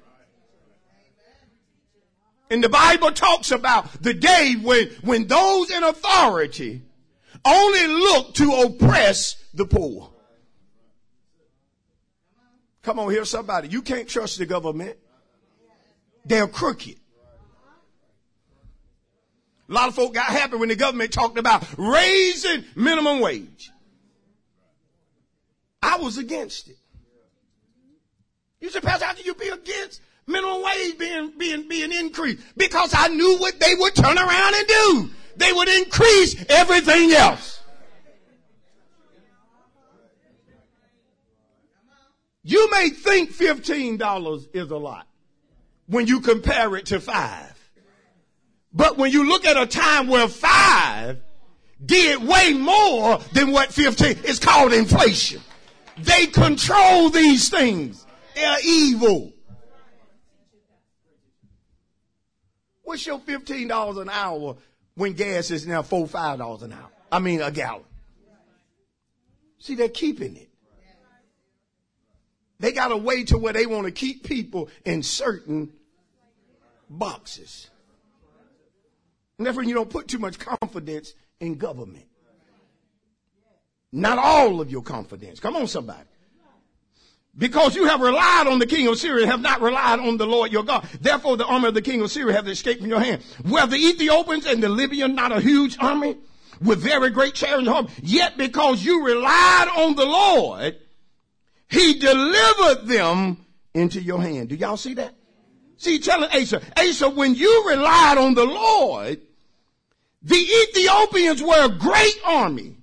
And 2.50 2.64
the 2.64 2.68
Bible 2.68 3.12
talks 3.12 3.50
about 3.50 4.02
the 4.02 4.14
day 4.14 4.54
when, 4.60 4.88
when 5.02 5.26
those 5.26 5.70
in 5.70 5.84
authority 5.84 6.82
only 7.44 7.86
look 7.86 8.34
to 8.34 8.52
oppress 8.66 9.36
the 9.54 9.64
poor. 9.64 10.10
Come 12.82 12.98
on 12.98 13.10
here, 13.10 13.24
somebody. 13.24 13.68
You 13.68 13.82
can't 13.82 14.08
trust 14.08 14.38
the 14.38 14.46
government. 14.46 14.96
They're 16.24 16.48
crooked. 16.48 16.96
A 19.68 19.72
lot 19.72 19.88
of 19.88 19.94
folk 19.94 20.14
got 20.14 20.26
happy 20.26 20.56
when 20.56 20.70
the 20.70 20.76
government 20.76 21.12
talked 21.12 21.36
about 21.36 21.66
raising 21.76 22.64
minimum 22.74 23.20
wage. 23.20 23.70
I 25.82 25.98
was 25.98 26.16
against 26.16 26.68
it. 26.68 26.78
You 28.60 28.70
said, 28.70 28.82
Pastor, 28.82 29.04
how 29.04 29.12
can 29.12 29.24
you 29.24 29.34
be 29.34 29.48
against 29.48 30.00
minimum 30.28 30.62
wage 30.62 30.98
being, 30.98 31.32
being, 31.38 31.68
being 31.68 31.92
increased? 31.92 32.42
Because 32.56 32.94
I 32.96 33.08
knew 33.08 33.38
what 33.38 33.58
they 33.58 33.74
would 33.74 33.94
turn 33.94 34.18
around 34.18 34.54
and 34.54 34.66
do. 34.66 35.10
They 35.36 35.52
would 35.52 35.68
increase 35.68 36.44
everything 36.48 37.12
else. 37.12 37.60
You 42.42 42.70
may 42.70 42.90
think 42.90 43.32
$15 43.32 44.48
is 44.54 44.70
a 44.70 44.76
lot 44.76 45.06
when 45.86 46.06
you 46.06 46.20
compare 46.20 46.76
it 46.76 46.86
to 46.86 47.00
five. 47.00 47.54
But 48.72 48.96
when 48.96 49.10
you 49.10 49.28
look 49.28 49.44
at 49.44 49.56
a 49.56 49.66
time 49.66 50.08
where 50.08 50.28
five 50.28 51.18
did 51.84 52.26
way 52.26 52.52
more 52.52 53.18
than 53.32 53.52
what 53.52 53.72
15 53.72 54.24
is 54.24 54.38
called 54.38 54.72
inflation. 54.72 55.40
They 55.98 56.26
control 56.26 57.10
these 57.10 57.48
things. 57.48 58.06
They're 58.34 58.58
evil. 58.64 59.32
What's 62.88 63.06
your 63.06 63.18
$15 63.18 64.00
an 64.00 64.08
hour 64.08 64.56
when 64.94 65.12
gas 65.12 65.50
is 65.50 65.66
now 65.66 65.82
four, 65.82 66.06
five 66.06 66.38
dollars 66.38 66.62
an 66.62 66.72
hour? 66.72 66.88
I 67.12 67.18
mean, 67.18 67.42
a 67.42 67.50
gallon. 67.50 67.84
See, 69.58 69.74
they're 69.74 69.90
keeping 69.90 70.36
it. 70.36 70.48
They 72.58 72.72
got 72.72 72.90
a 72.90 72.96
way 72.96 73.24
to 73.24 73.36
where 73.36 73.52
they 73.52 73.66
want 73.66 73.84
to 73.84 73.90
keep 73.90 74.24
people 74.24 74.70
in 74.86 75.02
certain 75.02 75.70
boxes. 76.88 77.68
And 79.36 79.46
therefore, 79.46 79.64
you 79.64 79.74
don't 79.74 79.90
put 79.90 80.08
too 80.08 80.18
much 80.18 80.38
confidence 80.38 81.12
in 81.40 81.56
government. 81.56 82.06
Not 83.92 84.16
all 84.16 84.62
of 84.62 84.70
your 84.70 84.82
confidence. 84.82 85.40
Come 85.40 85.56
on, 85.56 85.66
somebody. 85.66 86.08
Because 87.38 87.76
you 87.76 87.84
have 87.84 88.00
relied 88.00 88.48
on 88.48 88.58
the 88.58 88.66
king 88.66 88.88
of 88.88 88.98
Syria, 88.98 89.22
and 89.22 89.30
have 89.30 89.40
not 89.40 89.60
relied 89.60 90.00
on 90.00 90.16
the 90.16 90.26
Lord 90.26 90.52
your 90.52 90.64
God. 90.64 90.86
Therefore 91.00 91.36
the 91.36 91.46
army 91.46 91.68
of 91.68 91.74
the 91.74 91.82
king 91.82 92.02
of 92.02 92.10
Syria 92.10 92.34
have 92.34 92.48
escaped 92.48 92.80
from 92.80 92.90
your 92.90 93.00
hand. 93.00 93.22
Where 93.48 93.66
the 93.66 93.76
Ethiopians 93.76 94.44
and 94.44 94.60
the 94.60 94.68
Libyan, 94.68 95.14
not 95.14 95.30
a 95.30 95.40
huge 95.40 95.78
army, 95.78 96.16
with 96.60 96.80
very 96.80 97.10
great 97.10 97.34
chariots 97.34 97.60
and 97.60 97.68
horse, 97.68 97.92
yet 98.02 98.36
because 98.36 98.82
you 98.84 99.04
relied 99.04 99.68
on 99.76 99.94
the 99.94 100.04
Lord, 100.04 100.76
he 101.68 101.94
delivered 101.94 102.88
them 102.88 103.46
into 103.72 104.02
your 104.02 104.20
hand. 104.20 104.48
Do 104.48 104.56
y'all 104.56 104.76
see 104.76 104.94
that? 104.94 105.14
See, 105.76 106.00
telling 106.00 106.30
Asa, 106.32 106.60
Asa, 106.76 107.08
when 107.08 107.36
you 107.36 107.64
relied 107.68 108.18
on 108.18 108.34
the 108.34 108.44
Lord, 108.44 109.20
the 110.22 110.36
Ethiopians 110.36 111.40
were 111.40 111.66
a 111.66 111.68
great 111.68 112.18
army. 112.24 112.78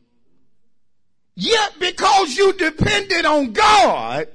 Yet 1.36 1.74
because 1.78 2.38
you 2.38 2.54
depended 2.54 3.26
on 3.26 3.52
God, 3.52 4.30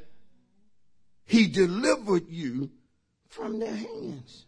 he 1.31 1.47
delivered 1.47 2.29
you 2.29 2.71
from 3.29 3.61
their 3.61 3.75
hands. 3.75 4.47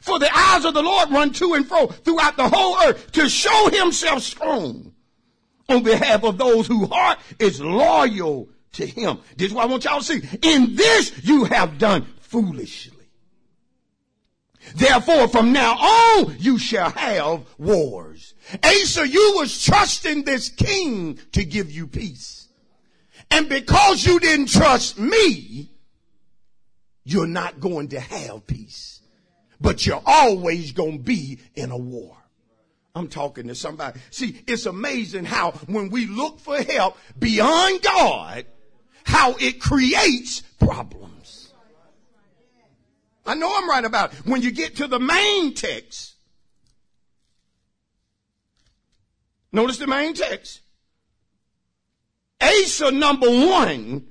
For 0.00 0.18
the 0.18 0.34
eyes 0.34 0.64
of 0.64 0.72
the 0.72 0.82
Lord 0.82 1.10
run 1.10 1.32
to 1.34 1.52
and 1.52 1.68
fro 1.68 1.86
throughout 1.86 2.38
the 2.38 2.48
whole 2.48 2.78
earth 2.82 3.12
to 3.12 3.28
show 3.28 3.68
himself 3.70 4.22
strong 4.22 4.94
on 5.68 5.82
behalf 5.82 6.24
of 6.24 6.38
those 6.38 6.66
whose 6.66 6.88
heart 6.88 7.18
is 7.38 7.60
loyal 7.60 8.48
to 8.72 8.86
him. 8.86 9.18
This 9.36 9.48
is 9.48 9.54
what 9.54 9.64
I 9.64 9.66
want 9.66 9.84
y'all 9.84 10.00
to 10.00 10.04
see. 10.04 10.26
In 10.40 10.76
this 10.76 11.12
you 11.24 11.44
have 11.44 11.76
done 11.76 12.06
foolishly. 12.20 12.96
Therefore, 14.74 15.28
from 15.28 15.52
now 15.52 15.74
on, 15.74 16.36
you 16.38 16.56
shall 16.56 16.90
have 16.90 17.44
wars. 17.58 18.32
Asa, 18.64 19.06
you 19.06 19.34
was 19.36 19.62
trusting 19.62 20.24
this 20.24 20.48
king 20.48 21.18
to 21.32 21.44
give 21.44 21.70
you 21.70 21.86
peace. 21.86 22.48
And 23.30 23.46
because 23.50 24.06
you 24.06 24.18
didn't 24.20 24.48
trust 24.48 24.98
me, 24.98 25.71
you're 27.04 27.26
not 27.26 27.60
going 27.60 27.88
to 27.88 28.00
have 28.00 28.46
peace. 28.46 29.00
But 29.60 29.86
you're 29.86 30.02
always 30.04 30.72
going 30.72 30.98
to 30.98 31.04
be 31.04 31.38
in 31.54 31.70
a 31.70 31.76
war. 31.76 32.16
I'm 32.94 33.08
talking 33.08 33.48
to 33.48 33.54
somebody. 33.54 34.00
See, 34.10 34.42
it's 34.46 34.66
amazing 34.66 35.24
how 35.24 35.52
when 35.66 35.88
we 35.90 36.06
look 36.06 36.40
for 36.40 36.60
help 36.62 36.98
beyond 37.18 37.82
God, 37.82 38.46
how 39.04 39.34
it 39.38 39.60
creates 39.60 40.40
problems. 40.58 41.52
I 43.24 43.34
know 43.34 43.52
I'm 43.54 43.68
right 43.68 43.84
about 43.84 44.12
it. 44.12 44.26
When 44.26 44.42
you 44.42 44.50
get 44.50 44.76
to 44.76 44.88
the 44.88 44.98
main 44.98 45.54
text, 45.54 46.14
notice 49.52 49.78
the 49.78 49.86
main 49.86 50.12
text. 50.14 50.60
Asa 52.40 52.90
number 52.90 53.30
one, 53.30 54.08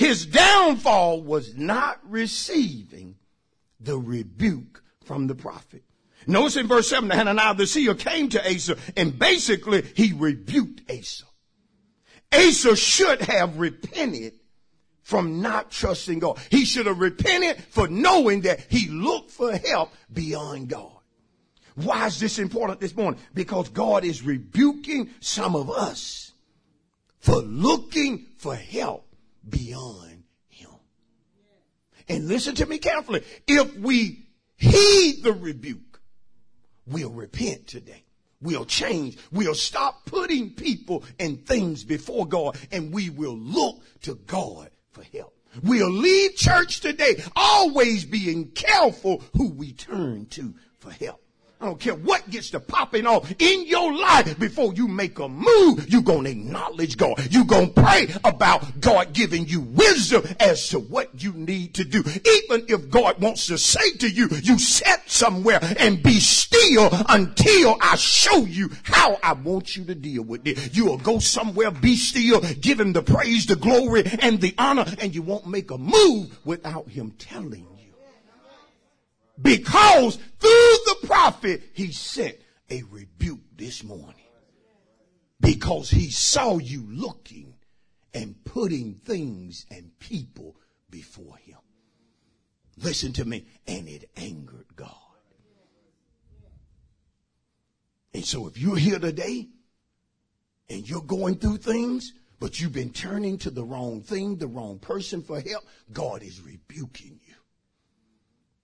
his 0.00 0.24
downfall 0.24 1.22
was 1.24 1.54
not 1.58 2.00
receiving 2.08 3.16
the 3.80 3.98
rebuke 3.98 4.82
from 5.04 5.26
the 5.26 5.34
prophet. 5.34 5.84
Notice 6.26 6.56
in 6.56 6.68
verse 6.68 6.88
7, 6.88 7.06
the 7.06 7.14
Hananiah 7.14 7.54
the 7.54 7.66
seer 7.66 7.94
came 7.94 8.30
to 8.30 8.40
Asa 8.42 8.78
and 8.96 9.18
basically 9.18 9.82
he 9.94 10.14
rebuked 10.14 10.90
Asa. 10.90 11.26
Asa 12.32 12.76
should 12.76 13.20
have 13.20 13.58
repented 13.58 14.40
from 15.02 15.42
not 15.42 15.70
trusting 15.70 16.20
God. 16.20 16.38
He 16.50 16.64
should 16.64 16.86
have 16.86 16.98
repented 16.98 17.62
for 17.64 17.86
knowing 17.86 18.40
that 18.42 18.60
he 18.70 18.88
looked 18.88 19.30
for 19.30 19.54
help 19.54 19.92
beyond 20.10 20.68
God. 20.68 20.96
Why 21.74 22.06
is 22.06 22.18
this 22.18 22.38
important 22.38 22.80
this 22.80 22.96
morning? 22.96 23.20
Because 23.34 23.68
God 23.68 24.04
is 24.04 24.22
rebuking 24.22 25.10
some 25.20 25.54
of 25.54 25.70
us 25.70 26.32
for 27.18 27.42
looking 27.42 28.28
for 28.38 28.54
help 28.54 29.04
beyond 29.48 30.24
him. 30.48 30.70
And 32.08 32.28
listen 32.28 32.54
to 32.56 32.66
me 32.66 32.78
carefully. 32.78 33.24
If 33.46 33.76
we 33.76 34.26
heed 34.56 35.22
the 35.22 35.32
rebuke, 35.32 36.00
we'll 36.86 37.10
repent 37.10 37.66
today. 37.66 38.04
We'll 38.42 38.64
change. 38.64 39.18
We'll 39.30 39.54
stop 39.54 40.06
putting 40.06 40.50
people 40.50 41.04
and 41.18 41.44
things 41.46 41.84
before 41.84 42.26
God 42.26 42.56
and 42.72 42.92
we 42.92 43.10
will 43.10 43.36
look 43.36 43.76
to 44.02 44.14
God 44.26 44.70
for 44.92 45.04
help. 45.04 45.36
We'll 45.62 45.90
leave 45.90 46.36
church 46.36 46.80
today 46.80 47.22
always 47.34 48.04
being 48.04 48.50
careful 48.52 49.22
who 49.36 49.50
we 49.50 49.72
turn 49.72 50.26
to 50.26 50.54
for 50.78 50.92
help. 50.92 51.22
I 51.60 51.66
don't 51.66 51.78
care 51.78 51.94
what 51.94 52.28
gets 52.30 52.50
to 52.50 52.60
popping 52.60 53.06
off 53.06 53.30
in 53.38 53.66
your 53.66 53.92
life 53.94 54.38
before 54.38 54.72
you 54.72 54.88
make 54.88 55.18
a 55.18 55.28
move. 55.28 55.90
You're 55.90 56.00
going 56.00 56.24
to 56.24 56.30
acknowledge 56.30 56.96
God. 56.96 57.28
You're 57.30 57.44
going 57.44 57.74
to 57.74 57.82
pray 57.82 58.08
about 58.24 58.80
God 58.80 59.12
giving 59.12 59.46
you 59.46 59.60
wisdom 59.60 60.24
as 60.40 60.68
to 60.70 60.78
what 60.78 61.22
you 61.22 61.34
need 61.34 61.74
to 61.74 61.84
do. 61.84 61.98
Even 61.98 62.64
if 62.68 62.88
God 62.88 63.20
wants 63.20 63.46
to 63.48 63.58
say 63.58 63.92
to 63.98 64.08
you, 64.08 64.28
you 64.42 64.58
sit 64.58 65.00
somewhere 65.04 65.60
and 65.78 66.02
be 66.02 66.18
still 66.18 66.88
until 67.10 67.76
I 67.82 67.96
show 67.96 68.38
you 68.38 68.70
how 68.84 69.18
I 69.22 69.34
want 69.34 69.76
you 69.76 69.84
to 69.84 69.94
deal 69.94 70.22
with 70.22 70.46
it. 70.46 70.74
You'll 70.74 70.96
go 70.96 71.18
somewhere, 71.18 71.70
be 71.70 71.96
still, 71.96 72.40
give 72.40 72.80
him 72.80 72.94
the 72.94 73.02
praise, 73.02 73.44
the 73.44 73.56
glory, 73.56 74.04
and 74.22 74.40
the 74.40 74.54
honor, 74.56 74.86
and 74.98 75.14
you 75.14 75.20
won't 75.20 75.46
make 75.46 75.70
a 75.70 75.76
move 75.76 76.38
without 76.46 76.88
him 76.88 77.10
telling 77.18 77.66
you. 77.76 77.79
Because 79.40 80.16
through 80.16 80.76
the 80.86 80.96
prophet, 81.04 81.62
he 81.72 81.92
sent 81.92 82.36
a 82.68 82.82
rebuke 82.90 83.40
this 83.56 83.82
morning. 83.82 84.14
Because 85.40 85.90
he 85.90 86.10
saw 86.10 86.58
you 86.58 86.86
looking 86.90 87.54
and 88.12 88.44
putting 88.44 88.94
things 88.94 89.64
and 89.70 89.98
people 89.98 90.56
before 90.90 91.36
him. 91.36 91.58
Listen 92.76 93.12
to 93.14 93.24
me. 93.24 93.46
And 93.66 93.88
it 93.88 94.10
angered 94.16 94.76
God. 94.76 94.94
And 98.12 98.24
so 98.24 98.46
if 98.48 98.58
you're 98.58 98.76
here 98.76 98.98
today 98.98 99.48
and 100.68 100.88
you're 100.88 101.00
going 101.02 101.36
through 101.36 101.58
things, 101.58 102.12
but 102.40 102.58
you've 102.58 102.72
been 102.72 102.92
turning 102.92 103.38
to 103.38 103.50
the 103.50 103.64
wrong 103.64 104.02
thing, 104.02 104.36
the 104.36 104.46
wrong 104.46 104.78
person 104.78 105.22
for 105.22 105.40
help, 105.40 105.64
God 105.92 106.22
is 106.22 106.40
rebuking. 106.40 107.19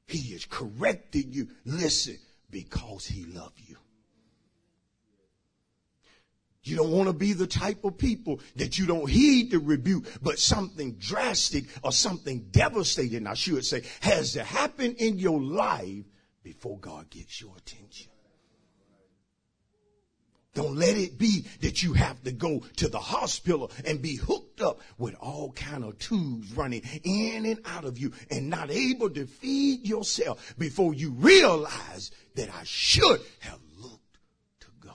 He 0.07 0.35
is 0.35 0.45
correcting 0.47 1.33
you. 1.33 1.49
Listen, 1.65 2.19
because 2.51 3.07
he 3.07 3.25
loves 3.25 3.61
you. 3.67 3.77
You 6.63 6.77
don't 6.77 6.91
want 6.91 7.09
to 7.09 7.13
be 7.13 7.33
the 7.33 7.47
type 7.47 7.85
of 7.85 7.97
people 7.97 8.41
that 8.57 8.77
you 8.77 8.87
don't 8.87 9.09
heed 9.09 9.53
the 9.53 9.61
rebuke, 9.61 10.05
but 10.21 10.41
something 10.41 10.95
drastic 10.95 11.67
or 11.85 11.93
something 11.93 12.49
devastating, 12.51 13.29
I 13.29 13.35
should 13.35 13.65
say, 13.65 13.85
has 14.01 14.33
to 14.33 14.43
happen 14.43 14.97
in 14.97 15.19
your 15.19 15.41
life 15.41 16.05
before 16.43 16.79
God 16.79 17.09
gets 17.09 17.41
your 17.41 17.57
attention. 17.57 18.11
Don't 20.57 20.77
let 20.77 20.97
it 20.97 21.19
be 21.19 21.45
that 21.61 21.83
you 21.83 21.93
have 21.93 22.23
to 22.23 22.33
go 22.33 22.63
to 22.77 22.89
the 22.89 22.99
hospital 22.99 23.71
and 23.85 24.01
be 24.01 24.17
hooked 24.17 24.63
up 24.63 24.81
with 24.97 25.15
all 25.21 25.53
kind 25.53 25.85
of 25.85 25.99
tubes 25.99 26.51
running 26.55 26.81
in 27.05 27.45
and 27.45 27.61
out 27.67 27.85
of 27.85 27.99
you 27.99 28.11
and 28.31 28.49
not 28.49 28.71
able 28.71 29.11
to 29.11 29.27
feed 29.27 29.87
yourself 29.87 30.55
before 30.57 30.95
you 30.95 31.11
realize 31.11 32.11
that 32.37 32.49
I 32.49 32.63
should 32.65 33.21
have 33.41 33.59
looked 33.79 34.19
to 34.61 34.69
God. 34.81 34.95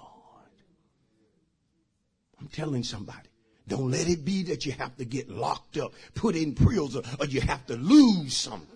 I'm 2.39 2.47
telling 2.47 2.83
somebody. 2.83 3.29
Don't 3.67 3.91
let 3.91 4.09
it 4.09 4.25
be 4.25 4.41
that 4.45 4.65
you 4.65 4.71
have 4.71 4.97
to 4.97 5.05
get 5.05 5.29
locked 5.29 5.77
up, 5.77 5.93
put 6.15 6.35
in 6.35 6.55
prison, 6.55 7.03
or 7.19 7.27
you 7.27 7.39
have 7.41 7.63
to 7.67 7.75
lose 7.75 8.35
something 8.35 8.67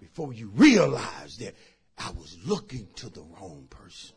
before 0.00 0.32
you 0.32 0.50
realize 0.56 1.36
that 1.36 1.54
I 1.96 2.10
was 2.10 2.36
looking 2.44 2.88
to 2.96 3.08
the 3.08 3.22
wrong 3.22 3.68
person. 3.70 4.16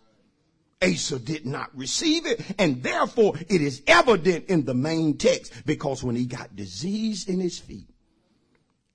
Asa 0.81 1.19
did 1.19 1.45
not 1.45 1.75
receive 1.75 2.25
it, 2.25 2.41
and 2.57 2.81
therefore 2.81 3.35
it 3.37 3.61
is 3.61 3.83
evident 3.85 4.45
in 4.47 4.65
the 4.65 4.73
main 4.73 5.17
text 5.17 5.53
because 5.65 6.03
when 6.03 6.15
he 6.15 6.25
got 6.25 6.55
disease 6.55 7.27
in 7.27 7.39
his 7.39 7.59
feet, 7.59 7.89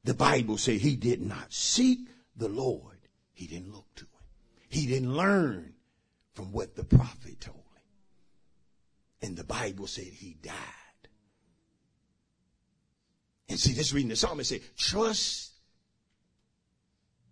the 0.05 0.14
Bible 0.14 0.59
said 0.59 0.80
he 0.80 0.97
did 0.97 1.22
not 1.22 1.53
seek 1.53 2.01
the 2.37 2.49
Lord. 2.49 2.99
He 3.32 3.47
didn't 3.47 3.72
look 3.72 3.93
to 3.97 4.05
him. 4.05 4.11
He 4.68 4.87
didn't 4.87 5.14
learn 5.14 5.74
from 6.34 6.53
what 6.53 6.74
the 6.74 6.84
prophet 6.84 7.41
told 7.41 7.57
him. 7.57 9.28
And 9.28 9.37
the 9.37 9.45
Bible 9.45 9.87
said 9.87 10.05
he 10.05 10.37
died. 10.43 10.55
And 13.49 13.59
see, 13.59 13.72
this 13.72 13.93
reading 13.93 14.09
the 14.09 14.16
psalmist 14.16 14.51
said, 14.51 14.61
trust 14.76 15.53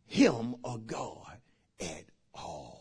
him 0.06 0.56
or 0.62 0.78
God 0.78 1.38
at 1.80 2.04
all 2.34 2.73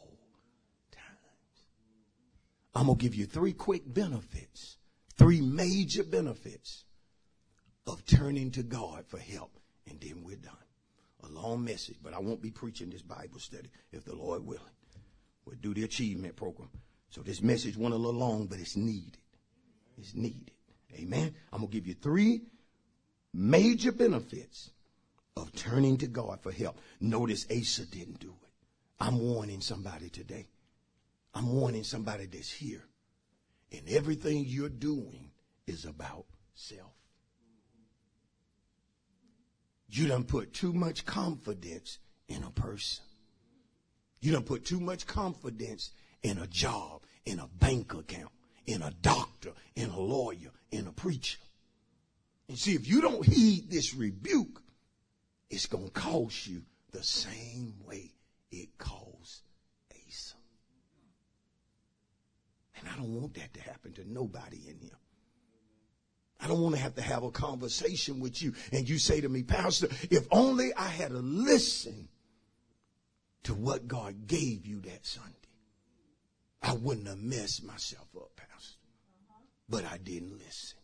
I'm 2.75 2.87
going 2.87 2.97
to 2.97 3.03
give 3.03 3.15
you 3.15 3.25
three 3.25 3.53
quick 3.53 3.83
benefits, 3.85 4.77
three 5.17 5.41
major 5.41 6.03
benefits 6.03 6.85
of 7.85 8.05
turning 8.05 8.51
to 8.51 8.63
God 8.63 9.05
for 9.07 9.19
help. 9.19 9.59
And 9.87 9.99
then 9.99 10.23
we're 10.23 10.37
done. 10.37 10.53
A 11.23 11.27
long 11.27 11.63
message, 11.63 11.97
but 12.03 12.13
I 12.13 12.19
won't 12.19 12.41
be 12.41 12.51
preaching 12.51 12.89
this 12.89 13.01
Bible 13.01 13.39
study 13.39 13.69
if 13.91 14.03
the 14.03 14.15
Lord 14.15 14.45
willing. 14.45 14.63
We'll 15.45 15.55
do 15.61 15.73
the 15.73 15.83
achievement 15.83 16.35
program. 16.35 16.69
So 17.09 17.21
this 17.21 17.41
message 17.41 17.77
went 17.77 17.93
a 17.93 17.97
little 17.97 18.19
long, 18.19 18.47
but 18.47 18.59
it's 18.59 18.75
needed. 18.75 19.17
It's 19.97 20.15
needed. 20.15 20.51
Amen. 20.95 21.33
I'm 21.51 21.59
going 21.59 21.71
to 21.71 21.73
give 21.77 21.87
you 21.87 21.93
three 21.93 22.41
major 23.33 23.91
benefits 23.91 24.71
of 25.35 25.53
turning 25.53 25.97
to 25.97 26.07
God 26.07 26.41
for 26.41 26.51
help. 26.51 26.79
Notice 26.99 27.45
Asa 27.51 27.85
didn't 27.85 28.19
do 28.19 28.29
it. 28.41 28.49
I'm 28.99 29.19
warning 29.19 29.61
somebody 29.61 30.09
today. 30.09 30.47
I'm 31.33 31.51
warning 31.51 31.83
somebody 31.83 32.25
that's 32.25 32.51
here. 32.51 32.83
And 33.71 33.89
everything 33.89 34.45
you're 34.45 34.69
doing 34.69 35.31
is 35.65 35.85
about 35.85 36.25
self. 36.53 36.91
You 39.89 40.07
don't 40.07 40.27
put 40.27 40.53
too 40.53 40.73
much 40.73 41.05
confidence 41.05 41.99
in 42.27 42.43
a 42.43 42.49
person. 42.49 43.03
You 44.21 44.31
don't 44.31 44.45
put 44.45 44.65
too 44.65 44.79
much 44.79 45.05
confidence 45.05 45.91
in 46.21 46.37
a 46.37 46.47
job, 46.47 47.01
in 47.25 47.39
a 47.39 47.47
bank 47.47 47.93
account, 47.93 48.31
in 48.65 48.81
a 48.81 48.91
doctor, 49.01 49.51
in 49.75 49.89
a 49.89 49.99
lawyer, 49.99 50.51
in 50.71 50.87
a 50.87 50.91
preacher. 50.91 51.39
And 52.47 52.57
see, 52.57 52.73
if 52.73 52.87
you 52.87 53.01
don't 53.01 53.25
heed 53.25 53.69
this 53.69 53.93
rebuke, 53.93 54.61
it's 55.49 55.65
going 55.65 55.85
to 55.85 55.91
cost 55.91 56.47
you 56.47 56.63
the 56.91 57.03
same 57.03 57.73
way 57.85 58.13
it 58.51 58.77
cost 58.77 59.41
Asa. 59.91 60.35
And 62.83 62.93
I 62.93 62.97
don't 62.97 63.21
want 63.21 63.35
that 63.35 63.53
to 63.53 63.61
happen 63.61 63.93
to 63.93 64.11
nobody 64.11 64.59
in 64.67 64.77
here. 64.77 64.97
I 66.41 66.47
don't 66.47 66.61
want 66.61 66.75
to 66.75 66.81
have 66.81 66.95
to 66.95 67.01
have 67.01 67.23
a 67.23 67.31
conversation 67.31 68.19
with 68.19 68.41
you 68.41 68.53
and 68.73 68.89
you 68.89 68.97
say 68.99 69.21
to 69.21 69.29
me, 69.29 69.43
Pastor, 69.43 69.87
if 70.09 70.27
only 70.29 70.73
I 70.73 70.87
had 70.87 71.13
listened 71.13 72.09
to 73.43 73.53
what 73.53 73.87
God 73.87 74.27
gave 74.27 74.65
you 74.65 74.81
that 74.81 75.05
Sunday, 75.05 75.31
I 76.61 76.73
wouldn't 76.73 77.07
have 77.07 77.19
messed 77.19 77.63
myself 77.63 78.07
up, 78.17 78.31
Pastor. 78.35 78.77
But 79.69 79.85
I 79.85 79.97
didn't 79.97 80.37
listen. 80.37 80.79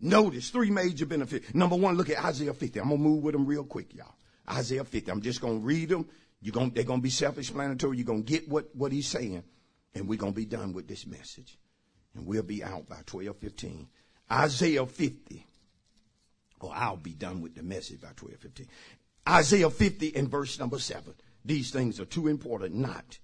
Notice 0.00 0.50
three 0.50 0.70
major 0.70 1.06
benefits. 1.06 1.54
Number 1.54 1.76
one, 1.76 1.96
look 1.96 2.10
at 2.10 2.24
Isaiah 2.24 2.52
50. 2.52 2.80
I'm 2.80 2.88
going 2.88 2.98
to 2.98 3.08
move 3.08 3.22
with 3.22 3.32
them 3.34 3.46
real 3.46 3.64
quick, 3.64 3.94
y'all. 3.94 4.16
Isaiah 4.50 4.84
50. 4.84 5.10
I'm 5.10 5.22
just 5.22 5.40
going 5.40 5.60
to 5.60 5.66
read 5.66 5.88
them. 5.88 6.08
You're 6.40 6.52
going, 6.52 6.70
they're 6.70 6.84
going 6.84 6.98
to 6.98 7.04
be 7.04 7.10
self-explanatory. 7.10 7.96
You're 7.96 8.06
going 8.06 8.24
to 8.24 8.30
get 8.30 8.48
what, 8.48 8.74
what 8.74 8.92
he's 8.92 9.06
saying. 9.06 9.44
And 9.96 10.08
we're 10.08 10.18
going 10.18 10.32
to 10.32 10.36
be 10.36 10.44
done 10.44 10.72
with 10.72 10.86
this 10.86 11.06
message. 11.06 11.58
And 12.14 12.26
we'll 12.26 12.42
be 12.42 12.62
out 12.62 12.88
by 12.88 13.02
12:15. 13.06 13.86
Isaiah 14.30 14.86
50. 14.86 15.46
Or 16.60 16.72
I'll 16.74 16.96
be 16.96 17.14
done 17.14 17.40
with 17.40 17.54
the 17.54 17.62
message 17.62 18.00
by 18.00 18.12
12:15. 18.14 18.66
Isaiah 19.28 19.70
50 19.70 20.14
and 20.16 20.30
verse 20.30 20.58
number 20.58 20.78
7. 20.78 21.14
These 21.44 21.70
things 21.70 22.00
are 22.00 22.04
too 22.04 22.28
important 22.28 22.74
not 22.74 23.18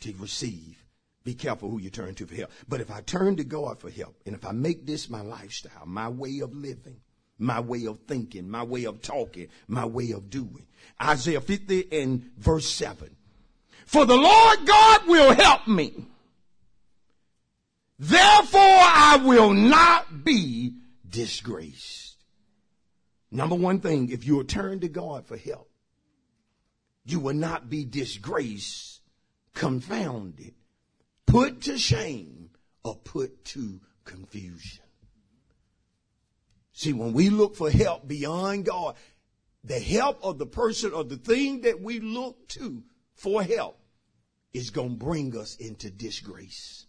to 0.00 0.14
receive 0.18 0.84
be 1.24 1.34
careful 1.34 1.70
who 1.70 1.80
you 1.80 1.88
turn 1.88 2.14
to 2.16 2.26
for 2.26 2.34
help. 2.34 2.50
But 2.68 2.82
if 2.82 2.90
I 2.90 3.00
turn 3.00 3.36
to 3.36 3.44
God 3.44 3.80
for 3.80 3.90
help, 3.90 4.20
and 4.26 4.34
if 4.34 4.44
I 4.44 4.52
make 4.52 4.86
this 4.86 5.08
my 5.08 5.22
lifestyle, 5.22 5.86
my 5.86 6.08
way 6.08 6.40
of 6.40 6.54
living, 6.54 7.00
my 7.38 7.60
way 7.60 7.86
of 7.86 8.00
thinking, 8.06 8.48
my 8.48 8.62
way 8.62 8.84
of 8.84 9.00
talking, 9.00 9.48
my 9.66 9.86
way 9.86 10.10
of 10.12 10.28
doing. 10.28 10.66
Isaiah 11.02 11.40
50 11.40 11.88
and 11.90 12.30
verse 12.36 12.68
7. 12.68 13.16
For 13.86 14.04
the 14.04 14.16
Lord 14.16 14.66
God 14.66 15.06
will 15.06 15.34
help 15.34 15.66
me. 15.68 16.06
Therefore 17.98 18.60
I 18.60 19.20
will 19.24 19.52
not 19.52 20.24
be 20.24 20.74
disgraced. 21.08 22.16
Number 23.30 23.54
one 23.54 23.80
thing, 23.80 24.10
if 24.10 24.26
you 24.26 24.36
will 24.36 24.44
turn 24.44 24.80
to 24.80 24.88
God 24.88 25.26
for 25.26 25.36
help, 25.36 25.70
you 27.04 27.20
will 27.20 27.34
not 27.34 27.68
be 27.68 27.84
disgraced, 27.84 29.00
confounded, 29.54 30.54
put 31.26 31.62
to 31.62 31.78
shame 31.78 32.50
or 32.82 32.96
put 32.96 33.44
to 33.46 33.80
confusion. 34.04 34.84
See, 36.72 36.92
when 36.92 37.12
we 37.12 37.30
look 37.30 37.54
for 37.56 37.70
help 37.70 38.06
beyond 38.08 38.64
God, 38.64 38.96
the 39.62 39.78
help 39.78 40.18
of 40.22 40.38
the 40.38 40.46
person 40.46 40.92
or 40.92 41.04
the 41.04 41.16
thing 41.16 41.62
that 41.62 41.80
we 41.80 42.00
look 42.00 42.48
to 42.48 42.82
for 43.14 43.42
help 43.42 43.78
is 44.52 44.70
going 44.70 44.90
to 44.98 45.04
bring 45.04 45.36
us 45.36 45.56
into 45.56 45.90
disgrace. 45.90 46.86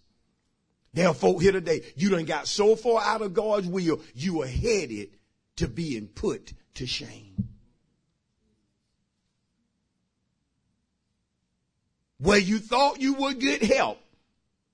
There 0.94 1.08
are 1.08 1.14
folk 1.14 1.42
here 1.42 1.52
today, 1.52 1.82
you 1.96 2.10
done 2.10 2.26
got 2.26 2.48
so 2.48 2.76
far 2.76 3.02
out 3.02 3.22
of 3.22 3.34
God's 3.34 3.68
will, 3.68 4.02
you 4.14 4.44
are 4.44 4.48
headed 4.48 5.10
to 5.58 5.68
being 5.68 6.08
put 6.08 6.54
to 6.76 6.86
shame. 6.86 7.50
Where 12.18 12.40
you 12.40 12.60
thought 12.60 13.02
you 13.02 13.14
would 13.16 13.40
get 13.40 13.62
help, 13.62 14.00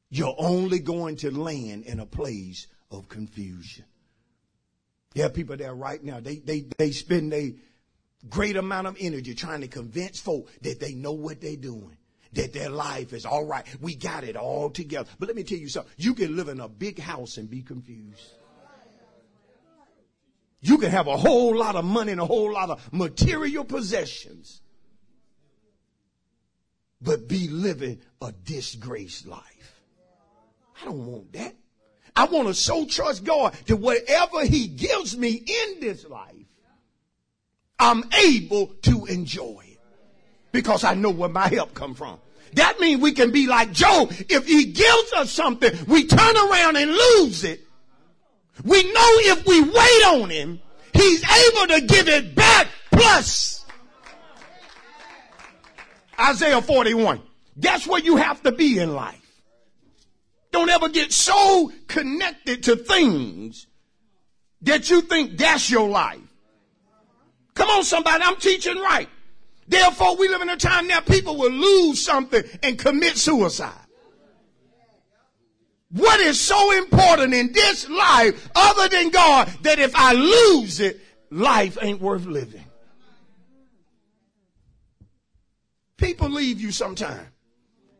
you're 0.10 0.36
only 0.38 0.80
going 0.80 1.16
to 1.18 1.32
land 1.32 1.86
in 1.86 2.00
a 2.00 2.06
place 2.06 2.68
of 2.92 3.10
confusion. 3.10 3.86
There 5.16 5.26
are 5.26 5.30
people 5.30 5.58
there 5.58 5.74
right 5.74 6.04
now, 6.04 6.20
they, 6.20 6.36
they, 6.36 6.66
they 6.78 6.92
spend 6.92 7.34
a 7.34 7.56
great 8.30 8.56
amount 8.56 8.88
of 8.88 8.98
energy 9.00 9.34
trying 9.34 9.62
to 9.62 9.68
convince 9.68 10.20
folk 10.20 10.50
that 10.62 10.80
they 10.80 10.94
know 10.94 11.14
what 11.14 11.42
they're 11.42 11.56
doing. 11.56 11.98
That 12.34 12.54
their 12.54 12.70
life 12.70 13.12
is 13.12 13.26
all 13.26 13.44
right. 13.44 13.66
We 13.82 13.96
got 13.96 14.24
it 14.24 14.38
all 14.38 14.70
together. 14.70 15.10
But 15.20 15.28
let 15.28 15.36
me 15.36 15.44
tell 15.44 15.58
you 15.58 15.68
something. 15.68 15.92
You 15.98 16.14
can 16.14 16.38
live 16.38 16.48
in 16.48 16.62
a 16.62 16.70
big 16.70 16.98
house 16.98 17.38
and 17.38 17.50
be 17.50 17.62
confused. 17.62 18.22
You 20.62 20.78
can 20.78 20.92
have 20.92 21.08
a 21.08 21.18
whole 21.18 21.58
lot 21.58 21.76
of 21.76 21.84
money 21.84 22.12
and 22.12 22.22
a 22.22 22.26
whole 22.26 22.54
lot 22.54 22.70
of 22.70 22.94
material 22.94 23.66
possessions, 23.66 24.62
but 27.02 27.28
be 27.28 27.48
living 27.48 28.00
a 28.22 28.32
disgraced 28.32 29.26
life. 29.26 29.82
I 30.82 30.86
don't 30.86 31.06
want 31.06 31.34
that. 31.34 31.56
I 32.16 32.26
want 32.26 32.48
to 32.48 32.54
so 32.54 32.86
trust 32.86 33.24
God 33.24 33.54
that 33.66 33.76
whatever 33.76 34.46
He 34.46 34.68
gives 34.68 35.18
me 35.18 35.32
in 35.32 35.80
this 35.80 36.06
life, 36.08 36.41
I'm 37.82 38.04
able 38.14 38.68
to 38.84 39.06
enjoy 39.08 39.64
it 39.68 39.80
because 40.52 40.84
I 40.84 40.94
know 40.94 41.10
where 41.10 41.30
my 41.30 41.48
help 41.48 41.74
come 41.74 41.96
from. 41.96 42.20
That 42.54 42.80
means 42.80 43.02
we 43.02 43.12
can 43.12 43.32
be 43.32 43.48
like 43.48 43.72
Job. 43.72 44.14
If 44.30 44.46
he 44.46 44.66
gives 44.66 45.14
us 45.14 45.32
something, 45.32 45.74
we 45.88 46.06
turn 46.06 46.38
around 46.38 46.78
and 46.78 46.92
lose 46.92 47.44
it. 47.44 47.62
We 48.64 48.84
know 48.84 49.10
if 49.34 49.48
we 49.48 49.62
wait 49.62 50.22
on 50.22 50.30
him, 50.30 50.60
he's 50.94 51.24
able 51.24 51.74
to 51.74 51.82
give 51.82 52.08
it 52.08 52.36
back 52.36 52.68
plus. 52.92 53.66
Isaiah 56.20 56.62
41. 56.62 57.20
That's 57.58 57.88
where 57.88 58.02
you 58.02 58.18
have 58.18 58.44
to 58.44 58.52
be 58.52 58.78
in 58.78 58.94
life. 58.94 59.18
Don't 60.52 60.70
ever 60.70 60.90
get 60.90 61.12
so 61.12 61.72
connected 61.88 62.64
to 62.64 62.76
things 62.76 63.66
that 64.62 64.90
you 64.92 65.02
think 65.02 65.40
that's 65.40 65.72
your 65.72 65.90
life. 65.90 66.20
Come 67.54 67.70
on, 67.70 67.84
somebody, 67.84 68.24
I'm 68.24 68.38
teaching 68.38 68.78
right. 68.78 69.10
Therefore, 69.68 70.16
we 70.16 70.28
live 70.28 70.42
in 70.42 70.50
a 70.50 70.58
time 70.58 70.88
now 70.88 71.00
people 71.00 71.38
will 71.38 71.52
lose 71.52 72.04
something 72.04 72.44
and 72.64 72.78
commit 72.78 73.18
suicide. 73.18 73.74
What 75.92 76.20
is 76.22 76.40
so 76.40 76.72
important 76.78 77.34
in 77.34 77.52
this 77.52 77.90
life 77.90 78.50
other 78.56 78.88
than 78.88 79.10
God 79.10 79.50
that 79.64 79.80
if 79.80 79.94
I 79.96 80.14
lose 80.14 80.80
it, 80.80 81.00
life 81.30 81.78
ain't 81.82 82.02
worth 82.02 82.26
living? 82.26 82.64
People 85.98 86.30
leave 86.30 86.60
you 86.60 86.72
sometime. 86.72 87.28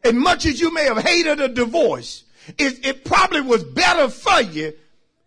As 0.04 0.14
much 0.14 0.46
as 0.46 0.60
you 0.60 0.74
may 0.74 0.86
have 0.86 1.04
hated 1.04 1.40
a 1.40 1.48
divorce, 1.48 2.24
it, 2.58 2.86
it 2.86 3.06
probably 3.06 3.42
was 3.42 3.64
better 3.64 4.10
for 4.10 4.42
you 4.42 4.74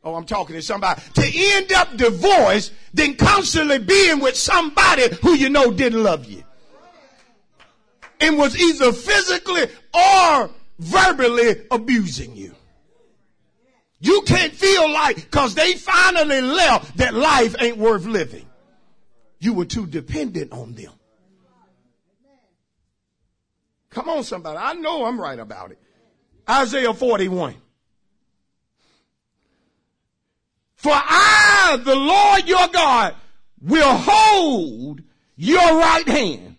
Oh, 0.04 0.14
I'm 0.14 0.26
talking 0.26 0.54
to 0.54 0.62
somebody 0.62 1.00
to 1.14 1.22
end 1.34 1.72
up 1.72 1.96
divorced 1.96 2.72
than 2.94 3.16
constantly 3.16 3.80
being 3.80 4.20
with 4.20 4.36
somebody 4.36 5.08
who 5.20 5.34
you 5.34 5.50
know 5.50 5.72
didn't 5.72 6.02
love 6.02 6.26
you 6.26 6.44
and 8.20 8.38
was 8.38 8.56
either 8.56 8.92
physically 8.92 9.64
or 9.92 10.50
verbally 10.78 11.66
abusing 11.70 12.36
you. 12.36 12.54
You 13.98 14.22
can't 14.26 14.52
feel 14.52 14.90
like 14.90 15.16
because 15.16 15.54
they 15.54 15.74
finally 15.74 16.40
left 16.40 16.98
that 16.98 17.14
life 17.14 17.56
ain't 17.60 17.78
worth 17.78 18.06
living. 18.06 18.46
You 19.40 19.54
were 19.54 19.64
too 19.64 19.86
dependent 19.86 20.52
on 20.52 20.74
them. 20.74 20.92
Come 23.90 24.08
on, 24.08 24.22
somebody. 24.22 24.58
I 24.58 24.74
know 24.74 25.04
I'm 25.04 25.20
right 25.20 25.38
about 25.38 25.72
it. 25.72 25.78
Isaiah 26.48 26.94
41. 26.94 27.54
For 30.84 30.92
I, 30.92 31.80
the 31.82 31.96
Lord 31.96 32.46
your 32.46 32.68
God, 32.68 33.14
will 33.62 33.96
hold 33.96 35.00
your 35.34 35.78
right 35.78 36.06
hand. 36.06 36.56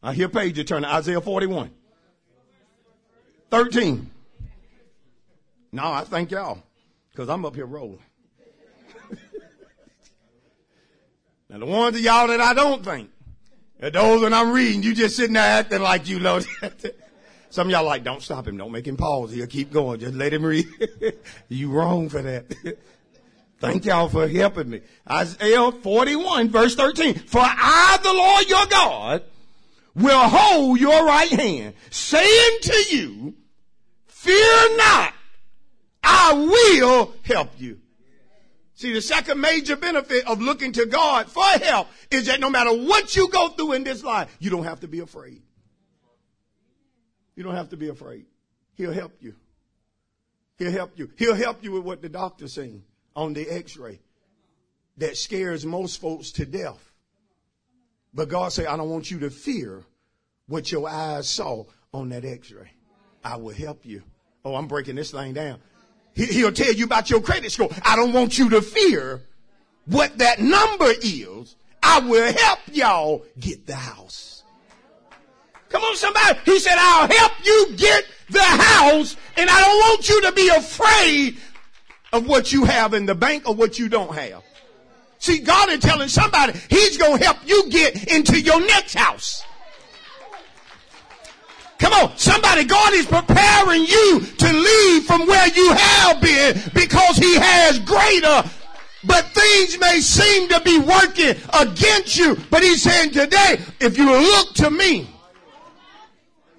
I 0.00 0.14
hear 0.14 0.28
Page 0.28 0.64
turn 0.64 0.82
to 0.82 0.88
Isaiah 0.88 1.20
41. 1.20 1.72
13. 3.50 4.08
No, 5.72 5.92
I 5.92 6.04
thank 6.04 6.30
y'all 6.30 6.62
because 7.10 7.28
I'm 7.28 7.44
up 7.44 7.56
here 7.56 7.66
rolling. 7.66 7.98
now 11.50 11.58
the 11.58 11.66
ones 11.66 11.96
of 11.96 12.02
y'all 12.02 12.28
that 12.28 12.40
I 12.40 12.54
don't 12.54 12.84
think, 12.84 13.10
those 13.80 14.20
that 14.20 14.32
I'm 14.32 14.52
reading, 14.52 14.84
you 14.84 14.94
just 14.94 15.16
sitting 15.16 15.34
there 15.34 15.42
acting 15.42 15.82
like 15.82 16.08
you 16.08 16.20
know. 16.20 16.38
Some 17.50 17.66
of 17.66 17.72
y'all 17.72 17.84
like, 17.84 18.04
don't 18.04 18.22
stop 18.22 18.46
him. 18.46 18.56
Don't 18.56 18.70
make 18.70 18.86
him 18.86 18.96
pause. 18.96 19.32
He'll 19.32 19.48
keep 19.48 19.72
going. 19.72 19.98
Just 19.98 20.14
let 20.14 20.32
him 20.32 20.44
read. 20.44 20.68
you 21.48 21.72
wrong 21.72 22.08
for 22.08 22.22
that. 22.22 22.78
Thank 23.62 23.84
y'all 23.84 24.08
for 24.08 24.26
helping 24.26 24.70
me. 24.70 24.80
Isaiah 25.08 25.70
41 25.70 26.50
verse 26.50 26.74
13. 26.74 27.14
For 27.14 27.40
I, 27.40 27.96
the 28.02 28.12
Lord 28.12 28.48
your 28.48 28.66
God, 28.66 29.22
will 29.94 30.28
hold 30.28 30.80
your 30.80 31.06
right 31.06 31.30
hand, 31.30 31.74
saying 31.88 32.58
to 32.62 32.84
you, 32.90 33.34
fear 34.08 34.76
not, 34.76 35.14
I 36.02 36.32
will 36.32 37.14
help 37.22 37.50
you. 37.56 37.78
See, 38.74 38.92
the 38.92 39.00
second 39.00 39.40
major 39.40 39.76
benefit 39.76 40.26
of 40.26 40.42
looking 40.42 40.72
to 40.72 40.86
God 40.86 41.28
for 41.28 41.44
help 41.44 41.86
is 42.10 42.26
that 42.26 42.40
no 42.40 42.50
matter 42.50 42.72
what 42.72 43.14
you 43.14 43.28
go 43.28 43.50
through 43.50 43.74
in 43.74 43.84
this 43.84 44.02
life, 44.02 44.36
you 44.40 44.50
don't 44.50 44.64
have 44.64 44.80
to 44.80 44.88
be 44.88 44.98
afraid. 44.98 45.40
You 47.36 47.44
don't 47.44 47.54
have 47.54 47.68
to 47.68 47.76
be 47.76 47.90
afraid. 47.90 48.26
He'll 48.74 48.92
help 48.92 49.12
you. 49.20 49.36
He'll 50.58 50.72
help 50.72 50.98
you. 50.98 51.12
He'll 51.16 51.36
help 51.36 51.62
you 51.62 51.70
with 51.70 51.84
what 51.84 52.02
the 52.02 52.08
doctor's 52.08 52.54
saying 52.54 52.82
on 53.14 53.32
the 53.32 53.48
x-ray 53.48 54.00
that 54.98 55.16
scares 55.16 55.64
most 55.64 56.00
folks 56.00 56.30
to 56.32 56.46
death. 56.46 56.92
But 58.14 58.28
God 58.28 58.52
said, 58.52 58.66
I 58.66 58.76
don't 58.76 58.90
want 58.90 59.10
you 59.10 59.20
to 59.20 59.30
fear 59.30 59.82
what 60.46 60.70
your 60.70 60.88
eyes 60.88 61.28
saw 61.28 61.64
on 61.92 62.10
that 62.10 62.24
x-ray. 62.24 62.70
I 63.24 63.36
will 63.36 63.54
help 63.54 63.86
you. 63.86 64.02
Oh, 64.44 64.54
I'm 64.54 64.66
breaking 64.66 64.96
this 64.96 65.12
thing 65.12 65.32
down. 65.32 65.60
He'll 66.14 66.52
tell 66.52 66.72
you 66.72 66.84
about 66.84 67.08
your 67.08 67.20
credit 67.20 67.52
score. 67.52 67.70
I 67.84 67.96
don't 67.96 68.12
want 68.12 68.38
you 68.38 68.50
to 68.50 68.60
fear 68.60 69.22
what 69.86 70.18
that 70.18 70.40
number 70.40 70.92
is. 71.02 71.56
I 71.82 72.00
will 72.00 72.32
help 72.32 72.58
y'all 72.70 73.24
get 73.40 73.66
the 73.66 73.74
house. 73.74 74.42
Come 75.70 75.82
on, 75.82 75.96
somebody. 75.96 76.38
He 76.44 76.58
said, 76.58 76.74
I'll 76.76 77.08
help 77.08 77.32
you 77.44 77.74
get 77.76 78.04
the 78.28 78.42
house, 78.42 79.16
and 79.38 79.48
I 79.48 79.60
don't 79.60 79.78
want 79.78 80.08
you 80.08 80.20
to 80.22 80.32
be 80.32 80.48
afraid 80.48 81.38
of 82.12 82.26
what 82.26 82.52
you 82.52 82.64
have 82.64 82.94
in 82.94 83.06
the 83.06 83.14
bank 83.14 83.48
or 83.48 83.54
what 83.54 83.78
you 83.78 83.88
don't 83.88 84.14
have. 84.14 84.42
See, 85.18 85.38
God 85.38 85.70
is 85.70 85.80
telling 85.80 86.08
somebody 86.08 86.58
He's 86.68 86.96
going 86.98 87.18
to 87.18 87.24
help 87.24 87.38
you 87.46 87.70
get 87.70 88.12
into 88.12 88.40
your 88.40 88.60
next 88.60 88.94
house. 88.94 89.42
Come 91.78 91.92
on, 91.94 92.16
somebody, 92.16 92.64
God 92.64 92.92
is 92.92 93.06
preparing 93.06 93.84
you 93.84 94.20
to 94.20 94.52
leave 94.52 95.04
from 95.04 95.26
where 95.26 95.48
you 95.48 95.72
have 95.72 96.20
been 96.20 96.60
because 96.74 97.16
He 97.16 97.36
has 97.36 97.78
greater. 97.80 98.48
But 99.04 99.24
things 99.26 99.80
may 99.80 100.00
seem 100.00 100.48
to 100.50 100.60
be 100.60 100.78
working 100.78 101.34
against 101.58 102.16
you. 102.16 102.36
But 102.50 102.62
He's 102.62 102.82
saying 102.82 103.10
today, 103.10 103.60
if 103.80 103.98
you 103.98 104.10
look 104.10 104.54
to 104.54 104.70
me, 104.70 105.08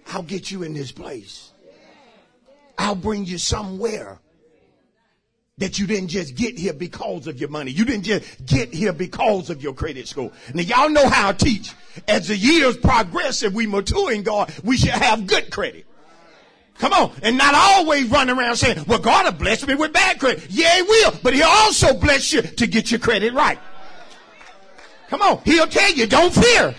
I'll 0.07 0.23
get 0.23 0.51
you 0.51 0.63
in 0.63 0.73
this 0.73 0.91
place. 0.91 1.51
I'll 2.77 2.95
bring 2.95 3.25
you 3.25 3.37
somewhere 3.37 4.19
that 5.59 5.77
you 5.77 5.85
didn't 5.85 6.09
just 6.09 6.35
get 6.35 6.57
here 6.57 6.73
because 6.73 7.27
of 7.27 7.39
your 7.39 7.49
money. 7.49 7.71
You 7.71 7.85
didn't 7.85 8.05
just 8.05 8.45
get 8.45 8.73
here 8.73 8.93
because 8.93 9.49
of 9.49 9.61
your 9.61 9.73
credit 9.73 10.07
score. 10.07 10.31
Now 10.53 10.63
y'all 10.63 10.89
know 10.89 11.07
how 11.07 11.29
I 11.29 11.33
teach. 11.33 11.73
As 12.07 12.27
the 12.27 12.35
years 12.35 12.75
progress 12.75 13.43
and 13.43 13.53
we 13.53 13.67
mature 13.67 14.11
in 14.11 14.23
God, 14.23 14.51
we 14.63 14.77
should 14.77 14.89
have 14.89 15.27
good 15.27 15.51
credit. 15.51 15.85
Come 16.79 16.91
on. 16.91 17.11
And 17.21 17.37
not 17.37 17.53
always 17.53 18.09
run 18.09 18.31
around 18.31 18.55
saying, 18.55 18.83
well, 18.87 18.97
God 18.97 19.25
will 19.25 19.39
bless 19.39 19.65
me 19.67 19.75
with 19.75 19.93
bad 19.93 20.19
credit. 20.19 20.47
Yeah, 20.49 20.75
he 20.77 20.81
will. 20.81 21.13
But 21.21 21.35
he'll 21.35 21.45
also 21.45 21.93
bless 21.93 22.33
you 22.33 22.41
to 22.41 22.65
get 22.65 22.89
your 22.89 22.99
credit 22.99 23.33
right. 23.33 23.59
Come 25.09 25.21
on. 25.21 25.41
He'll 25.45 25.67
tell 25.67 25.93
you, 25.93 26.07
don't 26.07 26.33
fear. 26.33 26.73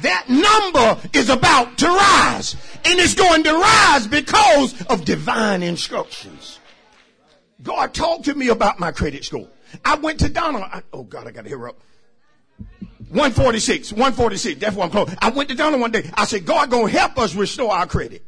That 0.00 0.30
number 0.30 0.98
is 1.12 1.28
about 1.28 1.76
to 1.78 1.86
rise. 1.86 2.56
And 2.86 2.98
it's 2.98 3.14
going 3.14 3.44
to 3.44 3.52
rise 3.52 4.06
because 4.06 4.86
of 4.86 5.04
divine 5.04 5.62
instructions. 5.62 6.59
God 7.62 7.94
talked 7.94 8.24
to 8.24 8.34
me 8.34 8.48
about 8.48 8.78
my 8.78 8.92
credit 8.92 9.24
score. 9.24 9.48
I 9.84 9.96
went 9.96 10.20
to 10.20 10.28
Donald. 10.28 10.64
I, 10.64 10.82
oh 10.92 11.02
God, 11.02 11.26
I 11.26 11.30
got 11.30 11.42
to 11.42 11.48
hear 11.48 11.68
up. 11.68 11.80
146, 13.10 13.92
146. 13.92 14.60
That's 14.60 14.76
what 14.76 14.84
I'm 14.84 14.90
close. 14.90 15.14
I 15.20 15.30
went 15.30 15.48
to 15.48 15.56
Donald 15.56 15.80
one 15.80 15.90
day. 15.90 16.08
I 16.14 16.26
said, 16.26 16.46
God 16.46 16.70
gonna 16.70 16.88
help 16.88 17.18
us 17.18 17.34
restore 17.34 17.72
our 17.72 17.86
credit. 17.86 18.22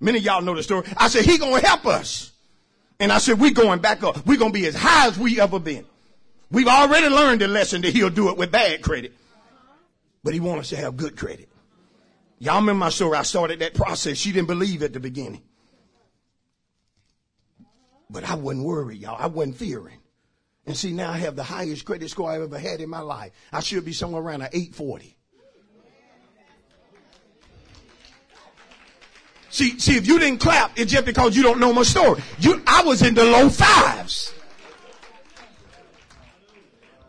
Many 0.00 0.18
of 0.18 0.24
y'all 0.24 0.42
know 0.42 0.54
the 0.54 0.62
story. 0.62 0.86
I 0.96 1.08
said, 1.08 1.24
He 1.24 1.38
gonna 1.38 1.60
help 1.60 1.84
us. 1.86 2.32
And 3.00 3.12
I 3.12 3.18
said, 3.18 3.38
we 3.38 3.52
going 3.52 3.80
back 3.80 4.02
up. 4.02 4.24
we 4.26 4.36
gonna 4.36 4.52
be 4.52 4.66
as 4.66 4.76
high 4.76 5.08
as 5.08 5.18
we 5.18 5.40
ever 5.40 5.58
been. 5.58 5.84
We've 6.50 6.68
already 6.68 7.08
learned 7.08 7.40
the 7.40 7.48
lesson 7.48 7.82
that 7.82 7.92
He'll 7.92 8.10
do 8.10 8.28
it 8.28 8.36
with 8.36 8.52
bad 8.52 8.82
credit. 8.82 9.12
But 10.22 10.34
He 10.34 10.40
wants 10.40 10.60
us 10.60 10.68
to 10.70 10.84
have 10.84 10.96
good 10.96 11.16
credit. 11.16 11.48
Y'all 12.38 12.56
remember 12.56 12.78
my 12.78 12.90
story? 12.90 13.18
I 13.18 13.22
started 13.22 13.58
that 13.60 13.74
process. 13.74 14.16
She 14.16 14.30
didn't 14.30 14.46
believe 14.46 14.84
at 14.84 14.92
the 14.92 15.00
beginning. 15.00 15.42
But 18.10 18.28
I 18.28 18.34
wasn't 18.34 18.64
worried, 18.64 19.00
y'all. 19.00 19.16
I 19.18 19.26
wasn't 19.26 19.56
fearing. 19.56 19.98
And 20.66 20.76
see, 20.76 20.92
now 20.92 21.10
I 21.10 21.16
have 21.18 21.36
the 21.36 21.42
highest 21.42 21.84
credit 21.84 22.10
score 22.10 22.30
I've 22.30 22.42
ever 22.42 22.58
had 22.58 22.80
in 22.80 22.90
my 22.90 23.00
life. 23.00 23.32
I 23.52 23.60
should 23.60 23.84
be 23.84 23.92
somewhere 23.92 24.22
around 24.22 24.42
an 24.42 24.50
840. 24.52 25.16
See, 29.50 29.78
see, 29.78 29.96
if 29.96 30.06
you 30.06 30.18
didn't 30.18 30.40
clap, 30.40 30.78
it's 30.78 30.92
just 30.92 31.06
because 31.06 31.34
you 31.34 31.42
don't 31.42 31.58
know 31.58 31.72
my 31.72 31.82
story. 31.82 32.22
You, 32.38 32.62
I 32.66 32.82
was 32.82 33.02
in 33.02 33.14
the 33.14 33.24
low 33.24 33.48
fives. 33.48 34.34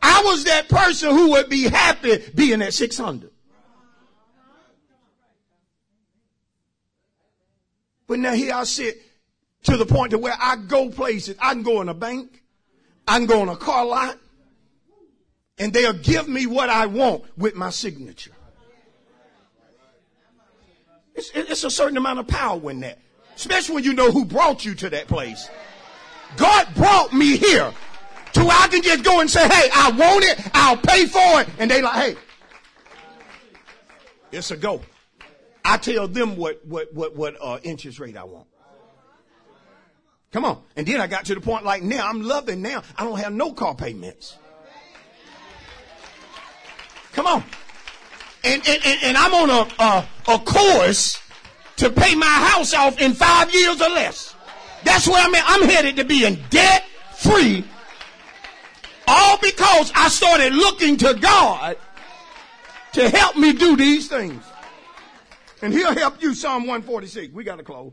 I 0.02 0.22
was 0.24 0.46
that 0.46 0.70
person 0.70 1.12
who 1.12 1.32
would 1.32 1.50
be 1.50 1.64
happy 1.64 2.24
being 2.34 2.62
at 2.62 2.74
600. 2.74 3.30
But 8.08 8.20
now 8.20 8.34
here 8.34 8.54
I 8.56 8.64
sit 8.64 9.02
to 9.64 9.78
the 9.78 9.86
point 9.86 10.12
to 10.12 10.18
where 10.18 10.36
I 10.40 10.56
go 10.56 10.90
places. 10.90 11.36
I 11.40 11.54
can 11.54 11.64
go 11.64 11.82
in 11.82 11.90
a 11.90 11.94
bank. 11.94 12.44
I 13.08 13.18
can 13.18 13.28
go 13.28 13.42
in 13.44 13.50
a 13.50 13.56
car 13.56 13.86
lot. 13.86 14.18
And 15.58 15.74
they'll 15.74 15.94
give 15.94 16.28
me 16.28 16.46
what 16.46 16.70
I 16.70 16.86
want 16.86 17.26
with 17.38 17.56
my 17.56 17.70
signature. 17.70 18.32
It's, 21.16 21.32
it's 21.34 21.64
a 21.66 21.70
certain 21.70 21.98
amount 21.98 22.20
of 22.20 22.28
power 22.28 22.72
in 22.72 22.80
that. 22.80 23.00
Especially 23.36 23.76
when 23.76 23.84
you 23.84 23.94
know 23.94 24.12
who 24.12 24.24
brought 24.26 24.64
you 24.64 24.74
to 24.76 24.90
that 24.92 25.08
place. 25.08 25.50
God 26.38 26.68
brought 26.76 27.12
me 27.14 27.38
here 27.38 27.74
to 28.34 28.40
where 28.40 28.58
I 28.58 28.68
can 28.68 28.82
just 28.82 29.04
go 29.04 29.20
and 29.20 29.30
say, 29.30 29.48
hey, 29.48 29.70
I 29.74 29.92
want 29.92 30.24
it. 30.24 30.40
I'll 30.54 30.78
pay 30.78 31.06
for 31.06 31.42
it. 31.42 31.50
And 31.58 31.70
they 31.70 31.82
like, 31.82 31.96
hey, 31.96 32.16
it's 34.32 34.52
a 34.52 34.58
go. 34.58 34.82
I 35.66 35.78
tell 35.78 36.08
them 36.08 36.38
what, 36.38 36.66
what, 36.66 36.94
what, 36.94 37.16
what 37.16 37.36
uh, 37.42 37.60
interest 37.64 38.00
rate 38.00 38.16
I 38.16 38.24
want. 38.24 38.48
Come 40.32 40.46
on. 40.46 40.62
And 40.76 40.86
then 40.86 41.02
I 41.02 41.08
got 41.08 41.26
to 41.26 41.36
the 41.36 41.42
point 41.42 41.66
like 41.66 41.82
now, 41.82 42.08
I'm 42.08 42.22
loving 42.22 42.62
now. 42.62 42.84
I 42.98 43.04
don't 43.04 43.20
have 43.20 43.34
no 43.34 43.54
car 43.54 43.76
payments. 43.76 44.38
Come 47.14 47.26
on. 47.26 47.44
And, 48.44 48.62
and, 48.68 48.86
and, 48.86 49.00
and 49.04 49.18
I'm 49.18 49.34
on 49.34 49.50
a, 49.50 49.84
a, 49.84 50.08
a 50.36 50.40
course 50.40 51.20
to 51.78 51.90
pay 51.90 52.16
my 52.16 52.26
house 52.26 52.74
off 52.74 53.00
in 53.02 53.14
five 53.14 53.54
years 53.54 53.82
or 53.82 53.90
less. 53.90 54.36
That's 54.84 55.08
where 55.08 55.22
I'm 55.22 55.34
at. 55.36 55.44
I'm 55.48 55.68
headed 55.68 55.96
to 55.98 56.06
being 56.06 56.38
debt 56.50 56.86
free. 57.16 57.66
All 59.08 59.38
because 59.40 59.92
I 59.96 60.08
started 60.10 60.54
looking 60.54 60.98
to 60.98 61.16
God 61.16 61.78
to 62.94 63.10
help 63.10 63.36
me 63.36 63.54
do 63.54 63.76
these 63.76 64.08
things. 64.08 64.44
And 65.62 65.74
he'll 65.74 65.96
help 65.96 66.22
you, 66.22 66.34
Psalm 66.34 66.64
146. 66.64 67.34
We 67.34 67.44
got 67.44 67.58
to 67.58 67.64
close. 67.64 67.92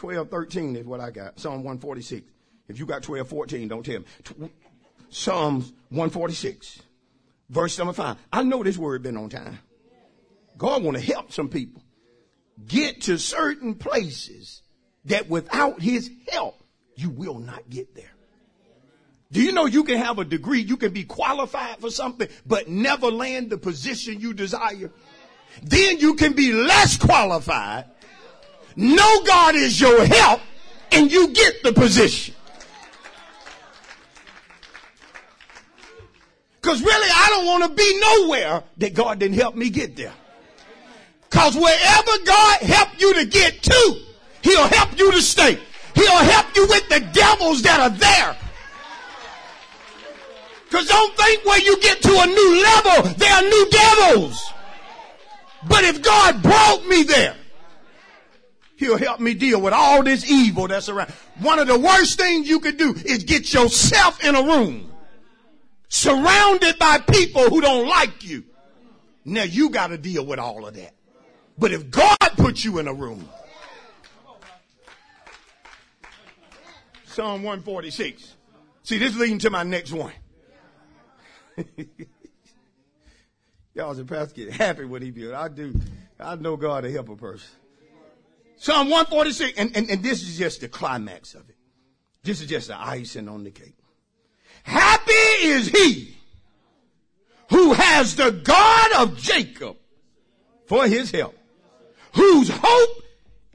12, 0.00 0.30
13 0.30 0.76
is 0.76 0.86
what 0.86 0.98
I 0.98 1.10
got. 1.10 1.38
Psalm 1.38 1.56
146. 1.56 2.26
If 2.68 2.78
you 2.78 2.86
got 2.86 3.02
12, 3.02 3.28
14, 3.28 3.68
don't 3.68 3.84
tell 3.84 4.00
me. 4.38 4.50
Psalms 5.10 5.74
146, 5.90 6.80
verse 7.50 7.76
number 7.76 7.92
5. 7.92 8.16
I 8.32 8.42
know 8.42 8.62
this 8.62 8.78
word 8.78 9.02
been 9.02 9.18
on 9.18 9.28
time. 9.28 9.58
God 10.56 10.82
want 10.82 10.96
to 10.96 11.02
help 11.02 11.32
some 11.32 11.50
people 11.50 11.82
get 12.66 13.02
to 13.02 13.18
certain 13.18 13.74
places 13.74 14.62
that 15.04 15.28
without 15.28 15.82
his 15.82 16.10
help, 16.32 16.58
you 16.94 17.10
will 17.10 17.38
not 17.38 17.68
get 17.68 17.94
there. 17.94 18.14
Do 19.30 19.42
you 19.42 19.52
know 19.52 19.66
you 19.66 19.84
can 19.84 19.98
have 19.98 20.18
a 20.18 20.24
degree, 20.24 20.62
you 20.62 20.78
can 20.78 20.94
be 20.94 21.04
qualified 21.04 21.76
for 21.78 21.90
something, 21.90 22.28
but 22.46 22.70
never 22.70 23.10
land 23.10 23.50
the 23.50 23.58
position 23.58 24.18
you 24.18 24.32
desire? 24.32 24.90
Then 25.62 25.98
you 25.98 26.14
can 26.14 26.32
be 26.32 26.52
less 26.52 26.96
qualified 26.96 27.84
know 28.80 29.22
God 29.24 29.54
is 29.54 29.80
your 29.80 30.04
help 30.04 30.40
and 30.92 31.10
you 31.10 31.28
get 31.28 31.62
the 31.62 31.72
position. 31.72 32.34
Because 36.60 36.82
really, 36.82 37.08
I 37.14 37.26
don't 37.30 37.46
want 37.46 37.64
to 37.64 37.70
be 37.70 38.00
nowhere 38.00 38.62
that 38.78 38.94
God 38.94 39.18
didn't 39.18 39.38
help 39.38 39.54
me 39.54 39.70
get 39.70 39.96
there. 39.96 40.12
Because 41.28 41.54
wherever 41.54 42.24
God 42.24 42.60
helped 42.60 43.00
you 43.00 43.14
to 43.14 43.24
get 43.24 43.62
to, 43.62 43.96
He'll 44.42 44.66
help 44.66 44.98
you 44.98 45.12
to 45.12 45.22
stay. 45.22 45.58
He'll 45.94 46.10
help 46.10 46.46
you 46.56 46.66
with 46.66 46.88
the 46.88 47.00
devils 47.12 47.62
that 47.62 47.80
are 47.80 47.90
there. 47.90 48.36
Because 50.68 50.86
don't 50.86 51.16
think 51.16 51.44
when 51.44 51.60
you 51.62 51.80
get 51.80 52.02
to 52.02 52.08
a 52.08 52.26
new 52.26 52.62
level, 52.62 53.14
there 53.16 53.32
are 53.32 53.42
new 53.42 53.70
devils. 53.70 54.52
But 55.68 55.84
if 55.84 56.02
God 56.02 56.42
brought 56.42 56.86
me 56.86 57.02
there, 57.02 57.36
He'll 58.80 58.96
help 58.96 59.20
me 59.20 59.34
deal 59.34 59.60
with 59.60 59.74
all 59.74 60.02
this 60.02 60.28
evil 60.28 60.66
that's 60.66 60.88
around. 60.88 61.10
One 61.40 61.58
of 61.58 61.66
the 61.66 61.78
worst 61.78 62.18
things 62.18 62.48
you 62.48 62.60
could 62.60 62.78
do 62.78 62.94
is 62.94 63.24
get 63.24 63.52
yourself 63.52 64.24
in 64.24 64.34
a 64.34 64.42
room 64.42 64.90
surrounded 65.88 66.78
by 66.78 66.96
people 66.96 67.42
who 67.50 67.60
don't 67.60 67.86
like 67.86 68.24
you. 68.24 68.42
Now 69.22 69.42
you 69.42 69.68
got 69.68 69.88
to 69.88 69.98
deal 69.98 70.24
with 70.24 70.38
all 70.38 70.66
of 70.66 70.72
that. 70.76 70.94
But 71.58 71.72
if 71.72 71.90
God 71.90 72.16
puts 72.38 72.64
you 72.64 72.78
in 72.78 72.88
a 72.88 72.94
room, 72.94 73.28
Psalm 77.04 77.42
146. 77.42 78.34
See, 78.82 78.96
this 78.96 79.14
leading 79.14 79.40
to 79.40 79.50
my 79.50 79.62
next 79.62 79.92
one. 79.92 80.14
Y'all 83.74 83.94
should 83.94 84.08
perhaps 84.08 84.32
get 84.32 84.50
happy 84.50 84.86
when 84.86 85.02
he 85.02 85.10
do. 85.10 85.34
I 85.34 85.48
do. 85.48 85.78
I 86.18 86.36
know 86.36 86.56
God 86.56 86.84
to 86.84 86.90
help 86.90 87.10
a 87.10 87.16
person. 87.16 87.50
Psalm 88.60 88.90
146, 88.90 89.58
and, 89.58 89.74
and, 89.74 89.88
and 89.88 90.02
this 90.02 90.22
is 90.22 90.36
just 90.36 90.60
the 90.60 90.68
climax 90.68 91.34
of 91.34 91.48
it. 91.48 91.56
This 92.22 92.42
is 92.42 92.46
just 92.46 92.68
the 92.68 92.78
icing 92.78 93.26
on 93.26 93.42
the 93.42 93.50
cake. 93.50 93.74
Happy 94.64 95.12
is 95.12 95.68
he 95.68 96.14
who 97.48 97.72
has 97.72 98.16
the 98.16 98.30
God 98.30 98.92
of 98.98 99.16
Jacob 99.16 99.78
for 100.66 100.86
his 100.86 101.10
help, 101.10 101.34
whose 102.12 102.50
hope 102.52 103.02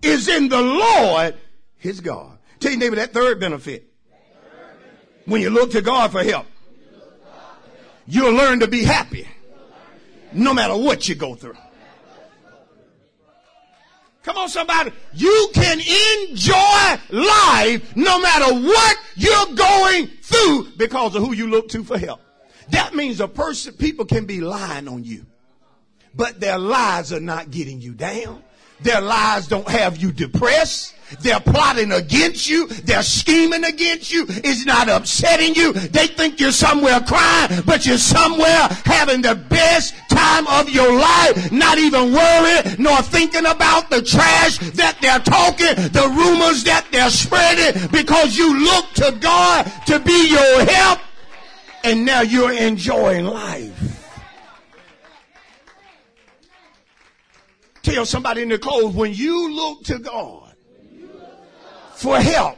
is 0.02 0.28
in 0.28 0.50
the 0.50 0.60
Lord 0.60 1.36
his 1.78 2.00
God. 2.00 2.40
Tell 2.60 2.72
your 2.72 2.80
neighbor 2.80 2.96
that 2.96 3.14
third 3.14 3.40
benefit. 3.40 3.86
When 5.26 5.40
you 5.40 5.52
look 5.52 5.70
to 5.74 5.84
God 5.84 6.12
for 6.14 6.24
help, 6.24 6.48
you'll 8.08 8.34
learn 8.34 8.62
to 8.62 8.68
be 8.68 8.84
happy 8.84 9.28
no 10.34 10.52
matter 10.52 10.76
what 10.76 11.08
you 11.08 11.14
go 11.14 11.36
through. 11.36 11.58
Come 14.26 14.38
on, 14.38 14.50
somebody. 14.50 14.92
You 15.14 15.50
can 15.54 15.80
enjoy 15.80 17.00
life 17.12 17.96
no 17.96 18.20
matter 18.20 18.56
what 18.56 18.98
you're 19.16 19.56
going 19.56 20.08
through 20.08 20.70
because 20.78 21.16
of 21.16 21.22
who 21.22 21.34
you 21.34 21.48
look 21.48 21.70
to 21.70 21.84
for 21.84 21.96
help. 21.96 22.22
That 22.70 22.96
means 22.96 23.22
a 23.22 23.28
person, 23.28 23.76
people 23.76 24.04
can 24.06 24.26
be 24.26 24.42
lying 24.42 24.88
on 24.88 25.04
you, 25.04 25.28
but 26.16 26.40
their 26.40 26.58
lies 26.58 27.14
are 27.14 27.20
not 27.20 27.52
getting 27.52 27.80
you 27.80 27.94
down. 27.94 28.42
Their 28.82 29.00
lies 29.00 29.48
don't 29.48 29.70
have 29.70 29.98
you 29.98 30.12
depressed. 30.12 30.95
They're 31.22 31.40
plotting 31.40 31.92
against 31.92 32.50
you. 32.50 32.68
They're 32.68 33.04
scheming 33.04 33.64
against 33.64 34.12
you. 34.12 34.26
It's 34.28 34.66
not 34.66 34.90
upsetting 34.90 35.56
you. 35.56 35.74
They 35.74 36.08
think 36.08 36.40
you're 36.40 36.52
somewhere 36.52 37.00
crying, 37.00 37.62
but 37.66 37.86
you're 37.86 37.98
somewhere 37.98 38.68
having 38.86 39.22
the 39.22 39.36
best 39.36 39.94
time 40.10 40.48
of 40.48 40.70
your 40.70 40.92
life, 40.98 41.52
not 41.52 41.78
even 41.78 42.14
worrying 42.14 42.76
nor 42.80 43.02
thinking 43.02 43.46
about 43.46 43.90
the 43.90 44.02
trash 44.02 44.58
that 44.74 44.98
they're 45.02 45.20
talking, 45.20 45.76
the 45.92 46.12
rumors 46.16 46.64
that 46.64 46.88
they're 46.92 47.10
spreading 47.10 47.88
because 47.90 48.38
you 48.38 48.60
look 48.60 48.92
to 48.94 49.16
God 49.20 49.72
to 49.88 50.00
be 50.00 50.30
your 50.30 50.66
help 50.66 51.00
and 51.84 52.06
now 52.06 52.22
you're 52.22 52.52
enjoying 52.52 53.26
life. 53.26 54.02
Tell 57.84 58.06
somebody 58.06 58.42
in 58.42 58.50
the 58.50 58.58
clothes 58.58 58.96
when 58.96 59.14
you 59.14 59.54
look 59.54 59.84
to 59.84 60.00
God 60.00 60.45
for 61.96 62.20
help, 62.20 62.58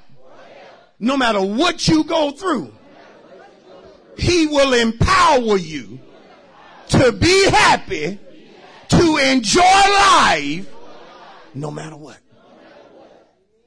no 1.00 1.16
matter 1.16 1.42
what 1.42 1.88
you 1.88 2.04
go 2.04 2.32
through, 2.32 2.74
He 4.18 4.48
will 4.48 4.74
empower 4.74 5.58
you 5.58 6.00
to 6.90 7.12
be 7.12 7.50
happy, 7.50 8.20
to 8.90 9.18
enjoy 9.18 9.62
life, 9.62 10.68
no 11.54 11.72
matter 11.72 11.96
what. 11.96 12.18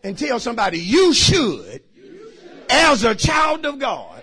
And 0.02 0.16
tell 0.18 0.40
somebody 0.40 0.78
you 0.78 1.12
should, 1.12 1.82
as 2.68 3.04
a 3.04 3.14
child 3.14 3.66
of 3.66 3.78
God, 3.78 4.22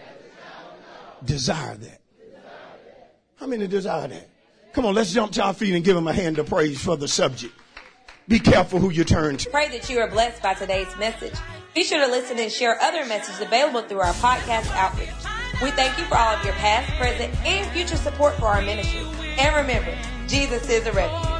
desire 1.23 1.75
that. 1.75 2.01
How 3.35 3.45
many 3.45 3.67
desire 3.67 4.07
that? 4.07 4.29
Come 4.73 4.85
on, 4.85 4.95
let's 4.95 5.13
jump 5.13 5.31
to 5.33 5.43
our 5.43 5.53
feet 5.53 5.75
and 5.75 5.83
give 5.83 5.95
him 5.95 6.07
a 6.07 6.13
hand 6.13 6.39
of 6.39 6.47
praise 6.47 6.81
for 6.83 6.97
the 6.97 7.07
subject. 7.07 7.53
Be 8.27 8.39
careful 8.39 8.79
who 8.79 8.89
you 8.89 9.05
turn 9.05 9.37
to. 9.37 9.49
Pray 9.49 9.69
that 9.69 9.89
you 9.89 9.99
are 9.99 10.07
blessed 10.09 10.43
by 10.43 10.53
today's 10.53 10.93
message. 10.97 11.33
Be 11.73 11.85
sure 11.85 12.05
to 12.05 12.11
listen 12.11 12.37
and 12.37 12.51
share 12.51 12.77
other 12.81 13.05
messages 13.05 13.39
available 13.39 13.83
through 13.83 14.01
our 14.01 14.13
podcast 14.15 14.69
outreach. 14.75 15.09
We 15.61 15.71
thank 15.71 15.97
you 15.97 16.03
for 16.05 16.17
all 16.17 16.35
of 16.35 16.43
your 16.43 16.53
past, 16.55 16.91
present, 16.99 17.33
and 17.45 17.65
future 17.71 17.95
support 17.95 18.35
for 18.35 18.47
our 18.47 18.61
ministry. 18.61 18.99
And 19.39 19.55
remember, 19.55 19.97
Jesus 20.27 20.69
is 20.69 20.85
a 20.87 20.91
refuge. 20.91 21.36